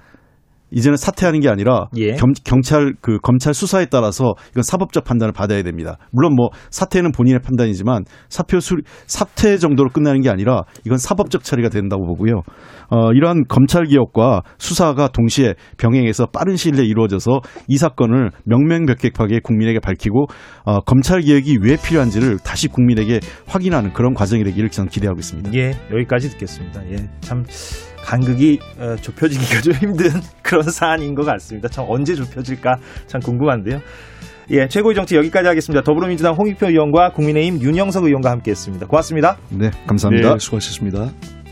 이제는 0.73 0.97
사퇴하는 0.97 1.39
게 1.39 1.49
아니라 1.49 1.85
예. 1.97 2.13
겸- 2.13 2.33
경찰 2.43 2.93
그 3.01 3.17
검찰 3.21 3.53
수사에 3.53 3.85
따라서 3.85 4.33
이건 4.51 4.63
사법적 4.63 5.03
판단을 5.03 5.31
받아야 5.31 5.63
됩니다. 5.63 5.97
물론 6.11 6.35
뭐 6.35 6.49
사퇴는 6.71 7.11
본인의 7.11 7.39
판단이지만 7.41 8.03
사표 8.29 8.59
수 8.59 8.75
사퇴 9.07 9.57
정도로 9.57 9.89
끝나는 9.89 10.21
게 10.21 10.29
아니라 10.29 10.63
이건 10.85 10.97
사법적 10.97 11.43
처리가 11.43 11.69
된다고 11.69 12.05
보고요. 12.05 12.41
어, 12.89 13.11
이러한 13.13 13.43
검찰 13.47 13.85
개혁과 13.85 14.41
수사가 14.57 15.07
동시에 15.09 15.53
병행해서 15.77 16.27
빠른 16.27 16.55
시일 16.55 16.75
내에 16.75 16.85
이루어져서 16.85 17.39
이 17.67 17.77
사건을 17.77 18.31
명명백백하게 18.45 19.39
국민에게 19.43 19.79
밝히고 19.79 20.25
어, 20.65 20.79
검찰 20.81 21.21
개혁이 21.21 21.57
왜 21.61 21.75
필요한지를 21.77 22.39
다시 22.39 22.67
국민에게 22.67 23.19
확인하는 23.47 23.93
그런 23.93 24.13
과정이 24.13 24.43
되기를 24.43 24.69
저는 24.69 24.89
기대하고 24.89 25.19
있습니다. 25.19 25.53
예, 25.53 25.71
여기까지 25.91 26.29
듣겠습니다. 26.31 26.81
예, 26.91 26.95
참 27.21 27.43
간극이 28.03 28.59
어, 28.77 28.95
좁혀지기가 29.01 29.61
좀 29.61 29.73
힘든 29.81 30.09
그런 30.41 30.63
사안인 30.63 31.15
것 31.15 31.23
같습니다. 31.25 31.67
참 31.69 31.85
언제 31.87 32.15
좁혀질까 32.15 32.77
참 33.07 33.21
궁금한데요. 33.21 33.79
예, 34.51 34.67
최고의 34.67 34.95
정치 34.95 35.15
여기까지 35.15 35.47
하겠습니다. 35.47 35.81
더불어민주당 35.83 36.35
홍익표 36.35 36.67
의원과 36.67 37.11
국민의힘 37.13 37.61
윤영석 37.61 38.03
의원과 38.05 38.29
함께했습니다. 38.31 38.87
고맙습니다. 38.87 39.37
네, 39.49 39.71
감사합니다. 39.87 40.33
네, 40.33 40.39
수고하셨습니다. 40.39 41.42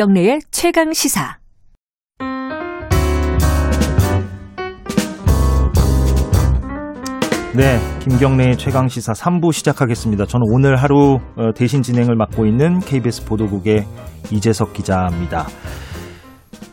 김경래의 0.00 0.40
최강 0.50 0.94
시사. 0.94 1.36
네, 7.54 7.78
김경래의 7.98 8.56
최강 8.56 8.88
시사 8.88 9.12
3부 9.12 9.52
시작하겠습니다. 9.52 10.24
저는 10.24 10.46
오늘 10.54 10.76
하루 10.76 11.18
어, 11.36 11.52
대신 11.54 11.82
진행을 11.82 12.16
맡고 12.16 12.46
있는 12.46 12.78
KBS 12.78 13.26
보도국의 13.26 13.84
이재석 14.32 14.72
기자입니다. 14.72 15.44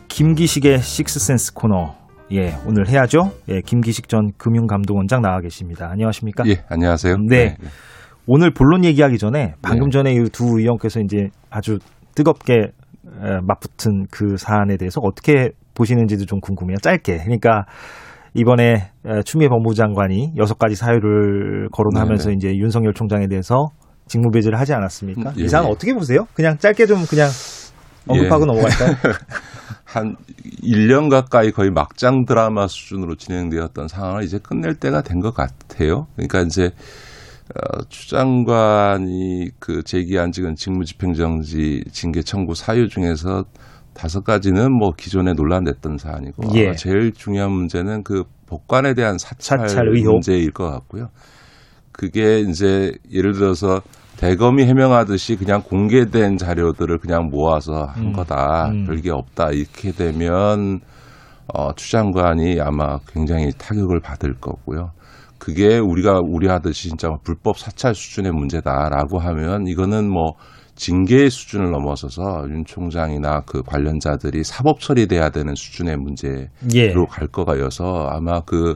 김기식의 0.07 0.79
식스센스 0.79 1.53
코너. 1.53 1.95
예, 2.31 2.55
오늘 2.65 2.87
해야죠. 2.87 3.33
예, 3.49 3.59
김기식 3.59 4.07
전 4.07 4.31
금융감독원장 4.37 5.21
나와 5.21 5.41
계십니다. 5.41 5.89
안녕하십니까? 5.91 6.45
예, 6.47 6.63
안녕하세요. 6.69 7.17
네. 7.27 7.57
오늘 8.25 8.53
본론 8.53 8.85
얘기하기 8.85 9.17
전에 9.17 9.55
방금 9.61 9.89
전에 9.89 10.13
이두 10.13 10.59
의원께서 10.59 11.01
이제 11.01 11.27
아주 11.49 11.79
뜨겁게 12.15 12.53
에, 12.53 12.71
맞붙은 13.45 14.07
그 14.11 14.37
사안에 14.37 14.77
대해서 14.77 14.99
어떻게 15.03 15.49
보시는지도 15.73 16.25
좀 16.25 16.39
궁금해요. 16.39 16.77
짧게. 16.77 17.17
그러니까 17.23 17.65
이번에 18.33 18.91
에, 19.05 19.21
추미애 19.23 19.49
법무장관이 19.49 20.33
여섯 20.37 20.57
가지 20.59 20.75
사유를 20.75 21.69
거론하면서 21.71 22.29
네네. 22.29 22.35
이제 22.35 22.55
윤석열 22.55 22.93
총장에 22.93 23.27
대해서 23.27 23.67
직무배제를 24.07 24.59
하지 24.59 24.73
않았습니까? 24.73 25.33
예, 25.37 25.43
이 25.43 25.47
사안 25.47 25.65
예. 25.65 25.69
어떻게 25.69 25.93
보세요? 25.93 26.25
그냥 26.33 26.57
짧게 26.57 26.85
좀 26.85 27.05
그냥 27.05 27.29
언급하고 28.07 28.43
예. 28.43 28.45
넘어갈까요? 28.45 28.95
한 29.85 30.15
1년 30.63 31.09
가까이 31.09 31.51
거의 31.51 31.71
막장 31.71 32.25
드라마 32.25 32.67
수준으로 32.67 33.15
진행되었던 33.15 33.87
상황을 33.87 34.23
이제 34.23 34.37
끝낼 34.37 34.75
때가 34.75 35.01
된 35.01 35.19
것 35.21 35.33
같아요. 35.33 36.07
그러니까 36.15 36.41
이제 36.41 36.71
어, 37.55 37.83
추 37.89 38.09
장관이 38.09 39.51
그 39.59 39.81
제기한 39.83 40.31
지금 40.31 40.55
직무집행정지 40.55 41.83
징계 41.91 42.21
청구 42.21 42.55
사유 42.55 42.89
중에서 42.89 43.45
다섯 43.93 44.23
가지는 44.23 44.71
뭐 44.71 44.91
기존에 44.91 45.33
논란됐던 45.33 45.97
사안이고 45.97 46.43
예. 46.55 46.73
제일 46.73 47.13
중요한 47.13 47.51
문제는 47.51 48.03
그 48.03 48.23
법관에 48.47 48.93
대한 48.93 49.17
사찰, 49.17 49.67
사찰. 49.67 49.85
문제일 49.85 50.51
것 50.51 50.69
같고요. 50.69 51.09
그게 51.91 52.41
이제 52.41 52.93
예를 53.11 53.33
들어서 53.33 53.81
대검이 54.17 54.65
해명하듯이 54.65 55.35
그냥 55.35 55.61
공개된 55.61 56.37
자료들을 56.37 56.97
그냥 56.99 57.29
모아서 57.31 57.85
한 57.85 58.07
음. 58.07 58.13
거다. 58.13 58.69
음. 58.69 58.85
별게 58.85 59.11
없다. 59.11 59.51
이렇게 59.51 59.91
되면 59.91 60.79
어, 61.53 61.73
추 61.73 61.91
장관이 61.91 62.59
아마 62.59 62.99
굉장히 63.07 63.51
타격을 63.57 63.99
받을 64.01 64.33
거고요. 64.35 64.91
그게 65.37 65.77
우리가 65.77 66.19
우려하듯이 66.23 66.89
진짜 66.89 67.09
불법 67.23 67.57
사찰 67.57 67.95
수준의 67.95 68.31
문제다라고 68.31 69.19
하면 69.19 69.67
이거는 69.67 70.09
뭐 70.09 70.33
징계의 70.75 71.29
수준을 71.29 71.71
넘어서서 71.71 72.45
윤 72.49 72.63
총장이나 72.65 73.41
그 73.45 73.63
관련자들이 73.63 74.43
사법 74.43 74.79
처리돼야 74.79 75.29
되는 75.29 75.55
수준의 75.55 75.97
문제로 75.97 76.47
예. 76.73 76.93
갈 77.09 77.27
거가여서 77.27 78.07
아마 78.09 78.41
그 78.41 78.75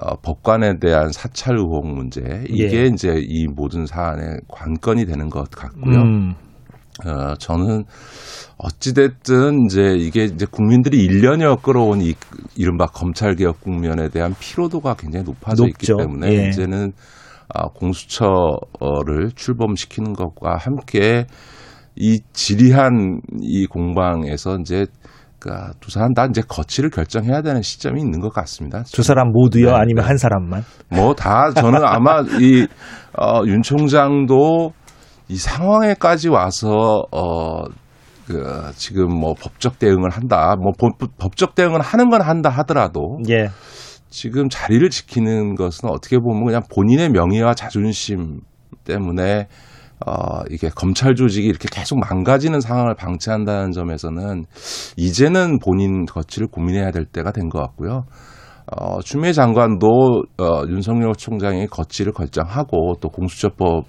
어, 0.00 0.16
법관에 0.22 0.78
대한 0.80 1.12
사찰 1.12 1.56
의혹 1.56 1.86
문제 1.86 2.20
이게 2.48 2.82
예. 2.82 2.86
이제 2.86 3.14
이 3.16 3.46
모든 3.46 3.86
사안의 3.86 4.40
관건이 4.48 5.06
되는 5.06 5.30
것 5.30 5.50
같고요. 5.50 6.02
음, 6.02 6.34
어, 7.04 7.34
저는 7.38 7.84
어찌됐든 8.58 9.64
이제 9.66 9.94
이게 9.96 10.24
이제 10.24 10.46
국민들이 10.48 11.06
1년여 11.08 11.62
끌어온 11.62 12.00
이 12.00 12.14
이른바 12.56 12.86
검찰개혁 12.86 13.60
국면에 13.60 14.08
대한 14.08 14.34
피로도가 14.38 14.94
굉장히 14.94 15.24
높아져 15.24 15.66
있기 15.66 15.90
높죠. 15.90 15.96
때문에 15.96 16.32
예. 16.32 16.48
이제는 16.48 16.92
아, 17.52 17.68
공수처를 17.68 19.32
출범시키는 19.34 20.12
것과 20.12 20.56
함께 20.58 21.26
이 21.96 22.20
지리한 22.32 23.20
이 23.40 23.66
공방에서 23.66 24.58
이제 24.60 24.86
그두 25.40 25.90
사람 25.90 26.14
다 26.14 26.24
이제 26.26 26.40
거취를 26.48 26.88
결정해야 26.90 27.42
되는 27.42 27.60
시점이 27.60 28.00
있는 28.00 28.20
것 28.20 28.32
같습니다. 28.32 28.82
두 28.84 29.02
사람 29.02 29.28
모두요? 29.30 29.66
네, 29.66 29.72
아니면 29.74 30.04
네. 30.04 30.08
한 30.08 30.16
사람만? 30.16 30.62
뭐 30.90 31.12
다 31.14 31.50
저는 31.52 31.80
아마 31.84 32.22
이, 32.40 32.66
어, 33.18 33.42
윤 33.46 33.60
총장도 33.62 34.72
이 35.28 35.36
상황에까지 35.36 36.28
와서, 36.28 37.04
어, 37.12 37.64
그, 38.26 38.70
지금 38.76 39.08
뭐 39.14 39.34
법적 39.34 39.78
대응을 39.78 40.10
한다. 40.10 40.56
뭐 40.58 40.72
법- 40.78 40.98
법적 41.18 41.54
대응을 41.54 41.80
하는 41.80 42.08
건 42.10 42.22
한다 42.22 42.48
하더라도 42.50 43.18
예. 43.28 43.48
지금 44.08 44.48
자리를 44.48 44.88
지키는 44.90 45.56
것은 45.56 45.90
어떻게 45.90 46.18
보면 46.18 46.44
그냥 46.44 46.62
본인의 46.74 47.10
명예와 47.10 47.54
자존심 47.54 48.40
때문에 48.84 49.48
어, 50.06 50.42
이게 50.50 50.68
검찰 50.74 51.14
조직이 51.14 51.46
이렇게 51.48 51.68
계속 51.70 51.98
망가지는 51.98 52.60
상황을 52.60 52.94
방치한다는 52.94 53.72
점에서는 53.72 54.44
이제는 54.96 55.58
본인 55.60 56.04
거취를 56.06 56.48
고민해야 56.48 56.90
될 56.90 57.04
때가 57.04 57.30
된 57.32 57.48
것 57.48 57.60
같고요. 57.60 58.04
어, 58.72 59.00
추미애 59.02 59.32
장관도 59.32 59.86
어, 60.38 60.62
윤석열 60.68 61.14
총장이 61.14 61.66
거취를 61.66 62.12
결정하고 62.12 62.94
또 63.00 63.08
공수처법 63.08 63.84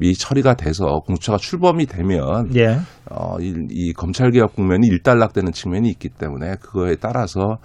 이 0.00 0.14
처리가 0.14 0.54
돼서 0.54 1.00
공수처가 1.06 1.38
출범이 1.38 1.86
되면 1.86 2.54
예. 2.54 2.78
어, 3.10 3.38
이, 3.40 3.54
이 3.70 3.92
검찰개혁 3.92 4.54
국면이 4.54 4.86
일단락되는 4.88 5.52
측면이 5.52 5.88
있기 5.90 6.10
때문에 6.10 6.56
그거에 6.60 6.96
따라서 6.96 7.56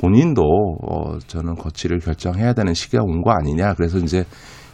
본인도 0.00 0.42
어, 0.42 1.18
저는 1.18 1.54
거취를 1.56 1.98
결정해야 2.00 2.54
되는 2.54 2.74
시기가 2.74 3.02
온 3.04 3.22
거 3.22 3.30
아니냐. 3.32 3.74
그래서 3.74 3.98
이제 3.98 4.24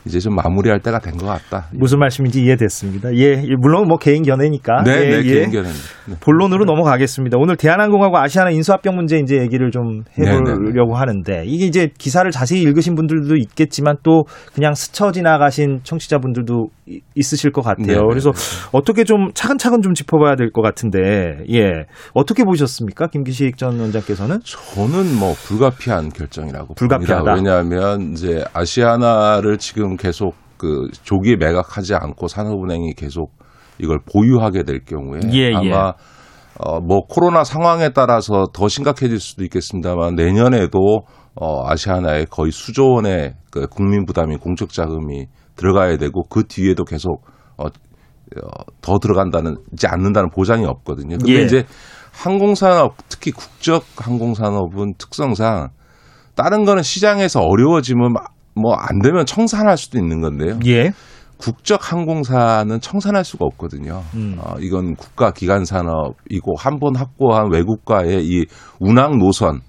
이제 0.08 0.18
좀 0.18 0.34
마무리할 0.34 0.80
때가 0.80 0.98
된 0.98 1.18
것 1.18 1.26
같다. 1.26 1.66
무슨 1.72 1.98
말씀인지 1.98 2.42
이해됐습니다. 2.42 3.14
예, 3.16 3.42
예, 3.42 3.54
물론 3.60 3.88
뭐 3.88 3.98
개인 3.98 4.22
견해니까. 4.22 4.82
네, 4.84 4.92
예, 4.92 5.10
네, 5.10 5.16
예. 5.18 5.22
개인 5.22 5.50
견해입니다. 5.50 5.84
네. 6.06 6.14
본론으로 6.20 6.64
넘어가겠습니다. 6.64 7.36
오늘 7.38 7.56
대한항공하고 7.56 8.16
아시아나 8.18 8.50
인수합병 8.50 8.94
문제 8.96 9.18
이제 9.18 9.36
얘기를 9.38 9.70
좀 9.70 10.02
해보려고 10.18 10.94
하는데 10.96 11.42
이게 11.44 11.66
이제 11.66 11.88
기사를 11.98 12.28
자세히 12.30 12.62
읽으신 12.62 12.94
분들도 12.94 13.36
있겠지만 13.36 13.96
또 14.02 14.24
그냥 14.54 14.74
스쳐 14.74 15.12
지나가신 15.12 15.80
청취자분들도 15.82 16.68
이- 16.86 17.00
있으실 17.14 17.50
것 17.52 17.62
같아요. 17.62 17.86
네, 17.86 17.94
네, 17.94 18.00
그래서 18.08 18.30
어떻게 18.72 19.04
좀 19.04 19.30
차근차근 19.34 19.82
좀 19.82 19.92
짚어봐야 19.94 20.36
될 20.36 20.50
것 20.50 20.62
같은데 20.62 21.44
예 21.52 21.84
어떻게 22.14 22.42
보셨습니까, 22.44 23.08
김기식 23.08 23.58
전 23.58 23.78
원장께서는? 23.78 24.38
저는 24.44 25.14
뭐 25.18 25.34
불가피한 25.46 26.08
결정이라고 26.08 26.74
불가피하다. 26.74 27.22
봅니다. 27.22 27.34
왜냐하면 27.34 28.12
이제 28.12 28.42
아시아나를 28.54 29.58
지금 29.58 29.96
계속 29.98 30.34
그 30.56 30.88
조기에 31.02 31.36
매각하지 31.36 31.94
않고 31.94 32.28
산업은행이 32.28 32.94
계속 32.94 33.32
이걸 33.78 33.98
보유하게 34.12 34.64
될 34.64 34.84
경우에 34.84 35.20
예, 35.32 35.50
예. 35.50 35.54
아마 35.54 35.92
어, 36.58 36.80
뭐 36.80 37.02
코로나 37.08 37.44
상황에 37.44 37.90
따라서 37.90 38.46
더 38.52 38.66
심각해질 38.66 39.20
수도 39.20 39.44
있겠습니다만 39.44 40.16
내년에도 40.16 41.02
어, 41.34 41.68
아시아나에 41.68 42.24
거의 42.24 42.50
수조 42.50 42.94
원의 42.94 43.34
그 43.50 43.68
국민 43.68 44.04
부담이 44.04 44.36
공적 44.38 44.70
자금이 44.70 45.26
들어가야 45.54 45.96
되고 45.98 46.22
그 46.28 46.44
뒤에도 46.48 46.84
계속 46.84 47.22
어, 47.56 47.66
어, 47.66 48.48
더 48.80 48.98
들어간다는 48.98 49.56
이제 49.72 49.86
않는다는 49.86 50.30
보장이 50.30 50.64
없거든요. 50.64 51.18
근데 51.18 51.34
예. 51.34 51.42
이제 51.42 51.64
항공산업 52.12 52.96
특히 53.08 53.30
국적 53.30 53.84
항공산업은 53.96 54.94
특성상 54.98 55.68
다른 56.34 56.64
거는 56.64 56.82
시장에서 56.82 57.40
어려워지면 57.40 58.14
뭐 58.54 58.74
안 58.74 59.00
되면 59.02 59.24
청산할 59.26 59.76
수도 59.76 59.98
있는 59.98 60.20
건데요. 60.20 60.58
예. 60.66 60.92
국적 61.36 61.92
항공사는 61.92 62.80
청산할 62.80 63.24
수가 63.24 63.44
없거든요. 63.46 64.02
음. 64.14 64.36
어, 64.40 64.54
이건 64.60 64.96
국가 64.96 65.30
기관 65.30 65.64
산업이고 65.64 66.56
한 66.58 66.80
번 66.80 66.96
확보한 66.96 67.52
외국과의 67.52 68.24
이 68.26 68.46
운항 68.80 69.18
노선을 69.18 69.60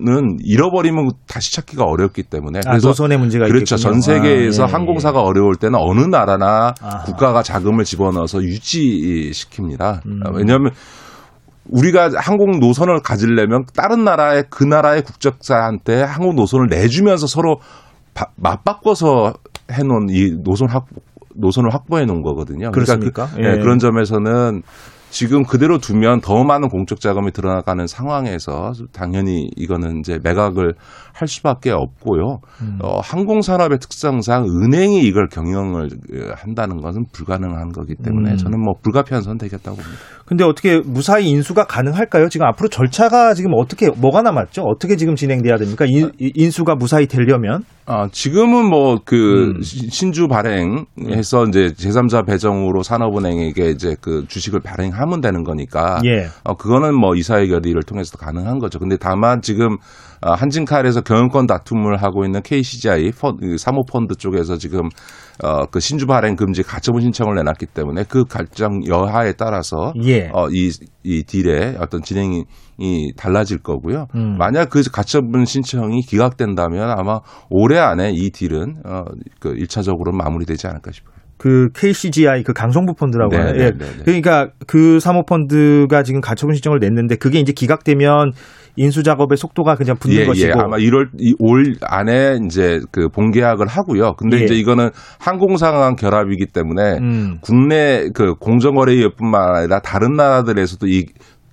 는 0.00 0.36
잃어버리면 0.44 1.10
다시 1.26 1.54
찾기가 1.54 1.84
어렵기 1.84 2.24
때문에 2.24 2.60
아, 2.66 2.76
노선의 2.76 3.16
문제가 3.18 3.46
그렇죠. 3.46 3.76
있겠군요. 3.76 3.92
전 3.92 4.00
세계에서 4.02 4.64
아, 4.64 4.66
예, 4.66 4.68
예. 4.68 4.72
항공사가 4.72 5.22
어려울 5.22 5.54
때는 5.56 5.78
어느 5.80 6.00
나라나 6.00 6.74
아하. 6.82 7.04
국가가 7.04 7.42
자금을 7.42 7.84
집어넣어서 7.84 8.40
유지시킵니다. 8.40 10.04
음. 10.06 10.20
왜냐하면 10.34 10.72
우리가 11.70 12.10
항공 12.16 12.58
노선을 12.58 13.00
가지려면 13.02 13.64
다른 13.74 14.04
나라의 14.04 14.44
그 14.50 14.64
나라의 14.64 15.02
국적자한테 15.02 16.02
항공 16.02 16.34
노선을 16.34 16.66
내주면서 16.68 17.26
서로 17.28 17.60
바- 18.14 18.30
맞바꿔서 18.36 19.34
해놓은 19.70 20.08
이 20.10 20.42
노선 20.42 20.68
확 20.68 20.86
노선을 21.34 21.72
확보해 21.72 22.04
놓은 22.04 22.22
거거든요. 22.22 22.70
그렇습니까? 22.72 23.26
그, 23.34 23.38
예. 23.42 23.52
네, 23.52 23.58
그런 23.58 23.78
점에서는 23.78 24.62
지금 25.12 25.44
그대로 25.44 25.76
두면 25.76 26.22
더 26.22 26.42
많은 26.42 26.70
공적 26.70 26.98
자금이 27.00 27.32
들어가는 27.32 27.86
상황에서 27.86 28.72
당연히 28.94 29.50
이거는 29.56 29.98
이제 29.98 30.18
매각을 30.24 30.72
할 31.12 31.28
수밖에 31.28 31.70
없고요. 31.70 32.38
음. 32.62 32.78
어, 32.82 32.98
항공 33.00 33.42
산업의 33.42 33.78
특성상 33.78 34.46
은행이 34.46 35.02
이걸 35.02 35.28
경영을 35.28 35.84
어, 35.84 36.32
한다는 36.34 36.80
것은 36.80 37.04
불가능한 37.12 37.72
거기 37.72 37.94
때문에 37.94 38.30
음. 38.30 38.36
저는 38.38 38.58
뭐 38.58 38.72
불가피한 38.82 39.22
선택이었다고 39.22 39.76
봅니다. 39.76 39.98
근데 40.24 40.44
어떻게 40.44 40.80
무사히 40.80 41.28
인수가 41.28 41.66
가능할까요? 41.66 42.30
지금 42.30 42.46
앞으로 42.46 42.70
절차가 42.70 43.34
지금 43.34 43.50
어떻게 43.54 43.90
뭐가 43.90 44.22
남았죠? 44.22 44.62
어떻게 44.62 44.96
지금 44.96 45.14
진행돼야 45.14 45.58
됩니까? 45.58 45.84
인, 45.86 46.10
인수가 46.18 46.74
무사히 46.76 47.06
되려면 47.06 47.64
아, 47.84 48.08
지금은 48.10 48.70
뭐그 48.70 49.54
음. 49.56 49.60
신주 49.60 50.28
발행해서 50.28 51.46
이제 51.48 51.66
제3자 51.76 52.24
배정으로 52.26 52.82
산업은행에게 52.82 53.70
이제 53.70 53.94
그 54.00 54.24
주식을 54.26 54.60
발행하면 54.60 55.01
하면 55.02 55.20
되는 55.20 55.44
거니까 55.44 56.00
예. 56.04 56.28
어, 56.44 56.54
그거는 56.54 56.94
뭐 56.94 57.14
이사회 57.14 57.46
결의를 57.46 57.82
통해서도 57.82 58.18
가능한 58.18 58.58
거죠. 58.58 58.78
근데 58.78 58.96
다만 58.96 59.42
지금 59.42 59.76
어, 60.24 60.32
한진칼에서 60.32 61.00
경영권 61.02 61.46
다툼을 61.46 62.02
하고 62.02 62.24
있는 62.24 62.42
KCGI 62.42 63.10
펀드, 63.12 63.56
사모펀드 63.58 64.14
쪽에서 64.14 64.56
지금 64.56 64.88
어, 65.42 65.66
그 65.66 65.80
신주 65.80 66.06
발행 66.06 66.36
금지 66.36 66.62
가처분 66.62 67.02
신청을 67.02 67.34
내놨기 67.36 67.66
때문에 67.66 68.04
그 68.08 68.24
결정 68.24 68.86
여하에 68.86 69.32
따라서 69.32 69.92
예. 70.04 70.30
어, 70.32 70.48
이, 70.50 70.70
이 71.02 71.24
딜의 71.24 71.76
어떤 71.80 72.02
진행이 72.02 72.44
이 72.78 73.12
달라질 73.16 73.58
거고요. 73.58 74.06
음. 74.14 74.36
만약 74.38 74.70
그 74.70 74.82
가처분 74.90 75.44
신청이 75.44 76.02
기각된다면 76.02 76.90
아마 76.90 77.20
올해 77.50 77.78
안에 77.78 78.12
이 78.14 78.30
딜은 78.30 78.82
어, 78.86 79.04
그 79.40 79.54
1차적으로 79.54 80.12
마무리되지 80.12 80.66
않을까 80.68 80.92
싶어요. 80.92 81.11
그 81.42 81.70
KCGI 81.74 82.44
그 82.44 82.52
강성부 82.52 82.94
펀드라고 82.94 83.32
네, 83.32 83.36
하는 83.36 83.52
네, 83.56 83.64
예. 83.64 83.70
네, 83.72 83.78
네. 83.78 84.02
그러니까 84.04 84.50
그 84.68 85.00
사모펀드가 85.00 86.04
지금 86.04 86.20
가처분 86.20 86.54
신청을 86.54 86.78
냈는데 86.78 87.16
그게 87.16 87.40
이제 87.40 87.50
기각되면 87.52 88.30
인수 88.76 89.02
작업의 89.02 89.36
속도가 89.36 89.74
그냥 89.74 89.96
붙는 89.98 90.18
예, 90.20 90.24
것이고 90.24 90.48
예. 90.50 90.52
아마 90.52 90.76
1월 90.76 91.08
이- 91.18 91.34
올 91.40 91.74
안에 91.82 92.38
이제 92.46 92.78
그 92.92 93.08
본계약을 93.08 93.66
하고요. 93.66 94.14
근데 94.18 94.38
예. 94.38 94.44
이제 94.44 94.54
이거는 94.54 94.90
항공상항 95.18 95.96
결합이기 95.96 96.46
때문에 96.46 96.98
음. 97.00 97.38
국내 97.40 98.08
그 98.14 98.34
공정거래위뿐만 98.36 99.56
아니라 99.56 99.80
다른 99.80 100.14
나라들에서도 100.14 100.86
이 100.86 101.06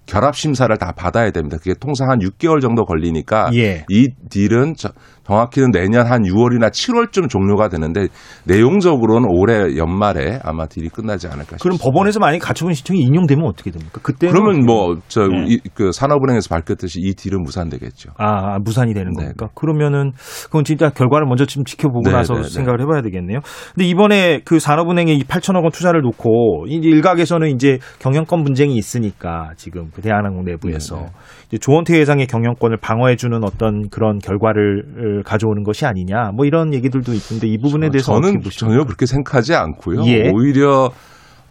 결합 0.05 0.35
심사를 0.35 0.75
다 0.77 0.91
받아야 0.95 1.31
됩니다. 1.31 1.57
그게 1.57 1.73
통상 1.79 2.11
한 2.11 2.19
6개월 2.19 2.61
정도 2.61 2.85
걸리니까 2.85 3.49
예. 3.55 3.85
이 3.89 4.07
딜은 4.29 4.75
저- 4.77 4.89
정확히는 5.29 5.69
내년 5.71 6.07
한 6.07 6.23
6월이나 6.23 6.71
7월쯤 6.71 7.29
종료가 7.29 7.69
되는데 7.69 8.07
내용적으로는 8.45 9.29
올해 9.31 9.77
연말에 9.77 10.39
아마 10.43 10.65
딜이 10.65 10.89
끝나지 10.89 11.27
않을까 11.27 11.57
싶습니다. 11.57 11.63
그럼 11.63 11.77
법원에서 11.79 12.19
만약 12.19 12.39
가처분 12.39 12.73
신청이 12.73 12.99
인용되면 13.01 13.45
어떻게 13.45 13.69
됩니까? 13.69 13.99
그때 14.01 14.27
그러면 14.27 14.65
뭐저 14.65 15.27
네. 15.27 15.59
그 15.75 15.91
산업은행에서 15.91 16.49
밝혔듯이 16.49 16.99
이 17.01 17.13
딜은 17.13 17.43
무산되겠죠. 17.43 18.11
아, 18.17 18.57
무산이 18.59 18.95
되는 18.95 19.11
네, 19.13 19.25
겁니까? 19.25 19.49
그러면은 19.53 20.13
그건 20.45 20.63
진짜 20.63 20.89
결과를 20.89 21.27
먼저 21.27 21.45
좀 21.45 21.63
지켜보고 21.63 22.09
네, 22.09 22.11
나서 22.11 22.33
네, 22.33 22.41
네. 22.41 22.49
생각을 22.49 22.81
해봐야 22.81 23.03
되겠네요. 23.03 23.39
근데 23.75 23.87
이번에 23.87 24.41
그 24.43 24.59
산업은행에 24.59 25.13
이 25.13 25.23
8천억 25.23 25.61
원 25.61 25.71
투자를 25.71 26.01
놓고 26.01 26.65
일각에서는 26.67 27.49
이제 27.49 27.77
경영권 27.99 28.43
분쟁이 28.43 28.75
있으니까 28.75 29.51
지금 29.57 29.91
그 29.93 30.01
대한항공 30.01 30.45
내부에서 30.45 30.95
네, 30.95 31.05
네. 31.51 31.57
조원태 31.59 31.99
회장의 31.99 32.25
경영권을 32.25 32.77
방어해주는 32.77 33.43
어떤 33.43 33.89
그런 33.89 34.17
결과를 34.17 35.18
어, 35.19 35.23
가져오는 35.25 35.63
것이 35.63 35.85
아니냐 35.85 36.31
뭐 36.35 36.45
이런 36.45 36.73
얘기들도 36.73 37.11
있는데 37.13 37.47
이 37.47 37.57
부분에 37.57 37.89
대해서 37.89 38.13
저는? 38.13 38.41
전혀 38.51 38.83
그렇게 38.83 39.05
생각하지 39.05 39.53
않고요. 39.55 40.05
예. 40.05 40.29
오히려 40.33 40.89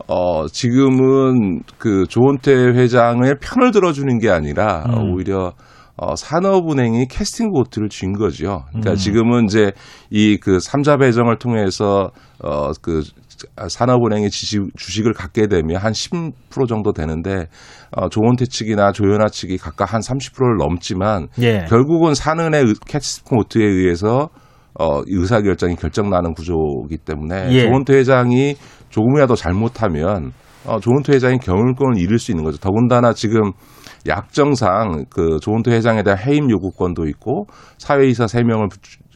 어 0.07 0.47
지금은 0.47 1.63
그 1.79 2.07
조원태 2.09 2.53
회장의 2.53 3.37
편을 3.41 3.73
들어주는 3.73 4.19
게 4.19 4.31
아니라 4.31 4.85
음. 4.89 5.13
오히려 5.13 5.53
어 5.97 6.15
산업은행이 6.15 7.09
캐스팅 7.09 7.51
보트를 7.53 7.89
쥔 7.89 8.13
거죠. 8.13 8.63
그러니까 8.69 8.93
음. 8.93 8.97
지금은 8.97 9.45
이제 9.47 9.73
이 10.11 10.39
그 10.41 10.61
삼자 10.61 10.97
배정을 10.97 11.39
통해서 11.39 12.11
어 12.43 12.71
그 12.81 13.03
산업은행의 13.69 14.31
지식, 14.31 14.77
주식을 14.77 15.13
갖게 15.13 15.47
되면 15.47 15.77
한 15.77 15.93
10% 15.93 16.69
정도 16.69 16.93
되는데 16.93 17.47
어 17.91 18.09
조원태 18.09 18.47
측이나 18.47 18.93
조현아 18.93 19.29
측이 19.29 19.59
각각 19.59 19.95
한 19.95 20.01
30%를 20.01 20.57
넘지만 20.57 21.29
예. 21.41 21.65
결국은 21.69 22.15
산은의 22.15 22.75
캐스팅 22.87 23.37
보트에 23.37 23.65
의해서 23.65 24.29
어, 24.79 25.01
이 25.07 25.15
의사결정이 25.15 25.77
결정나는 25.77 26.35
구조이기 26.35 26.99
때문에 27.05 27.51
예. 27.51 27.63
조원태 27.63 27.95
회장이 27.95 28.55
조금이라도 28.91 29.35
잘못하면 29.35 30.33
어, 30.65 30.79
조원태 30.79 31.15
회장이 31.15 31.39
경영권을 31.39 31.99
잃을 31.99 32.19
수 32.19 32.31
있는 32.31 32.45
거죠. 32.45 32.59
더군다나 32.59 33.13
지금 33.13 33.53
약정상 34.07 35.07
그 35.11 35.39
조원태 35.41 35.73
회장에 35.73 36.03
대한 36.03 36.19
해임 36.19 36.51
요구권도 36.51 37.07
있고 37.09 37.47
사회이사 37.79 38.27
3명을 38.27 38.71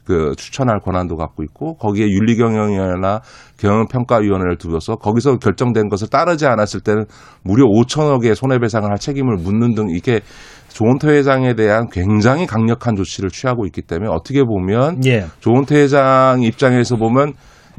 그 0.05 0.35
추천할 0.37 0.81
권한도 0.81 1.17
갖고 1.17 1.43
있고 1.45 1.77
거기에 1.77 2.09
윤리경영위원회나 2.09 3.21
경영평가위원회를 3.59 4.59
두어서 4.59 4.97
거기서 4.97 5.37
결정된 5.39 5.89
것을 5.89 6.09
따르지 6.09 6.47
않았을 6.47 6.81
때는 6.81 7.05
무려 7.45 7.65
5천억의 7.65 8.35
손해배상을 8.35 8.89
할 8.91 8.99
책임을 8.99 9.37
묻는 9.37 9.75
등 9.75 9.91
이게 9.91 10.21
조원태 10.69 11.09
회장에 11.09 11.55
대한 11.55 11.89
굉장히 11.91 12.47
강력한 12.47 12.97
조치를 12.97 13.31
취하고 13.31 13.67
있기 13.67 13.83
때문에 13.83 14.11
어떻게 14.11 14.43
보면 14.43 15.05
예. 15.05 15.27
조원태 15.41 15.77
회장 15.77 16.43
입장에서 16.43 16.97
보면 16.97 17.35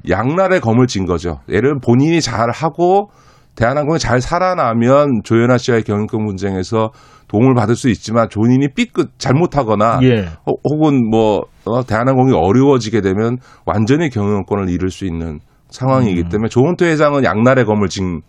양날의 0.10 0.62
검을 0.62 0.88
진 0.88 1.06
거죠. 1.06 1.40
예를 1.50 1.62
들면 1.62 1.80
본인이 1.82 2.22
잘 2.22 2.52
하고 2.52 3.10
대한항공이 3.56 4.00
잘 4.00 4.20
살아나면 4.22 5.22
조현아 5.24 5.58
씨와의 5.58 5.84
경영권 5.84 6.26
분쟁에서 6.26 6.92
도움을 7.28 7.54
받을 7.56 7.76
수 7.76 7.90
있지만 7.90 8.28
본인이 8.30 8.68
삐끗 8.74 9.12
잘못하거나 9.18 10.00
예. 10.04 10.26
호- 10.48 10.60
혹은 10.72 11.10
뭐 11.10 11.42
어, 11.66 11.84
대한항공이 11.86 12.34
어려워지게 12.34 13.02
되면 13.02 13.38
완전히 13.66 14.10
경영권을 14.10 14.70
잃을 14.70 14.90
수 14.90 15.06
있는 15.06 15.40
상황이기 15.70 16.24
때문에 16.30 16.50
조원태 16.50 16.86
회장은 16.86 17.24
양날의 17.24 17.66
검을 17.66 17.88
진 17.90 18.22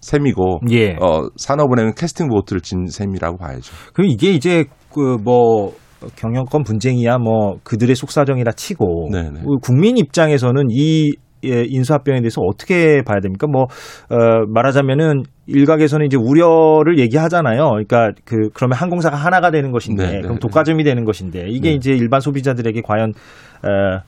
셈이고 0.00 0.60
예. 0.70 0.92
어, 1.00 1.28
산업은행은 1.36 1.94
캐스팅 1.94 2.28
보트를 2.28 2.60
진 2.60 2.86
셈이라고 2.86 3.36
봐야죠. 3.38 3.72
그럼 3.94 4.10
이게 4.10 4.32
이제 4.32 4.64
그뭐 4.92 5.72
경영권 6.16 6.64
분쟁이야 6.64 7.18
뭐 7.18 7.56
그들의 7.62 7.94
속사정이라 7.94 8.52
치고 8.52 9.10
네네. 9.12 9.40
그 9.40 9.58
국민 9.62 9.96
입장에서는 9.98 10.64
이 10.70 11.10
예, 11.10 11.12
인수합병에 11.42 12.20
대해서 12.20 12.40
어떻게 12.42 13.02
봐야 13.02 13.20
됩니까? 13.20 13.46
뭐 13.46 13.64
어, 14.10 14.46
말하자면은 14.48 15.24
일각에서는 15.46 16.06
이제 16.06 16.16
우려를 16.16 16.98
얘기하잖아요. 16.98 17.70
그러니까 17.70 18.12
그 18.24 18.50
그러면 18.54 18.76
항공사가 18.76 19.16
하나가 19.16 19.50
되는 19.50 19.72
것인데 19.72 20.06
네, 20.06 20.12
네, 20.12 20.20
그럼 20.20 20.34
네. 20.34 20.40
독과점이 20.40 20.84
되는 20.84 21.04
것인데 21.04 21.46
이게 21.48 21.70
네. 21.70 21.74
이제 21.74 21.92
일반 21.92 22.20
소비자들에게 22.20 22.82
과연 22.84 23.12
어, 23.62 24.02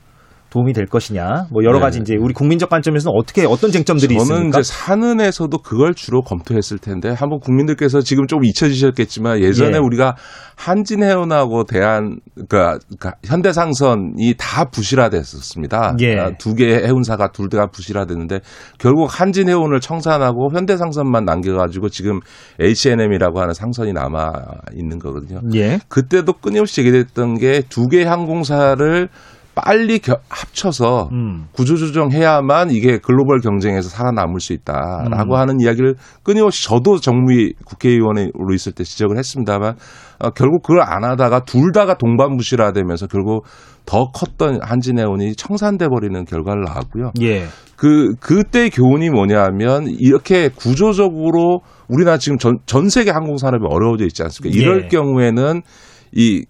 도움이 0.53 0.73
될 0.73 0.85
것이냐? 0.85 1.47
뭐 1.51 1.63
여러 1.63 1.79
네. 1.79 1.81
가지 1.81 1.99
이제 1.99 2.15
우리 2.19 2.31
국민적 2.33 2.69
관점에서는 2.69 3.17
어떻게 3.17 3.45
어떤 3.45 3.71
쟁점들이 3.71 4.15
저는 4.15 4.21
있습니까? 4.21 4.59
이제 4.59 4.71
산은에서도 4.71 5.57
그걸 5.59 5.95
주로 5.95 6.21
검토했을 6.21 6.77
텐데 6.77 7.09
한번 7.09 7.39
국민들께서 7.39 8.01
지금 8.01 8.27
좀 8.27 8.45
잊혀지셨겠지만 8.45 9.41
예전에 9.41 9.77
예. 9.77 9.77
우리가 9.79 10.15
한진해운하고 10.55 11.63
대한 11.63 12.17
그러니까, 12.35 12.77
그러니까 12.85 13.13
현대상선이 13.25 14.35
다 14.37 14.65
부실화됐었습니다. 14.65 15.95
예. 16.01 16.19
아, 16.19 16.31
두 16.37 16.53
개의 16.53 16.85
해운사가 16.85 17.31
둘 17.31 17.53
다 17.53 17.67
부실화됐는데 17.67 18.39
결국 18.79 19.07
한진해운을 19.07 19.79
청산하고 19.79 20.49
현대상선만 20.55 21.25
남겨가지고 21.25 21.89
지금 21.89 22.19
H&M이라고 22.59 23.41
하는 23.41 23.53
상선이 23.53 23.93
남아 23.93 24.31
있는 24.75 24.97
거거든요. 24.97 25.39
예. 25.53 25.79
그때도 25.87 26.33
끊임없이 26.33 26.81
얘기됐던 26.81 27.37
게 27.37 27.61
두 27.69 27.87
개의 27.87 28.05
항공사를 28.05 29.09
빨리 29.55 29.99
겨- 29.99 30.17
합쳐서 30.29 31.09
음. 31.11 31.45
구조조정해야만 31.51 32.71
이게 32.71 32.97
글로벌 32.97 33.39
경쟁에서 33.39 33.87
살아남을 33.89 34.39
수 34.39 34.53
있다라고 34.53 35.35
음. 35.35 35.39
하는 35.39 35.59
이야기를 35.61 35.95
끊임없이 36.23 36.65
저도 36.67 36.97
정무위 36.99 37.53
국회의원으로 37.65 38.53
있을 38.55 38.71
때 38.71 38.83
지적을 38.83 39.17
했습니다만 39.17 39.75
어, 40.19 40.29
결국 40.31 40.63
그걸 40.63 40.81
안 40.81 41.03
하다가 41.03 41.41
둘 41.45 41.71
다가 41.71 41.95
동반부실화되면서 41.95 43.07
결국 43.07 43.45
더 43.85 44.09
컸던 44.11 44.59
한진해운이 44.63 45.35
청산돼 45.35 45.87
버리는 45.89 46.23
결과를 46.25 46.63
낳았고요. 46.63 47.11
예. 47.21 47.45
그 47.75 48.13
그때 48.19 48.69
교훈이 48.69 49.09
뭐냐면 49.09 49.87
이렇게 49.87 50.47
구조적으로 50.49 51.61
우리나라 51.89 52.17
지금 52.17 52.37
전, 52.37 52.57
전 52.65 52.89
세계 52.89 53.11
항공 53.11 53.37
산업이 53.37 53.65
어려워져 53.69 54.05
있지 54.05 54.23
않습니까? 54.23 54.57
이럴 54.57 54.83
예. 54.85 54.87
경우에는 54.87 55.61
이 56.13 56.45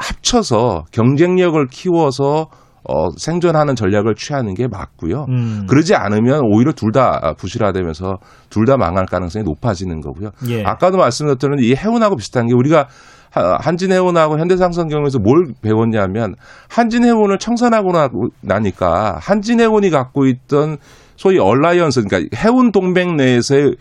합쳐서 0.00 0.84
경쟁력을 0.92 1.66
키워서 1.68 2.48
어, 2.88 3.10
생존하는 3.18 3.76
전략을 3.76 4.14
취하는 4.14 4.54
게 4.54 4.66
맞고요. 4.66 5.26
음. 5.28 5.66
그러지 5.68 5.94
않으면 5.94 6.40
오히려 6.50 6.72
둘 6.72 6.92
다 6.92 7.34
부실화되면서 7.36 8.18
둘 8.48 8.64
다 8.64 8.76
망할 8.78 9.04
가능성이 9.06 9.44
높아지는 9.44 10.00
거고요. 10.00 10.30
예. 10.48 10.64
아까도 10.64 10.96
말씀드렸던 10.96 11.58
이 11.60 11.74
해운하고 11.74 12.16
비슷한 12.16 12.46
게 12.46 12.54
우리가 12.54 12.88
하- 13.30 13.58
한진해운하고 13.60 14.38
현대상선 14.38 14.88
경우에서 14.88 15.18
뭘 15.18 15.52
배웠냐면 15.62 16.34
한진해운을 16.70 17.38
청산하고 17.38 17.92
나- 17.92 18.08
나니까 18.40 19.18
한진해운이 19.20 19.90
갖고 19.90 20.26
있던 20.26 20.78
소위 21.16 21.38
alliance 21.38 22.04
그러니까 22.04 22.34
해운 22.42 22.72
동맹 22.72 23.16
내에서의 23.16 23.76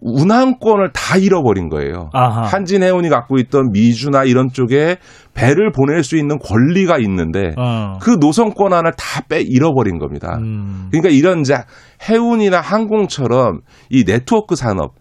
운항권을 0.00 0.92
다 0.92 1.16
잃어버린 1.16 1.68
거예요. 1.68 2.10
아하. 2.12 2.42
한진해운이 2.42 3.08
갖고 3.08 3.38
있던 3.38 3.70
미주나 3.72 4.24
이런 4.24 4.48
쪽에 4.48 4.96
배를 5.34 5.72
보낼 5.72 6.02
수 6.02 6.16
있는 6.16 6.38
권리가 6.38 6.98
있는데 6.98 7.54
어. 7.58 7.98
그 8.00 8.16
노선권 8.18 8.72
안을 8.72 8.92
다빼 8.96 9.40
잃어버린 9.40 9.98
겁니다. 9.98 10.38
음. 10.40 10.88
그러니까 10.90 11.10
이런 11.10 11.40
이제 11.40 11.56
해운이나 12.08 12.60
항공처럼 12.60 13.60
이 13.90 14.04
네트워크 14.04 14.56
산업, 14.56 14.94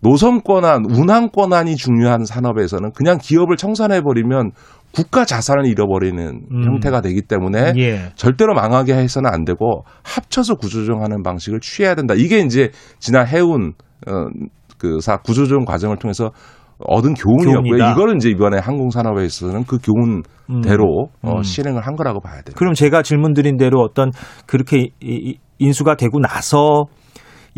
노선 0.00 0.42
권한, 0.42 0.84
운항 0.88 1.30
권한이 1.30 1.76
중요한 1.76 2.24
산업에서는 2.24 2.92
그냥 2.92 3.18
기업을 3.20 3.56
청산해 3.56 4.02
버리면 4.02 4.52
국가 4.92 5.24
자산을 5.24 5.66
잃어버리는 5.66 6.40
음. 6.50 6.64
형태가 6.64 7.00
되기 7.02 7.22
때문에 7.22 7.74
예. 7.76 8.10
절대로 8.14 8.54
망하게 8.54 8.94
해서는 8.94 9.30
안 9.32 9.44
되고 9.44 9.84
합쳐서 10.02 10.56
구조조정하는 10.56 11.22
방식을 11.22 11.60
취해야 11.60 11.94
된다. 11.94 12.14
이게 12.16 12.40
이제 12.40 12.70
지난 12.98 13.26
해운 13.26 13.72
어, 14.06 14.26
그사 14.78 15.18
구조조정 15.18 15.64
과정을 15.64 15.98
통해서 15.98 16.30
얻은 16.80 17.14
교훈이었고요. 17.14 17.62
교훈이다. 17.62 17.92
이거는 17.92 18.16
이제 18.16 18.30
이번에 18.30 18.58
항공산업에 18.58 19.24
있어서는 19.24 19.64
그 19.64 19.78
교훈대로 19.78 21.08
어, 21.22 21.36
음. 21.38 21.42
실행을 21.42 21.86
한 21.86 21.96
거라고 21.96 22.20
봐야 22.20 22.42
돼요. 22.42 22.54
그럼 22.56 22.74
제가 22.74 23.02
질문 23.02 23.34
드린 23.34 23.56
대로 23.56 23.80
어떤 23.80 24.10
그렇게 24.46 24.88
인수가 25.58 25.96
되고 25.96 26.20
나서 26.20 26.84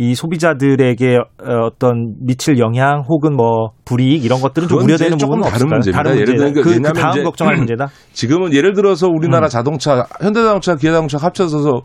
이 0.01 0.15
소비자들에게 0.15 1.17
어, 1.17 1.67
어떤 1.67 2.15
미칠 2.21 2.59
영향 2.59 3.03
혹은 3.07 3.37
뭐 3.37 3.73
불이익 3.85 4.25
이런 4.25 4.41
것들은 4.41 4.67
좀 4.67 4.81
우려되는 4.81 5.19
부분은 5.19 5.43
다른? 5.43 5.69
문제입니다. 5.69 6.03
다른 6.03 6.19
예를 6.19 6.35
문제다. 6.37 6.53
들면 6.53 6.65
그, 6.65 6.91
그 6.91 7.01
다음 7.01 7.11
이제 7.11 7.23
걱정할 7.23 7.57
문제다. 7.57 7.89
지금은 8.15 8.55
예를 8.55 8.73
들어서 8.73 9.09
우리나라 9.09 9.47
음. 9.47 9.49
자동차, 9.49 10.07
현대자동차, 10.23 10.77
기아자동차 10.77 11.19
합쳐서 11.19 11.83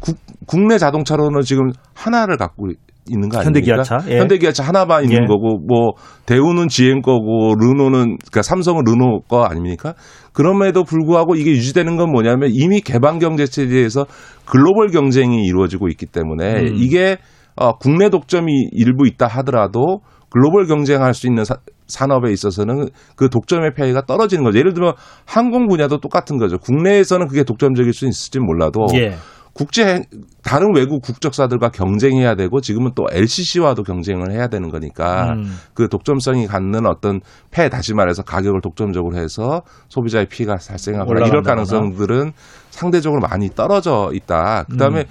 국, 0.00 0.18
국내 0.46 0.76
자동차로는 0.76 1.40
지금 1.42 1.70
하나를 1.94 2.36
갖고 2.36 2.68
있는 3.08 3.30
거 3.30 3.38
아닙니까? 3.38 3.44
현대기아차, 3.44 4.10
예. 4.10 4.18
현대기아차 4.18 4.62
하나만 4.62 5.04
있는 5.04 5.22
예. 5.22 5.26
거고 5.26 5.58
뭐 5.66 5.92
대우는 6.26 6.68
GM 6.68 7.00
거고 7.00 7.54
르노는 7.58 8.18
그러니까 8.18 8.42
삼성은 8.42 8.82
르노 8.84 9.22
거 9.28 9.44
아닙니까? 9.44 9.94
그럼에도 10.34 10.84
불구하고 10.84 11.36
이게 11.36 11.52
유지되는 11.52 11.96
건 11.96 12.12
뭐냐면 12.12 12.50
이미 12.52 12.82
개방 12.82 13.18
경제 13.18 13.46
체제에서 13.46 14.04
글로벌 14.44 14.88
경쟁이 14.88 15.46
이루어지고 15.46 15.88
있기 15.88 16.04
때문에 16.04 16.60
음. 16.60 16.74
이게 16.74 17.16
어, 17.56 17.76
국내 17.78 18.08
독점이 18.10 18.68
일부 18.72 19.06
있다 19.06 19.26
하더라도 19.26 20.00
글로벌 20.30 20.66
경쟁할 20.66 21.14
수 21.14 21.26
있는 21.26 21.44
사- 21.44 21.56
산업에 21.86 22.30
있어서는 22.32 22.88
그 23.14 23.28
독점의 23.30 23.74
폐해가 23.74 24.02
떨어지는 24.06 24.44
거죠. 24.44 24.58
예를 24.58 24.74
들면 24.74 24.92
항공 25.24 25.68
분야도 25.68 25.98
똑같은 25.98 26.36
거죠. 26.36 26.58
국내에서는 26.58 27.28
그게 27.28 27.44
독점적일 27.44 27.92
수 27.92 28.06
있을지 28.06 28.40
몰라도 28.40 28.86
예. 28.94 29.14
국제 29.52 30.02
다른 30.42 30.74
외국 30.76 31.00
국적사들과 31.00 31.70
경쟁해야 31.70 32.34
되고 32.34 32.60
지금은 32.60 32.90
또 32.94 33.06
LCC와도 33.10 33.84
경쟁을 33.84 34.30
해야 34.32 34.48
되는 34.48 34.68
거니까 34.68 35.32
음. 35.32 35.56
그 35.72 35.88
독점성이 35.88 36.46
갖는 36.46 36.84
어떤 36.84 37.20
폐 37.50 37.70
다시 37.70 37.94
말해서 37.94 38.22
가격을 38.22 38.60
독점적으로 38.60 39.16
해서 39.16 39.62
소비자의 39.88 40.26
피해가 40.26 40.56
발생하거나 40.68 41.26
이럴. 41.26 41.42
가능성들은 41.42 42.32
상대적으로 42.68 43.20
많이 43.22 43.48
떨어져 43.48 44.10
있다. 44.12 44.64
그다음에 44.64 45.00
음. 45.00 45.04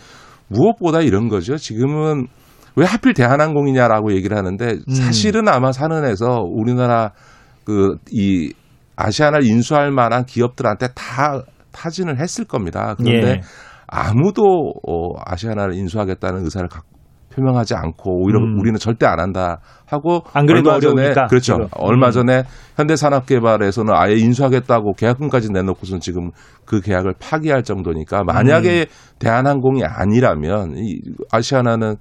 무엇보다 0.48 1.02
이런 1.02 1.28
거죠. 1.30 1.58
지금은 1.58 2.28
왜 2.76 2.86
하필 2.86 3.14
대한항공이냐라고 3.14 4.14
얘기를 4.14 4.38
하는데 4.38 4.66
음. 4.88 4.94
사실은 4.94 5.48
아마 5.48 5.72
산은에서 5.72 6.42
우리나라 6.48 7.12
그 7.64 7.96
이 8.12 8.54
아시아나를 8.98 9.46
인수할 9.46 9.92
만한 9.92 10.24
기업들한테 10.26 10.88
다 10.96 11.42
타진을 11.74 12.20
했을 12.20 12.46
겁니다. 12.46 12.96
그런데 12.98 13.28
예. 13.30 13.42
아무도 13.88 14.42
어, 14.88 15.10
아시아나를 15.26 15.74
인수하겠다는 15.76 16.44
의사를 16.46 16.68
갖- 16.70 16.84
표명하지 17.36 17.76
않고 17.76 18.24
오히려 18.24 18.40
음. 18.40 18.60
우리는 18.60 18.78
절대 18.80 19.06
안 19.06 19.20
한다 19.20 19.60
하고 19.86 20.24
안 20.34 20.46
그래도 20.46 20.70
얼마 20.70 20.80
전에 20.80 20.94
어려우니까, 20.94 21.28
그렇죠. 21.28 21.54
지금. 21.54 21.68
얼마 21.76 22.08
음. 22.08 22.12
전에 22.12 22.44
현대산업개발에서는 22.78 23.94
아예 23.96 24.14
인수하겠다고 24.16 24.94
계약금까지 24.94 25.52
내놓고선 25.52 26.00
지금 26.00 26.32
그 26.66 26.82
계약을 26.82 27.16
파기할 27.20 27.64
정도니까 27.64 28.24
만약에 28.24 28.82
음. 28.82 28.86
대한항공이 29.20 29.84
아니라면 29.84 30.76
이 30.78 31.00
아시아나는 31.32 31.96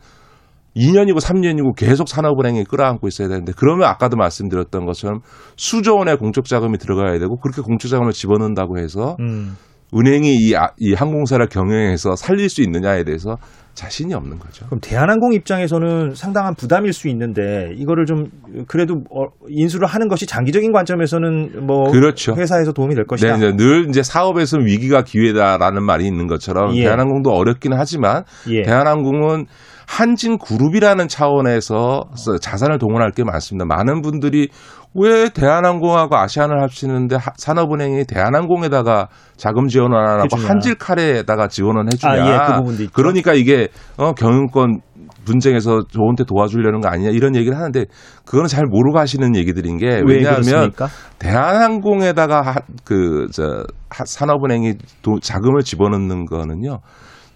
2년이고 0.77 1.21
3년이고 1.21 1.77
계속 1.77 2.09
산업은행이 2.09 2.65
끌어안고 2.65 3.07
있어야 3.07 3.29
되는데 3.29 3.53
그러면 3.57 3.89
아까도 3.89 4.17
말씀드렸던 4.17 4.87
것처럼 4.87 5.21
수조 5.57 5.97
원의 5.97 6.17
공적 6.17 6.47
자금이 6.47 6.79
들어가야 6.79 7.19
되고 7.19 7.37
그렇게 7.39 7.63
공적 7.63 7.91
자금을 7.91 8.13
집어넣는다고 8.13 8.79
해서 8.79 9.17
음. 9.21 9.57
은행이 9.97 10.35
이, 10.35 10.57
아- 10.57 10.73
이 10.79 10.93
항공사를 10.95 11.47
경영해서 11.47 12.17
살릴 12.17 12.49
수 12.49 12.63
있느냐에 12.63 13.05
대해서 13.05 13.37
자신이 13.75 14.15
없는 14.15 14.39
거죠. 14.39 14.67
그럼 14.67 14.81
대한항공 14.81 15.33
입장에서는 15.33 16.15
상당한 16.15 16.55
부담일 16.55 16.93
수 16.93 17.09
있는데 17.09 17.73
이거를 17.77 18.07
좀 18.07 18.27
그래도 18.67 18.95
어, 19.11 19.27
인수를 19.49 19.87
하는 19.87 20.09
것이 20.09 20.27
장기적인 20.27 20.73
관점에서는 20.73 21.67
뭐 21.67 21.91
그렇죠. 21.91 22.35
회사에서 22.35 22.73
도움이 22.73 22.95
될 22.95 23.05
것이다. 23.05 23.37
네, 23.37 23.51
네, 23.51 23.57
늘 23.57 23.89
이제 23.89 24.03
사업에서 24.03 24.59
위기가 24.59 25.03
기회다라는 25.03 25.85
말이 25.85 26.07
있는 26.07 26.27
것처럼 26.27 26.75
예. 26.77 26.85
대한항공도 26.85 27.31
어렵기는 27.31 27.77
하지만 27.79 28.25
예. 28.49 28.63
대한항공은 28.63 29.47
한진 29.87 30.39
그룹이라는 30.39 31.09
차원에서 31.09 32.05
자산을 32.41 32.79
동원할 32.79 33.11
게 33.11 33.23
많습니다. 33.23 33.67
많은 33.67 34.01
분들이 34.01 34.49
왜 34.97 35.29
대한항공하고 35.29 36.17
아시아나를 36.17 36.63
합치는데 36.63 37.17
하- 37.17 37.33
산업은행이 37.37 38.05
대한항공에다가 38.05 39.09
자금 39.37 39.67
지원을 39.67 39.97
안 39.97 40.21
하고 40.21 40.25
해주냐. 40.37 40.49
한질 40.49 40.77
칼에다가 40.77 41.49
지원을 41.49 41.87
해주냐. 41.93 42.13
아, 42.13 42.17
예, 42.17 42.47
그 42.53 42.59
부분도 42.59 42.83
있죠. 42.85 42.93
그러니까 42.95 43.35
이게 43.35 43.69
어, 43.97 44.13
경영권 44.13 44.81
분쟁에서 45.25 45.81
저한테 45.91 46.25
도와주려는 46.25 46.81
거 46.81 46.89
아니냐 46.89 47.11
이런 47.11 47.35
얘기를 47.35 47.57
하는데 47.57 47.87
그거는 48.25 48.47
잘 48.47 48.65
모르고 48.67 48.99
하시는 48.99 49.35
얘기들인 49.35 49.79
게왜 49.79 50.03
왜냐하면? 50.07 50.71
대한항공에다가 51.19 52.43
하- 52.43 52.55
그, 52.85 53.27
저, 53.33 53.65
하- 53.91 54.05
산업은행이 54.05 54.75
도- 55.03 55.19
자금을 55.21 55.63
집어넣는 55.63 56.27
거는요. 56.27 56.79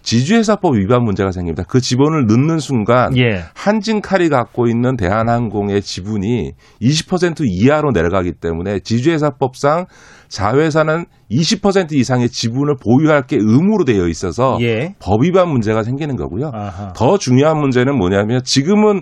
지주회사법 0.01 0.75
위반 0.75 1.03
문제가 1.03 1.31
생깁니다. 1.31 1.63
그 1.67 1.81
지분을 1.81 2.25
넣는 2.27 2.59
순간 2.59 3.17
예. 3.17 3.43
한진칼이 3.53 4.29
갖고 4.29 4.67
있는 4.67 4.95
대한항공의 4.95 5.81
지분이 5.81 6.53
20% 6.81 7.41
이하로 7.45 7.91
내려가기 7.91 8.33
때문에 8.33 8.79
지주회사법상 8.79 9.85
자회사는 10.29 11.05
20% 11.31 11.93
이상의 11.93 12.29
지분을 12.29 12.75
보유할 12.81 13.27
게 13.27 13.37
의무로 13.39 13.83
되어 13.85 14.07
있어서 14.07 14.57
예. 14.61 14.87
아. 14.87 14.93
법 14.99 15.23
위반 15.23 15.49
문제가 15.49 15.83
생기는 15.83 16.15
거고요. 16.15 16.51
아하. 16.53 16.93
더 16.93 17.17
중요한 17.17 17.57
문제는 17.57 17.97
뭐냐면 17.97 18.41
지금은 18.43 19.01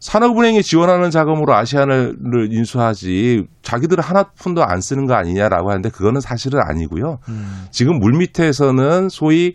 산업은행이 0.00 0.62
지원하는 0.62 1.10
자금으로 1.10 1.54
아시아나를 1.54 2.48
인수하지 2.50 3.44
자기들은 3.62 4.02
하나 4.02 4.24
푼도 4.24 4.64
안 4.64 4.80
쓰는 4.80 5.06
거 5.06 5.14
아니냐라고 5.14 5.68
하는데 5.68 5.90
그거는 5.90 6.22
사실은 6.22 6.58
아니고요. 6.62 7.18
음. 7.28 7.66
지금 7.70 7.98
물밑에서는 7.98 9.10
소위 9.10 9.52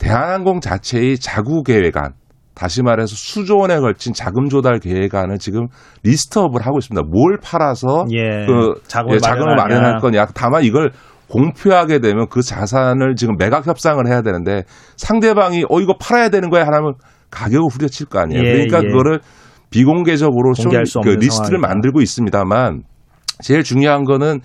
대한항공 0.00 0.60
자체의 0.60 1.18
자구 1.18 1.62
계획안 1.62 2.14
다시 2.54 2.82
말해서 2.82 3.14
수조 3.14 3.58
원에 3.58 3.78
걸친 3.78 4.12
자금 4.12 4.48
조달 4.48 4.80
계획안을 4.80 5.38
지금 5.38 5.68
list 6.02 6.28
up을 6.28 6.60
하고 6.66 6.78
있습니다. 6.78 7.06
뭘 7.08 7.38
팔아서 7.42 8.04
예. 8.12 8.44
그 8.46 8.74
자금을 8.86 9.14
예, 9.14 9.18
자금을 9.18 9.54
마련하냐. 9.54 9.62
마련할 9.80 10.00
거냐. 10.00 10.26
다만 10.34 10.64
이걸 10.64 10.90
공표하게 11.28 12.00
되면 12.00 12.26
그 12.28 12.42
자산을 12.42 13.14
지금 13.14 13.36
매각 13.38 13.66
협상을 13.66 14.04
해야 14.08 14.20
되는데 14.22 14.64
상대방이 14.96 15.64
어 15.70 15.80
이거 15.80 15.94
팔아야 15.98 16.28
되는 16.28 16.50
거야 16.50 16.64
하면 16.66 16.94
가격을 17.30 17.68
후려칠 17.72 18.06
거 18.06 18.18
아니에요. 18.18 18.42
예, 18.42 18.52
그러니까 18.52 18.80
예. 18.82 18.88
그거를 18.88 19.20
비공개적으로 19.70 20.52
좀 20.54 20.72
그 20.72 20.76
리스트를 21.10 21.28
상황이다. 21.30 21.68
만들고 21.68 22.00
있습니다만 22.02 22.82
제일 23.42 23.62
중요한 23.62 24.04
거는 24.04 24.40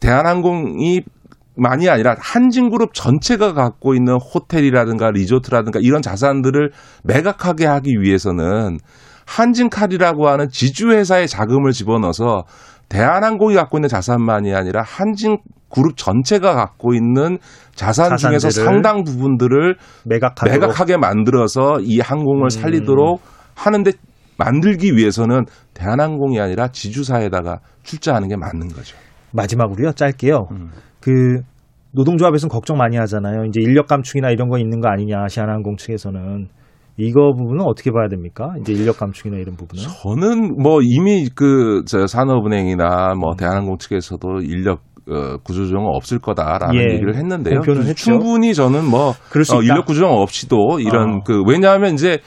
대한항공이 0.00 1.02
만이 1.56 1.88
아니라 1.88 2.16
한진그룹 2.18 2.94
전체가 2.94 3.52
갖고 3.52 3.94
있는 3.94 4.14
호텔이라든가 4.14 5.10
리조트라든가 5.10 5.78
이런 5.82 6.02
자산들을 6.02 6.70
매각하게 7.04 7.66
하기 7.66 7.90
위해서는 8.00 8.78
한진칼이라고 9.26 10.28
하는 10.28 10.48
지주회사의 10.50 11.28
자금을 11.28 11.72
집어넣어서 11.72 12.44
대한항공이 12.88 13.54
갖고 13.54 13.78
있는 13.78 13.88
자산만이 13.88 14.54
아니라 14.54 14.82
한진 14.82 15.38
그룹 15.70 15.96
전체가 15.96 16.54
갖고 16.54 16.94
있는 16.94 17.38
자산 17.74 18.16
중에서 18.16 18.50
상당 18.50 19.02
부분들을 19.02 19.76
매각하도록. 20.04 20.60
매각하게 20.60 20.96
만들어서 20.98 21.80
이 21.80 22.00
항공을 22.00 22.46
음. 22.46 22.48
살리도록 22.48 23.20
하는데 23.54 23.90
만들기 24.36 24.96
위해서는 24.96 25.46
대한항공이 25.74 26.40
아니라 26.40 26.68
지주사에다가 26.68 27.60
출자하는 27.82 28.28
게 28.28 28.36
맞는 28.36 28.68
거죠. 28.68 28.96
마지막으로요, 29.32 29.92
짧게요. 29.92 30.46
음. 30.52 30.70
그 31.04 31.42
노동조합에서는 31.92 32.50
걱정 32.50 32.78
많이 32.78 32.96
하잖아요. 32.96 33.44
이제 33.44 33.60
인력 33.60 33.86
감축이나 33.88 34.30
이런 34.30 34.48
거 34.48 34.58
있는 34.58 34.80
거 34.80 34.88
아니냐, 34.88 35.22
아시아나항공 35.24 35.76
측에서는. 35.76 36.48
이거 36.96 37.32
부분은 37.36 37.60
어떻게 37.66 37.90
봐야 37.90 38.08
됩니까? 38.08 38.54
이제 38.60 38.72
인력 38.72 38.96
감축이나 38.98 39.36
이런 39.36 39.54
부분은? 39.56 39.82
저는 40.02 40.62
뭐 40.62 40.80
이미 40.82 41.28
그 41.28 41.82
저 41.86 42.06
산업은행이나 42.06 43.12
음. 43.12 43.18
뭐 43.18 43.34
대한항공 43.36 43.76
측에서도 43.78 44.40
인력 44.42 44.80
어, 45.10 45.36
구조조정은 45.42 45.86
없을 45.94 46.18
거다라는 46.18 46.76
예, 46.76 46.94
얘기를 46.94 47.14
했는데요. 47.16 47.60
충분히 47.94 48.54
저는 48.54 48.84
뭐 48.88 49.12
그럴 49.30 49.44
수 49.44 49.56
어. 49.56 49.60
인력 49.62 49.84
구조정 49.84 50.10
없이도 50.10 50.80
이런 50.80 51.16
어. 51.16 51.20
그 51.26 51.42
왜냐하면 51.46 51.92
이제 51.94 52.20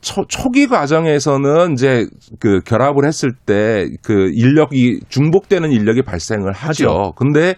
초, 0.00 0.24
초기 0.28 0.66
과정에서는 0.68 1.72
이제 1.72 2.06
그 2.38 2.60
결합을 2.60 3.04
했을 3.06 3.32
때 3.32 3.86
그 4.02 4.30
인력이 4.34 5.00
중복되는 5.08 5.72
인력이 5.72 6.02
발생을 6.02 6.52
하죠. 6.52 6.88
하죠. 6.90 7.12
근데 7.16 7.54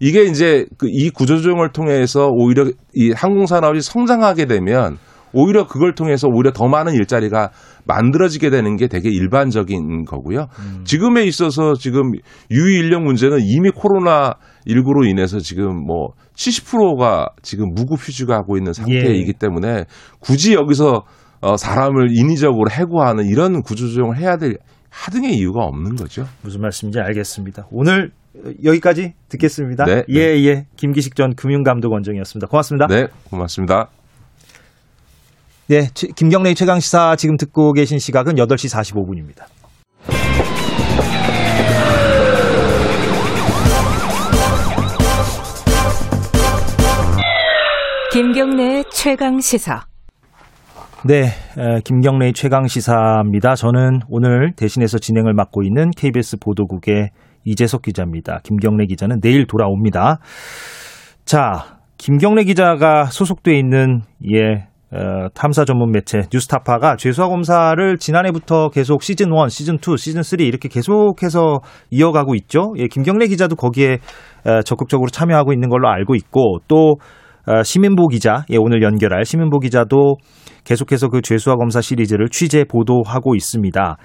이게 0.00 0.24
이제 0.24 0.66
그 0.78 0.86
이 0.88 1.10
구조조정을 1.10 1.70
통해서 1.72 2.28
오히려 2.30 2.66
이 2.94 3.12
항공산업이 3.12 3.80
성장하게 3.80 4.46
되면 4.46 4.98
오히려 5.32 5.66
그걸 5.66 5.94
통해서 5.94 6.26
오히려 6.28 6.50
더 6.52 6.66
많은 6.66 6.94
일자리가 6.94 7.50
만들어지게 7.86 8.50
되는 8.50 8.76
게 8.76 8.88
되게 8.88 9.08
일반적인 9.08 10.04
거고요. 10.04 10.46
음. 10.58 10.84
지금에 10.84 11.24
있어서 11.24 11.74
지금 11.74 12.12
유의 12.50 12.78
인력 12.80 13.02
문제는 13.02 13.38
이미 13.42 13.70
코로나 13.70 14.34
19로 14.66 15.08
인해서 15.08 15.38
지금 15.38 15.86
뭐 15.86 16.08
70%가 16.34 17.28
지금 17.42 17.72
무급 17.74 18.00
휴직하고 18.00 18.56
있는 18.56 18.72
상태이기 18.72 19.34
때문에 19.34 19.84
굳이 20.18 20.54
여기서 20.54 21.04
어, 21.40 21.56
사람을 21.56 22.08
인위적으로 22.10 22.70
해고하는 22.70 23.26
이런 23.26 23.62
구조조정을 23.62 24.18
해야 24.18 24.36
될 24.36 24.56
하등의 24.90 25.34
이유가 25.36 25.62
없는 25.62 25.94
거죠. 25.94 26.26
무슨 26.42 26.60
말씀인지 26.60 26.98
알겠습니다. 26.98 27.68
오늘 27.70 28.10
여기까지 28.64 29.14
듣겠습니다. 29.28 29.84
네, 29.84 30.02
예, 30.10 30.20
예. 30.44 30.66
김기식 30.76 31.16
전 31.16 31.34
금융감독 31.34 31.92
원장이었습니다. 31.92 32.46
고맙습니다. 32.46 32.86
네, 32.86 33.06
고맙습니다. 33.28 33.88
네, 35.68 35.88
최- 35.94 36.08
김경래의 36.14 36.54
최강 36.54 36.80
시사 36.80 37.16
지금 37.16 37.36
듣고 37.36 37.72
계신 37.72 37.98
시각은 37.98 38.34
8시 38.36 38.72
45분입니다. 38.72 39.44
김경래 48.12 48.82
최강 48.92 49.40
시사. 49.40 49.82
네, 51.06 51.26
에, 51.56 51.80
김경래의 51.84 52.32
최강 52.34 52.66
시사입니다. 52.66 53.54
저는 53.54 54.00
오늘 54.08 54.52
대신해서 54.56 54.98
진행을 54.98 55.32
맡고 55.34 55.62
있는 55.62 55.90
KBS 55.96 56.36
보도국의 56.40 57.10
이재석 57.44 57.82
기자입니다. 57.82 58.40
김경래 58.42 58.86
기자는 58.86 59.20
내일 59.20 59.46
돌아옵니다. 59.46 60.18
자, 61.24 61.78
김경래 61.98 62.44
기자가 62.44 63.04
소속돼 63.06 63.58
있는 63.58 64.02
예 64.32 64.66
어, 64.92 65.28
탐사 65.34 65.64
전문 65.64 65.92
매체 65.92 66.22
뉴스타파가 66.32 66.96
죄수화 66.96 67.28
검사를 67.28 67.96
지난해부터 67.96 68.70
계속 68.70 69.04
시즌 69.04 69.28
1, 69.28 69.48
시즌 69.48 69.76
2, 69.76 69.96
시즌 69.96 70.22
3 70.22 70.40
이렇게 70.40 70.68
계속해서 70.68 71.60
이어가고 71.90 72.34
있죠. 72.36 72.72
예, 72.76 72.88
김경래 72.88 73.28
기자도 73.28 73.54
거기에 73.54 73.98
에, 74.46 74.62
적극적으로 74.64 75.08
참여하고 75.10 75.52
있는 75.52 75.68
걸로 75.68 75.88
알고 75.88 76.16
있고 76.16 76.58
또 76.66 76.96
어, 77.46 77.62
시민보 77.62 78.08
기자, 78.08 78.44
예, 78.50 78.56
오늘 78.58 78.82
연결할 78.82 79.24
시민보 79.24 79.60
기자도 79.60 80.16
계속해서 80.64 81.08
그 81.08 81.22
죄수화 81.22 81.54
검사 81.54 81.80
시리즈를 81.80 82.28
취재 82.28 82.64
보도하고 82.64 83.36
있습니다. 83.36 83.96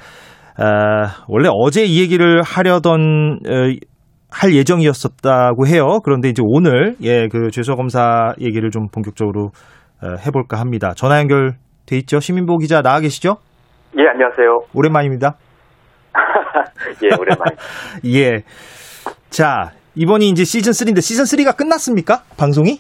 아, 0.58 1.24
원래 1.28 1.50
어제 1.52 1.84
이 1.84 2.00
얘기를 2.02 2.42
하려던 2.42 3.40
어, 3.46 3.86
할 4.32 4.54
예정이었었다고 4.54 5.68
해요. 5.68 6.00
그런데 6.04 6.30
이제 6.30 6.42
오늘 6.46 6.96
예, 7.02 7.28
그 7.28 7.50
죄수화 7.52 7.76
검사 7.76 8.34
얘기를 8.40 8.70
좀 8.70 8.88
본격적으로 8.90 9.52
어, 10.02 10.16
해볼까 10.26 10.60
합니다. 10.60 10.94
전화 10.96 11.20
연결 11.20 11.54
돼 11.86 11.98
있죠? 11.98 12.20
시민보 12.20 12.58
기자 12.58 12.82
나와 12.82 13.00
계시죠? 13.00 13.38
예, 13.98 14.08
안녕하세요. 14.08 14.60
오랜만입니다. 14.74 15.36
예, 17.04 17.10
오랜만에. 17.18 17.56
예. 18.08 18.44
자, 19.30 19.72
이번이 19.96 20.30
이제 20.30 20.44
시즌 20.44 20.72
3인데 20.72 21.02
시즌 21.02 21.24
3가 21.24 21.56
끝났습니까? 21.56 22.24
방송이? 22.38 22.80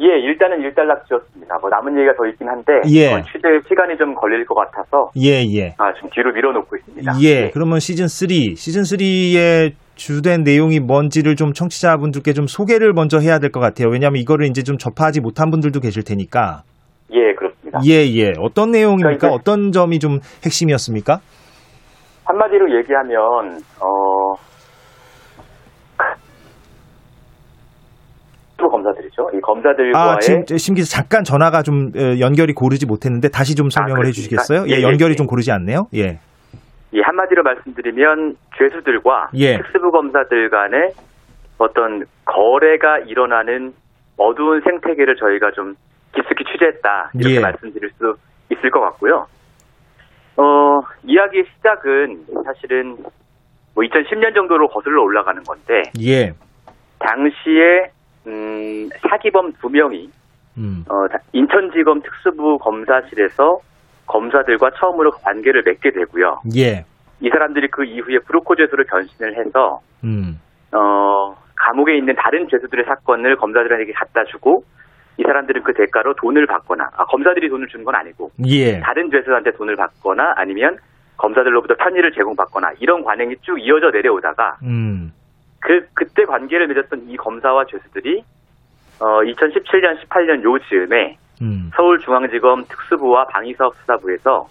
예, 0.00 0.06
일단은 0.06 0.60
일단락 0.62 1.06
지었습니다. 1.06 1.56
뭐 1.60 1.70
남은 1.70 1.96
얘기가 1.98 2.14
더 2.16 2.26
있긴 2.26 2.48
한데 2.48 2.72
예. 2.90 3.12
어, 3.14 3.22
취재 3.22 3.48
시간이 3.68 3.96
좀 3.96 4.14
걸릴 4.14 4.44
것 4.44 4.54
같아서 4.56 5.10
예, 5.16 5.44
예. 5.54 5.74
아, 5.78 5.92
좀 5.94 6.10
뒤로 6.10 6.32
밀어놓고 6.32 6.76
있습니다. 6.76 7.12
예, 7.22 7.50
그러면 7.50 7.78
시즌 7.78 8.08
3, 8.08 8.28
시즌 8.56 8.82
3의 8.82 9.72
주된 9.94 10.42
내용이 10.42 10.80
뭔지를 10.80 11.36
좀 11.36 11.52
청취자분들께 11.52 12.32
좀 12.32 12.46
소개를 12.48 12.92
먼저 12.92 13.18
해야 13.20 13.38
될 13.38 13.50
것 13.52 13.60
같아요. 13.60 13.88
왜냐하면 13.88 14.20
이거를 14.20 14.46
이제 14.48 14.62
좀 14.64 14.76
접하지 14.78 15.20
못한 15.20 15.50
분들도 15.50 15.78
계실 15.78 16.02
테니까. 16.02 16.62
예, 17.12 17.32
그렇습니다. 17.34 17.78
예, 17.86 18.04
예. 18.16 18.32
어떤 18.40 18.72
내용입니까? 18.72 19.16
그러니까 19.18 19.28
어떤 19.28 19.70
점이 19.70 20.00
좀 20.00 20.18
핵심이었습니까? 20.44 21.18
한마디로 22.24 22.76
얘기하면 22.78 23.60
어또 28.58 28.68
검사들이 28.70 29.03
죠. 29.14 29.30
이 29.32 29.40
검사들과의 29.40 29.94
아, 29.94 30.18
지금 30.18 30.44
심 30.56 30.74
기자 30.74 30.96
잠깐 30.96 31.22
전화가 31.22 31.62
좀 31.62 31.92
어, 31.96 32.18
연결이 32.18 32.52
고르지 32.52 32.86
못했는데 32.86 33.28
다시 33.28 33.54
좀 33.54 33.70
설명을 33.70 34.00
아, 34.00 34.06
해 34.06 34.10
그렇습니까? 34.10 34.42
주시겠어요? 34.42 34.66
예, 34.68 34.76
예, 34.76 34.78
예, 34.78 34.82
연결이 34.82 35.12
예. 35.12 35.14
좀 35.14 35.26
고르지 35.26 35.52
않네요. 35.52 35.86
예. 35.94 36.18
이 36.92 37.00
한마디로 37.00 37.42
말씀드리면 37.44 38.36
죄수들과 38.58 39.30
예. 39.34 39.58
특수부 39.58 39.92
검사들 39.92 40.50
간의 40.50 40.92
어떤 41.58 42.04
거래가 42.24 42.98
일어나는 43.06 43.72
어두운 44.16 44.60
생태계를 44.62 45.16
저희가 45.16 45.52
좀 45.52 45.74
깊숙이 46.14 46.44
취재했다 46.52 47.10
이렇게 47.14 47.36
예. 47.36 47.40
말씀드릴 47.40 47.90
수 47.98 48.16
있을 48.50 48.70
것 48.70 48.80
같고요. 48.80 49.26
어 50.36 50.80
이야기의 51.04 51.44
시작은 51.56 52.26
사실은 52.44 52.96
뭐 53.74 53.84
2010년 53.84 54.34
정도로 54.34 54.68
거슬러 54.68 55.02
올라가는 55.02 55.40
건데 55.44 55.82
예. 56.00 56.32
당시에 56.98 57.90
음, 58.26 58.88
사기범 59.08 59.52
두 59.60 59.68
명이 59.68 60.08
음. 60.58 60.84
어, 60.88 61.08
다- 61.08 61.18
인천지검 61.32 62.02
특수부 62.02 62.58
검사실에서 62.58 63.58
검사들과 64.06 64.70
처음으로 64.78 65.10
관계를 65.12 65.62
맺게 65.64 65.90
되고요. 65.90 66.40
예. 66.56 66.84
이 67.20 67.28
사람들이 67.30 67.68
그 67.68 67.84
이후에 67.84 68.18
브로커 68.26 68.54
죄수로 68.56 68.84
변신을 68.84 69.36
해서 69.38 69.80
음. 70.04 70.40
어, 70.72 71.34
감옥에 71.56 71.96
있는 71.96 72.14
다른 72.16 72.46
죄수들의 72.48 72.84
사건을 72.84 73.36
검사들에게 73.36 73.92
갖다 73.92 74.24
주고 74.24 74.64
이 75.16 75.22
사람들은 75.22 75.62
그 75.62 75.72
대가로 75.74 76.14
돈을 76.16 76.46
받거나 76.46 76.90
아, 76.96 77.04
검사들이 77.04 77.48
돈을 77.48 77.68
주는 77.68 77.84
건 77.84 77.94
아니고 77.94 78.30
예. 78.46 78.80
다른 78.80 79.10
죄수한테 79.10 79.52
돈을 79.52 79.76
받거나 79.76 80.34
아니면 80.36 80.76
검사들로부터 81.16 81.74
편의를 81.76 82.12
제공받거나 82.12 82.72
이런 82.80 83.04
관행이 83.04 83.36
쭉 83.42 83.56
이어져 83.60 83.90
내려오다가 83.90 84.56
음. 84.64 85.12
그 85.64 85.80
그때 85.94 86.24
관계를 86.24 86.68
맺었던 86.68 87.04
이 87.08 87.16
검사와 87.16 87.64
죄수들이 87.64 88.22
어 89.00 89.06
2017년 89.22 89.98
18년 90.04 90.44
요 90.44 90.58
즈음에 90.68 91.16
음. 91.40 91.70
서울중앙지검 91.74 92.64
특수부와 92.68 93.24
방위사업 93.32 93.74
수사부에서 93.76 94.46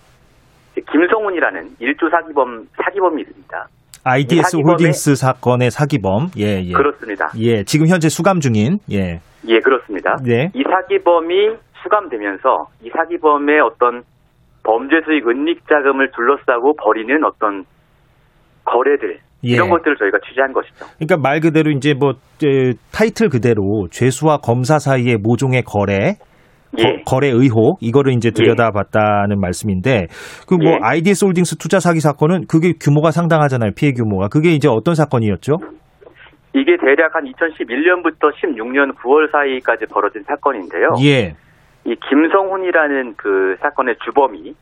이제 0.71 0.81
김성훈이라는 0.91 1.75
일조 1.79 2.09
사기범 2.09 2.65
사기범이 2.83 3.21
있습니다. 3.21 3.67
IDS 4.05 4.57
사기범의- 4.57 4.67
홀딩스 4.67 5.15
사건의 5.15 5.71
사기범. 5.71 6.31
예, 6.37 6.61
예. 6.61 6.73
그렇습니다. 6.73 7.29
예. 7.39 7.63
지금 7.63 7.87
현재 7.87 8.09
수감 8.09 8.39
중인. 8.41 8.79
예. 8.91 9.21
예, 9.47 9.59
그렇습니다. 9.59 10.17
네. 10.25 10.49
이 10.53 10.63
사기범이 10.63 11.55
수감되면서 11.83 12.67
이 12.81 12.89
사기범의 12.89 13.59
어떤 13.61 14.01
범죄 14.63 14.99
수익 15.05 15.27
은닉 15.27 15.67
자금을 15.69 16.11
둘러싸고 16.11 16.75
벌이는 16.75 17.23
어떤 17.23 17.63
거래들 18.65 19.19
예. 19.45 19.53
이런 19.55 19.69
것들을 19.69 19.97
저희가 19.97 20.19
취재한 20.27 20.53
것이죠. 20.53 20.85
그러니까 20.97 21.17
말 21.17 21.39
그대로 21.39 21.71
이제 21.71 21.93
뭐 21.93 22.11
에, 22.43 22.73
타이틀 22.93 23.29
그대로 23.29 23.87
죄수와 23.91 24.37
검사 24.37 24.79
사이의 24.79 25.17
모종의 25.17 25.63
거래, 25.63 26.15
예. 26.79 27.03
거, 27.05 27.19
래 27.19 27.27
의혹 27.27 27.77
이거를 27.81 28.13
이제 28.13 28.31
들여다봤다는 28.31 29.39
말씀인데 29.39 30.07
그뭐 30.47 30.73
예. 30.73 30.79
IDS 30.81 31.25
홀딩스 31.25 31.57
투자 31.57 31.79
사기 31.79 31.99
사건은 31.99 32.45
그게 32.49 32.73
규모가 32.79 33.11
상당하잖아요 33.11 33.71
피해 33.75 33.91
규모가 33.91 34.27
그게 34.27 34.51
이제 34.51 34.67
어떤 34.67 34.95
사건이었죠? 34.95 35.53
이게 36.55 36.77
대략 36.77 37.15
한 37.15 37.25
2011년부터 37.25 38.31
16년 38.33 38.95
9월 38.95 39.31
사이까지 39.31 39.85
벌어진 39.91 40.23
사건인데요. 40.23 40.93
예, 41.03 41.33
이 41.85 41.95
김성훈이라는 42.09 43.15
그 43.17 43.55
사건의 43.59 43.95
주범이 44.05 44.53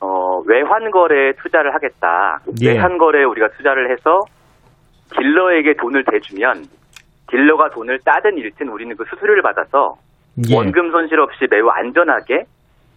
어, 0.00 0.42
외환 0.46 0.90
거래에 0.90 1.32
투자를 1.34 1.74
하겠다. 1.74 2.40
예. 2.62 2.72
외환 2.72 2.98
거래에 2.98 3.24
우리가 3.24 3.48
투자를 3.56 3.90
해서 3.90 4.20
딜러에게 5.16 5.74
돈을 5.74 6.04
대주면 6.04 6.64
딜러가 7.30 7.70
돈을 7.70 7.98
따든 8.04 8.38
잃든 8.38 8.68
우리는 8.68 8.96
그 8.96 9.04
수수료를 9.10 9.42
받아서 9.42 9.96
예. 10.48 10.56
원금 10.56 10.90
손실 10.90 11.20
없이 11.20 11.46
매우 11.50 11.68
안전하게 11.68 12.44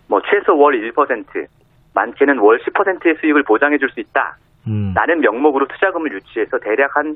뭐 0.08 0.22
최소 0.30 0.58
월 0.58 0.76
1%, 0.76 1.48
많게는 1.94 2.40
월 2.40 2.60
10%의 2.60 3.16
수익을 3.20 3.44
보장해 3.44 3.78
줄 3.78 3.90
수 3.90 4.00
있다. 4.00 4.38
음. 4.68 4.94
라는 4.96 5.20
명목으로 5.20 5.68
투자금을 5.68 6.14
유치해서 6.14 6.58
대략 6.60 6.96
한 6.96 7.16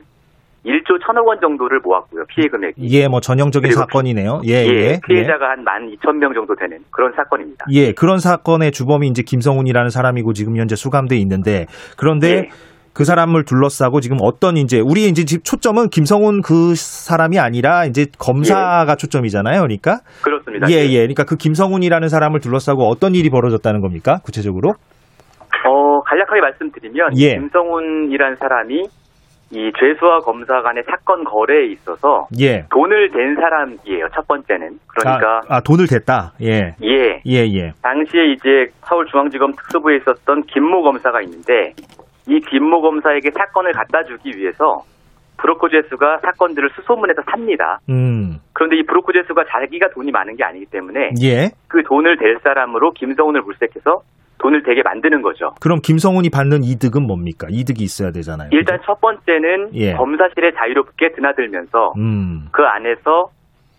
1조 0.65 0.99
1천억 0.99 1.25
원 1.25 1.39
정도를 1.39 1.79
모았고요. 1.83 2.23
피해 2.27 2.47
금액이. 2.47 2.81
예, 2.89 3.07
뭐 3.07 3.19
전형적인 3.19 3.71
사건이네요. 3.71 4.41
예, 4.45 4.53
예, 4.53 4.67
예, 4.67 4.99
피해자가 5.07 5.49
한 5.49 5.63
12,000명 5.63 6.33
정도 6.33 6.55
되는 6.55 6.79
그런 6.91 7.13
사건입니다. 7.13 7.65
예, 7.71 7.93
그런 7.93 8.17
사건의 8.17 8.71
주범이 8.71 9.07
이제 9.07 9.23
김성훈이라는 9.23 9.89
사람이고 9.89 10.33
지금 10.33 10.57
현재 10.57 10.75
수감돼 10.75 11.15
있는데 11.17 11.65
그런데 11.97 12.27
예. 12.29 12.49
그 12.97 13.05
사람을 13.05 13.45
둘러싸고 13.45 13.99
지금 13.99 14.17
어떤 14.21 14.57
이제 14.57 14.81
우리 14.83 15.07
이제 15.07 15.23
지금 15.23 15.43
초점은 15.43 15.89
김성훈 15.89 16.41
그 16.41 16.73
사람이 16.73 17.37
아니라 17.37 17.85
이제 17.85 18.07
검사가 18.17 18.95
초점이잖아요. 18.95 19.61
그러니까 19.61 19.99
그렇습니다. 20.23 20.67
예, 20.71 20.77
예. 20.89 20.97
그러니까 21.01 21.23
그 21.23 21.35
김성훈이라는 21.35 22.07
사람을 22.07 22.39
둘러싸고 22.39 22.87
어떤 22.87 23.13
일이 23.13 23.29
벌어졌다는 23.29 23.81
겁니까? 23.81 24.17
구체적으로? 24.23 24.71
어, 25.67 26.01
간략하게 26.01 26.41
말씀드리면 26.41 27.19
예. 27.19 27.35
김성훈이라는 27.35 28.35
사람이 28.37 28.83
이 29.51 29.71
죄수와 29.79 30.19
검사 30.19 30.61
간의 30.61 30.83
사건 30.83 31.23
거래에 31.23 31.67
있어서 31.67 32.27
예. 32.39 32.65
돈을 32.69 33.11
댄 33.11 33.35
사람이에요. 33.35 34.09
첫 34.13 34.27
번째는. 34.27 34.79
그러니까 34.87 35.41
아, 35.47 35.57
아, 35.57 35.61
돈을 35.61 35.87
댔다. 35.87 36.33
예. 36.41 36.75
예. 36.83 37.21
예, 37.25 37.47
예. 37.53 37.71
당시에 37.81 38.33
이제 38.33 38.67
서울중앙지검 38.85 39.53
특수부에 39.53 39.97
있었던 39.97 40.43
김모 40.43 40.83
검사가 40.83 41.21
있는데 41.21 41.73
이 42.27 42.39
김모 42.41 42.81
검사에게 42.81 43.31
사건을 43.31 43.71
갖다 43.71 44.03
주기 44.03 44.37
위해서 44.37 44.83
브로커 45.37 45.69
죄수가 45.69 46.19
사건들을 46.23 46.69
수소문해서 46.75 47.21
삽니다. 47.29 47.79
음. 47.89 48.39
그런데 48.53 48.77
이 48.77 48.83
브로커 48.83 49.13
죄수가 49.13 49.45
자기가 49.45 49.89
돈이 49.91 50.11
많은 50.11 50.35
게 50.35 50.43
아니기 50.43 50.65
때문에 50.65 51.11
예. 51.21 51.51
그 51.69 51.83
돈을 51.83 52.17
댈 52.17 52.37
사람으로 52.43 52.91
김성훈을 52.91 53.43
물색해서 53.43 54.01
돈을 54.39 54.63
되게 54.63 54.81
만드는 54.83 55.21
거죠. 55.21 55.51
그럼 55.61 55.79
김성훈이 55.81 56.29
받는 56.29 56.63
이득은 56.63 57.05
뭡니까? 57.07 57.47
이득이 57.49 57.83
있어야 57.83 58.11
되잖아요. 58.11 58.49
일단 58.51 58.79
첫 58.85 58.99
번째는 59.01 59.73
예. 59.73 59.93
검사실에 59.93 60.51
자유롭게 60.53 61.13
드나들면서 61.15 61.93
음. 61.97 62.47
그 62.51 62.63
안에서 62.63 63.29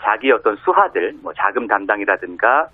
자기 0.02 0.30
어떤 0.32 0.56
수하들, 0.56 1.14
뭐 1.22 1.32
자금 1.36 1.66
담당이라든가 1.66 2.66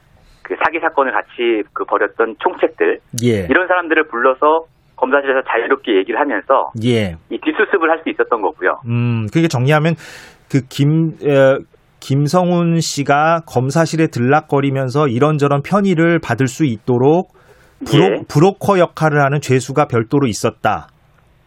그 0.43 0.55
사기 0.63 0.79
사건을 0.81 1.13
같이 1.13 1.63
그 1.73 1.85
벌였던 1.85 2.37
총책들 2.39 2.99
예. 3.25 3.47
이런 3.51 3.67
사람들을 3.67 4.05
불러서 4.09 4.65
검사실에서 4.97 5.41
자유롭게 5.49 5.97
얘기를 5.97 6.21
하면서 6.21 6.71
예. 6.85 7.17
이 7.31 7.39
뒷수습을 7.39 7.91
할 7.91 7.99
수 8.03 8.11
있었던 8.11 8.41
거고요. 8.43 8.81
음, 8.87 9.27
그게 9.33 9.49
정리하면 9.49 9.95
그 10.51 10.61
김, 10.69 11.17
에, 11.23 11.57
김성훈 12.01 12.81
씨가 12.81 13.41
검사실에 13.47 14.09
들락거리면서 14.09 15.09
이런저런 15.09 15.63
편의를 15.63 16.19
받을 16.23 16.47
수 16.47 16.65
있도록 16.67 17.33
브로, 17.85 18.05
예. 18.05 18.23
브로커 18.29 18.79
역할을 18.79 19.21
하는 19.21 19.41
죄수가 19.41 19.87
별도로 19.87 20.27
있었다. 20.27 20.89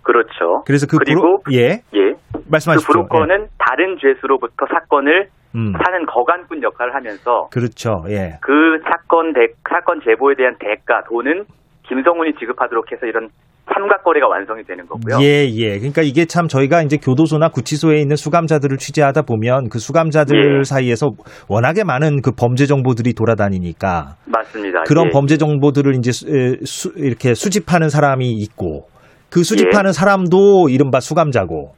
그렇죠. 0.04 0.64
그래서 0.66 0.88
그 0.88 0.98
그리고 0.98 1.42
브로, 1.44 1.58
예. 1.58 1.82
예. 1.94 2.14
말씀하십시오. 2.50 2.88
그 2.88 3.08
브로커는 3.08 3.48
다른 3.58 3.98
죄수로부터 4.00 4.66
사건을 4.68 5.30
음. 5.56 5.74
사는 5.74 6.06
거간꾼 6.06 6.64
역할을 6.64 6.96
하면서 6.96 7.48
그렇죠. 7.52 8.04
예. 8.10 8.38
그 8.42 8.80
사건 8.84 9.34
대, 9.34 9.48
사건 9.68 10.02
제보에 10.02 10.36
대한 10.36 10.56
대가 10.60 11.04
돈은 11.10 11.46
김성훈이 11.84 12.34
지급하도록 12.40 12.92
해서 12.92 13.06
이런 13.06 13.30
삼각거래가 13.74 14.28
완성이 14.28 14.64
되는 14.64 14.86
거고요. 14.88 15.20
예, 15.22 15.46
예. 15.50 15.78
그러니까 15.78 16.02
이게 16.02 16.26
참 16.26 16.48
저희가 16.48 16.82
이제 16.84 16.98
교도소나 16.98 17.50
구치소에 17.50 18.00
있는 18.00 18.16
수감자들을 18.16 18.78
취재하다 18.78 19.24
보면 19.24 19.70
그 19.70 19.80
수감자들 19.80 20.60
예. 20.60 20.64
사이에서 20.64 21.10
워낙에 21.50 21.84
많은 21.84 22.22
그 22.22 22.32
범죄 22.32 22.66
정보들이 22.66 23.14
돌아다니니까 23.14 24.16
맞습니다. 24.26 24.84
그런 24.84 25.08
예. 25.08 25.10
범죄 25.12 25.38
정보들을 25.38 25.96
이제 25.98 26.12
수, 26.12 26.94
이렇게 26.96 27.34
수집하는 27.34 27.90
사람이 27.90 28.32
있고 28.32 28.88
그 29.30 29.42
예. 29.42 29.44
수집하는 29.44 29.92
사람도 29.92 30.70
이른바 30.70 31.00
수감자고 31.00 31.74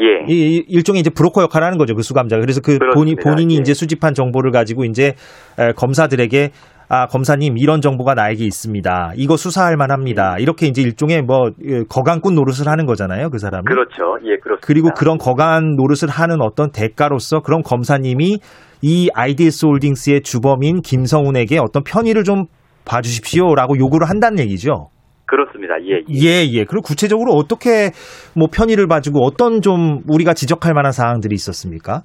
예. 0.00 0.04
이 0.32 0.56
이- 0.56 0.64
일종의 0.68 1.00
이제 1.00 1.10
브로커 1.10 1.42
역할을 1.42 1.66
하는 1.66 1.78
거죠 1.78 1.94
그 1.94 2.02
수감자가 2.02 2.40
그래서 2.40 2.60
그 2.60 2.78
본인. 2.94 3.16
본인이 3.16 3.54
예. 3.54 3.58
이제 3.60 3.74
수집한 3.74 4.14
정보를 4.14 4.50
가지고 4.50 4.84
이제 4.84 5.14
에, 5.58 5.72
검사들에게 5.76 6.50
아 6.88 7.06
검사님 7.06 7.58
이런 7.58 7.80
정보가 7.80 8.14
나에게 8.14 8.44
있습니다 8.44 9.12
이거 9.16 9.36
수사할 9.36 9.76
만합니다 9.76 10.36
이렇게 10.38 10.66
이제 10.66 10.80
일종의 10.80 11.22
뭐 11.22 11.50
예, 11.64 11.82
거간꾼 11.88 12.34
노릇을 12.34 12.66
하는 12.66 12.86
거잖아요 12.86 13.28
그 13.30 13.38
사람이 13.38 13.64
그렇죠. 13.66 14.18
예, 14.24 14.36
그렇습니다. 14.38 14.66
그리고 14.66 14.90
그런 14.96 15.18
거간 15.18 15.76
노릇을 15.76 16.08
하는 16.08 16.40
어떤 16.40 16.70
대가로서 16.70 17.40
그런 17.40 17.62
검사님이 17.62 18.38
이 18.82 19.10
IDS 19.14 19.66
홀딩스의 19.66 20.22
주범인 20.22 20.80
김성훈에게 20.82 21.58
어떤 21.58 21.82
편의를 21.82 22.24
좀 22.24 22.46
봐주십시오라고 22.84 23.78
요구를 23.78 24.08
한다는 24.08 24.38
얘기죠. 24.38 24.88
그렇습니다. 25.26 25.74
예. 25.82 26.00
예, 26.08 26.46
예. 26.50 26.64
그리고 26.64 26.80
구체적으로 26.82 27.32
어떻게 27.32 27.90
뭐 28.34 28.48
편의를 28.50 28.86
봐주고 28.86 29.20
어떤 29.24 29.60
좀 29.60 30.00
우리가 30.08 30.32
지적할 30.32 30.72
만한 30.72 30.92
사항들이 30.92 31.34
있었습니까? 31.34 32.02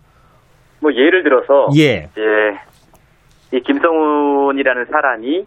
뭐 0.82 0.92
예를 0.92 1.24
들어서 1.24 1.68
예. 1.78 2.10
예. 2.18 2.73
이 3.54 3.62
김성훈이라는 3.62 4.86
사람이 4.86 5.46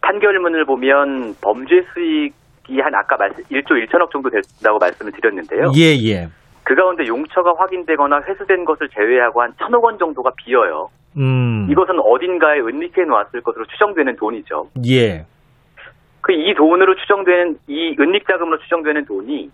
판결문을 0.00 0.64
보면 0.64 1.34
범죄 1.42 1.84
수익이 1.92 2.80
한 2.80 2.94
아까 2.94 3.16
말씀 3.16 3.44
1조 3.44 3.72
1천억 3.86 4.10
정도 4.10 4.30
된다고 4.30 4.78
말씀을 4.78 5.12
드렸는데요. 5.12 5.70
예, 5.76 5.94
예. 6.08 6.28
그 6.64 6.74
가운데 6.74 7.06
용처가 7.06 7.54
확인되거나 7.58 8.22
회수된 8.22 8.64
것을 8.64 8.88
제외하고 8.88 9.42
한 9.42 9.52
천억 9.58 9.84
원 9.84 9.98
정도가 9.98 10.30
비어요. 10.36 10.88
음. 11.18 11.68
이것은 11.70 11.98
어딘가에 12.00 12.60
은닉해 12.60 13.04
놓았을 13.04 13.42
것으로 13.42 13.66
추정되는 13.66 14.16
돈이죠. 14.16 14.70
예. 14.86 15.26
그 16.22 16.32
이 16.32 16.54
돈으로 16.54 16.94
추정되는 16.96 17.58
이 17.66 17.96
은닉 17.98 18.26
자금으로 18.26 18.58
추정되는 18.60 19.04
돈이 19.04 19.50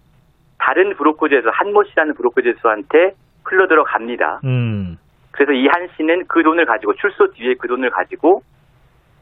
다른 0.59 0.95
브로커 0.97 1.29
제수 1.29 1.49
한모 1.53 1.85
씨라는 1.85 2.15
브로커 2.15 2.43
제수한테 2.43 3.15
흘러 3.43 3.67
들어갑니다. 3.67 4.41
음. 4.45 4.99
그래서 5.39 5.53
이 5.53 5.69
한 5.71 5.87
씨는 5.97 6.25
그 6.27 6.43
돈을 6.43 6.67
가지고 6.67 6.95
출소 6.95 7.31
뒤에 7.33 7.55
그 7.61 7.69
돈을 7.69 7.91
가지고 7.91 8.43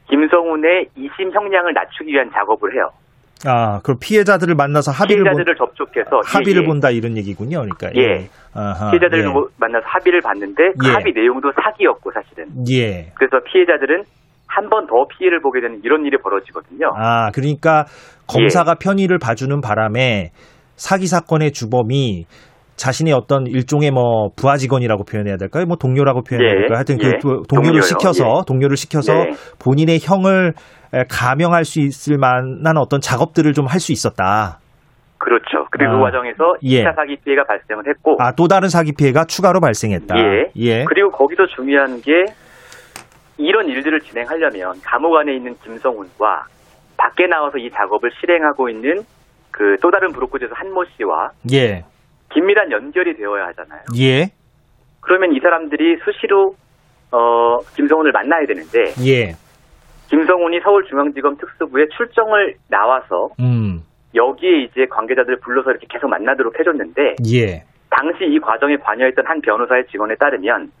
김성훈의 0.09 0.87
이심 0.95 1.31
형량을 1.31 1.73
낮추기 1.73 2.11
위한 2.11 2.31
작업을 2.33 2.73
해요. 2.73 2.89
아, 3.45 3.79
그럼 3.83 3.99
피해자들을 4.01 4.55
만나서 4.55 4.91
합의를 4.91 5.23
피해자들을 5.23 5.55
본, 5.55 5.67
접촉해서 5.67 6.21
합의를 6.25 6.61
예, 6.61 6.63
예. 6.63 6.67
본다 6.67 6.89
이런 6.89 7.17
얘기군요. 7.17 7.61
그러니까 7.61 7.91
예. 7.95 8.29
아하, 8.55 8.89
피해자들을 8.89 9.25
예. 9.25 9.27
뭐 9.29 9.47
만나서 9.59 9.85
합의를 9.85 10.21
봤는데 10.21 10.73
그 10.79 10.89
예. 10.89 10.91
합의 10.93 11.13
내용도 11.13 11.51
사기였고 11.53 12.11
사실은. 12.11 12.47
예. 12.71 13.11
그래서 13.13 13.37
피해자들은 13.45 14.03
한 14.47 14.69
번 14.69 14.87
더 14.87 15.05
피해를 15.05 15.39
보게 15.41 15.61
되는 15.61 15.81
이런 15.83 16.03
일이 16.05 16.17
벌어지거든요. 16.17 16.89
아, 16.95 17.29
그러니까 17.31 17.85
예. 17.85 18.25
검사가 18.25 18.75
편의를 18.81 19.19
봐주는 19.19 19.61
바람에 19.61 20.31
사기 20.77 21.05
사건의 21.05 21.51
주범이 21.51 22.25
자신의 22.77 23.13
어떤 23.13 23.45
일종의 23.47 23.91
뭐 23.91 24.29
부하 24.35 24.55
직원이라고 24.57 25.03
표현해야 25.03 25.35
될까요? 25.37 25.65
뭐 25.65 25.75
동료라고 25.77 26.21
표현해야 26.23 26.49
예, 26.51 26.55
될까요? 26.59 26.75
하여튼 26.77 26.97
예. 27.01 27.11
그 27.13 27.17
두- 27.19 27.41
동료를 27.49 27.81
동료요. 27.81 27.81
시켜서 27.81 28.23
예. 28.25 28.41
동료를 28.47 28.77
시켜서 28.77 29.13
네. 29.13 29.31
본인의 29.59 29.99
형을 30.01 30.53
에, 30.93 31.03
감형할 31.09 31.65
수 31.65 31.81
있을 31.81 32.17
만한 32.17 32.77
어떤 32.77 33.01
작업들을 33.01 33.51
좀 33.53 33.65
할 33.65 33.79
수 33.79 33.91
있었다. 33.91 34.59
그렇죠. 35.17 35.65
그리고 35.71 35.93
아, 35.93 35.97
그 35.97 36.01
과정에서 36.03 36.55
예. 36.63 36.83
2차 36.83 36.95
사기 36.95 37.17
피해가 37.25 37.43
발생을 37.45 37.83
했고 37.89 38.15
아, 38.19 38.31
또 38.33 38.47
다른 38.47 38.69
사기 38.69 38.93
피해가 38.93 39.25
추가로 39.25 39.59
발생했다. 39.59 40.15
예. 40.17 40.51
예. 40.57 40.83
그리고 40.85 41.09
거기서 41.09 41.47
중요한 41.55 41.99
게 42.01 42.11
이런 43.37 43.67
일들을 43.67 43.99
진행하려면 44.01 44.79
감옥 44.83 45.15
안에 45.17 45.35
있는 45.35 45.55
김성훈과 45.63 46.45
밖에 46.97 47.27
나와서 47.27 47.57
이 47.57 47.69
작업을 47.71 48.11
실행하고 48.19 48.69
있는 48.69 49.01
그 49.51 49.75
또 49.81 49.89
다른 49.91 50.11
브로커제에서 50.13 50.53
한모 50.55 50.85
씨와 50.95 51.31
예. 51.51 51.83
긴밀한 52.33 52.71
연결이 52.71 53.15
되어야 53.15 53.47
하잖아요. 53.47 53.81
예. 53.97 54.31
그러면 55.01 55.33
이 55.33 55.39
사람들이 55.39 55.97
수시로 56.03 56.55
어 57.11 57.59
김성훈을 57.75 58.11
만나야 58.11 58.45
되는데 58.45 58.93
예. 59.05 59.33
김성훈이 60.09 60.59
서울중앙지검 60.61 61.37
특수부에 61.37 61.87
출정을 61.95 62.55
나와서 62.69 63.29
음. 63.39 63.83
여기에 64.15 64.63
이제 64.63 64.85
관계자들을 64.89 65.39
불러서 65.39 65.71
이렇게 65.71 65.87
계속 65.89 66.09
만나도록 66.09 66.59
해줬는데 66.59 67.15
예. 67.33 67.63
당시 67.89 68.25
이 68.25 68.39
과정에 68.39 68.75
관여했던 68.77 69.25
한 69.27 69.41
변호사의 69.41 69.87
증언에 69.87 70.15
따르면 70.15 70.71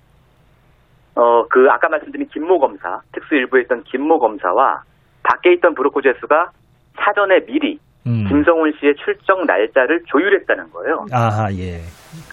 어 1.15 1.45
그 1.49 1.67
아까 1.71 1.89
말씀드린 1.89 2.27
김모 2.27 2.59
검사 2.59 3.01
특수일부에 3.13 3.61
있던 3.61 3.83
김모 3.83 4.19
검사와 4.19 4.83
밖에 5.23 5.53
있던 5.53 5.73
브로커 5.75 6.01
제수가 6.01 6.51
사전에 6.95 7.45
미리 7.45 7.79
음. 8.07 8.25
김성훈 8.27 8.71
씨의 8.79 8.95
출정 9.03 9.45
날짜를 9.45 10.01
조율했다는 10.07 10.71
거예요. 10.71 11.05
아하, 11.11 11.51
예. 11.53 11.81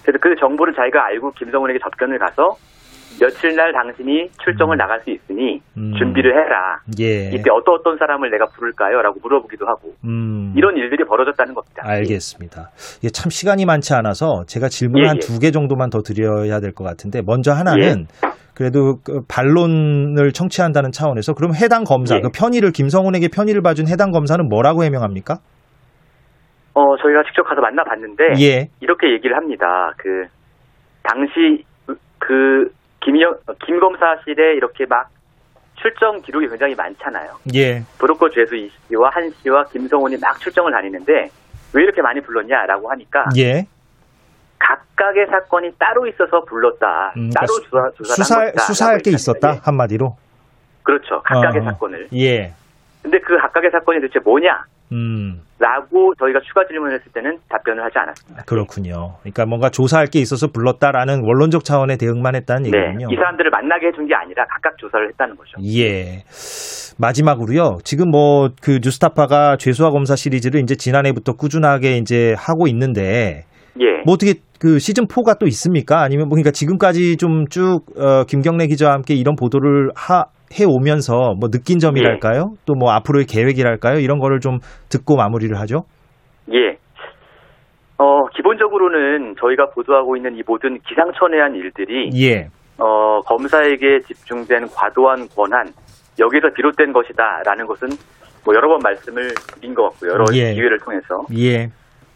그래서 0.02 0.18
그 0.20 0.34
정보를 0.38 0.72
자기가 0.74 1.04
알고 1.06 1.32
김성훈에게 1.32 1.78
접견을 1.82 2.18
가서 2.18 2.56
며칠 3.20 3.54
날 3.54 3.72
당신이 3.72 4.28
출정을 4.42 4.76
나갈 4.76 5.00
수 5.00 5.10
있으니 5.10 5.60
음. 5.76 5.92
준비를 5.98 6.32
해라. 6.32 6.80
예. 6.98 7.28
이때 7.30 7.48
어떤 7.52 7.76
어떤 7.78 7.96
사람을 7.96 8.28
내가 8.30 8.46
부를까요? 8.46 9.02
라고 9.02 9.20
물어보기도 9.22 9.66
하고 9.66 9.92
음. 10.04 10.52
이런 10.56 10.76
일들이 10.76 11.04
벌어졌다는 11.04 11.54
겁니다. 11.54 11.82
알겠습니다. 11.84 12.70
이게 12.98 13.08
참 13.10 13.30
시간이 13.30 13.66
많지 13.66 13.94
않아서 13.94 14.42
제가 14.48 14.68
질문 14.68 15.02
예, 15.04 15.06
한 15.06 15.16
예. 15.16 15.20
두개 15.20 15.50
정도만 15.52 15.90
더 15.90 16.00
드려야 16.00 16.58
될 16.60 16.72
것 16.72 16.82
같은데 16.84 17.22
먼저 17.24 17.52
하나는 17.52 18.06
그래도 18.54 18.96
그 19.04 19.20
반론을 19.28 20.32
청취한다는 20.32 20.90
차원에서 20.90 21.34
그럼 21.34 21.54
해당 21.54 21.84
검사 21.84 22.16
예. 22.16 22.20
그 22.20 22.30
편의를 22.34 22.72
김성훈에게 22.72 23.28
편의를 23.28 23.62
봐준 23.62 23.86
해당 23.88 24.10
검사는 24.10 24.44
뭐라고 24.48 24.82
해명합니까? 24.84 25.38
어, 26.74 26.96
저희가 26.96 27.22
직접 27.24 27.44
가서 27.44 27.60
만나봤는데 27.60 28.24
예. 28.40 28.68
이렇게 28.80 29.12
얘기를 29.12 29.36
합니다. 29.36 29.92
그 29.96 30.26
당시 31.02 31.64
그 32.18 32.72
김영 33.00 33.34
김 33.64 33.78
검사실에 33.78 34.54
이렇게 34.56 34.84
막 34.86 35.08
출정 35.76 36.20
기록이 36.22 36.48
굉장히 36.48 36.74
많잖아요. 36.74 37.32
예. 37.54 37.82
브로커 37.98 38.30
죄수 38.30 38.56
이 38.56 38.70
씨와 38.88 39.10
한 39.10 39.30
씨와 39.42 39.64
김성훈이 39.64 40.16
막 40.20 40.38
출정을 40.40 40.72
다니는데 40.72 41.28
왜 41.74 41.82
이렇게 41.82 42.02
많이 42.02 42.20
불렀냐라고 42.20 42.90
하니까 42.90 43.24
예. 43.36 43.66
각각의 44.58 45.26
사건이 45.26 45.72
따로 45.78 46.06
있어서 46.06 46.42
불렀다. 46.44 47.12
음, 47.16 47.30
따로 47.30 47.46
그러니까 47.68 47.90
조사 47.92 48.14
조사를 48.16 48.52
수사. 48.54 48.66
수사할 48.66 48.98
게 48.98 49.10
있었다. 49.10 49.60
한마디로. 49.62 50.16
그렇죠. 50.82 51.20
각각의 51.22 51.60
어, 51.60 51.64
사건을. 51.64 52.08
예. 52.14 52.52
근데 53.02 53.18
그 53.18 53.36
각각의 53.36 53.70
사건이 53.70 54.00
도대체 54.00 54.20
뭐냐? 54.24 54.64
음. 54.92 55.42
라고 55.58 56.14
저희가 56.18 56.40
추가 56.40 56.66
질문을 56.66 56.98
했을 56.98 57.12
때는 57.12 57.38
답변을 57.48 57.84
하지 57.84 57.98
않았습니다. 57.98 58.42
그렇군요. 58.44 59.16
그러니까 59.20 59.46
뭔가 59.46 59.70
조사할 59.70 60.06
게 60.06 60.18
있어서 60.18 60.48
불렀다라는 60.48 61.22
원론적 61.24 61.64
차원의 61.64 61.98
대응만 61.98 62.34
했다는 62.34 62.70
네. 62.70 62.78
얘기군요. 62.78 63.08
이 63.10 63.16
사람들을 63.16 63.50
만나게 63.50 63.88
해준 63.88 64.06
게 64.06 64.14
아니라 64.14 64.44
각각 64.46 64.76
조사를 64.78 65.08
했다는 65.10 65.36
거죠. 65.36 65.58
예. 65.62 66.24
마지막으로요. 66.98 67.78
지금 67.84 68.10
뭐 68.10 68.48
그 68.60 68.80
뉴스타파가 68.82 69.56
죄수와 69.56 69.90
검사 69.90 70.16
시리즈를 70.16 70.60
이제 70.60 70.74
지난해부터 70.76 71.34
꾸준하게 71.34 71.98
이제 71.98 72.34
하고 72.38 72.66
있는데 72.68 73.44
예. 73.80 74.02
뭐 74.04 74.14
어떻게 74.14 74.34
그 74.58 74.78
시즌 74.78 75.06
4가 75.06 75.38
또 75.38 75.46
있습니까? 75.46 76.02
아니면 76.02 76.28
뭐 76.28 76.36
그러니까 76.36 76.50
지금까지 76.50 77.16
좀쭉 77.16 77.84
어, 77.98 78.24
김경래 78.24 78.66
기자와 78.66 78.94
함께 78.94 79.14
이런 79.14 79.36
보도를 79.36 79.90
하, 79.94 80.24
해 80.52 80.64
오면서 80.66 81.34
뭐 81.38 81.48
느낀 81.50 81.78
점이랄까요? 81.78 82.54
또뭐 82.66 82.92
앞으로의 82.92 83.26
계획이랄까요? 83.26 83.98
이런 83.98 84.18
거를 84.18 84.40
좀 84.40 84.58
듣고 84.90 85.16
마무리를 85.16 85.58
하죠. 85.60 85.84
예. 86.52 86.76
어, 87.98 88.26
기본적으로는 88.34 89.34
저희가 89.40 89.66
보도하고 89.74 90.16
있는 90.16 90.36
이 90.36 90.42
모든 90.46 90.78
기상천외한 90.80 91.54
일들이 91.54 92.10
예. 92.20 92.48
어, 92.78 93.20
검사에게 93.20 94.00
집중된 94.00 94.66
과도한 94.74 95.28
권한 95.34 95.66
여기서 96.20 96.50
비롯된 96.54 96.92
것이다라는 96.92 97.66
것은 97.66 97.88
뭐 98.44 98.54
여러 98.54 98.68
번 98.68 98.78
말씀을 98.82 99.30
드린 99.54 99.74
것 99.74 99.90
같고요. 99.90 100.12
여러 100.12 100.24
예. 100.34 100.54
기회를 100.54 100.78
통해서. 100.80 101.22
예. 101.36 101.68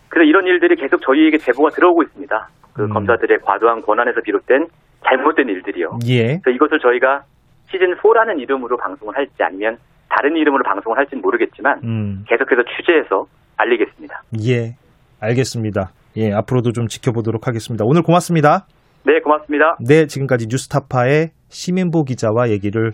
그래서 0.08 0.28
이런 0.28 0.46
일들이 0.46 0.76
계속 0.76 1.00
저희에게 1.02 1.38
제보가 1.38 1.70
들어오고 1.70 2.02
있습니다. 2.02 2.48
그 2.74 2.82
음. 2.84 2.88
검사들의 2.90 3.38
과도한 3.42 3.82
권한에서 3.82 4.20
비롯된 4.22 4.66
잘못된 5.06 5.48
일들이요. 5.48 5.98
예. 6.08 6.38
그래서 6.38 6.50
이것을 6.50 6.78
저희가 6.80 7.22
시즌 7.70 7.94
4라는 7.96 8.40
이름으로 8.40 8.76
방송을 8.76 9.16
할지 9.16 9.34
아니면 9.40 9.78
다른 10.08 10.36
이름으로 10.36 10.62
방송을 10.64 10.98
할지는 10.98 11.22
모르겠지만 11.22 11.80
음. 11.84 12.24
계속해서 12.28 12.62
취재해서 12.76 13.26
알리겠습니다. 13.56 14.22
예. 14.46 14.76
알겠습니다. 15.20 15.90
예, 16.16 16.32
앞으로도 16.32 16.72
좀 16.72 16.86
지켜보도록 16.86 17.46
하겠습니다. 17.46 17.84
오늘 17.86 18.02
고맙습니다. 18.02 18.66
네, 19.04 19.20
고맙습니다. 19.20 19.76
네, 19.86 20.06
지금까지 20.06 20.46
뉴스타파의 20.48 21.30
시민보 21.48 22.04
기자와 22.04 22.50
얘기를 22.50 22.92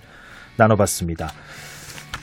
나눠봤습니다. 0.59 1.29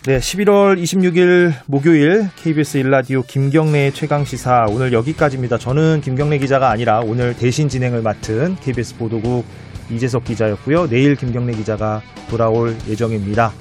네, 0.07 0.17
11월 0.17 0.81
26일 0.81 1.51
목요일 1.67 2.23
KBS 2.35 2.77
일라디오 2.77 3.21
김경래의 3.21 3.91
최강 3.91 4.23
시사 4.23 4.65
오늘 4.69 4.93
여기까지입니다. 4.93 5.57
저는 5.57 6.01
김경래 6.01 6.39
기자가 6.39 6.71
아니라 6.71 7.01
오늘 7.03 7.35
대신 7.35 7.67
진행을 7.67 8.01
맡은 8.01 8.55
KBS 8.55 8.97
보도국 8.97 9.45
이재석 9.91 10.23
기자였고요. 10.25 10.89
내일 10.89 11.15
김경래 11.15 11.53
기자가 11.53 12.01
돌아올 12.29 12.75
예정입니다. 12.87 13.51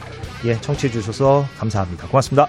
예, 0.47 0.61
청취해 0.61 0.93
주셔서 0.93 1.45
감사합니다. 1.59 2.07
고맙습니다. 2.09 2.49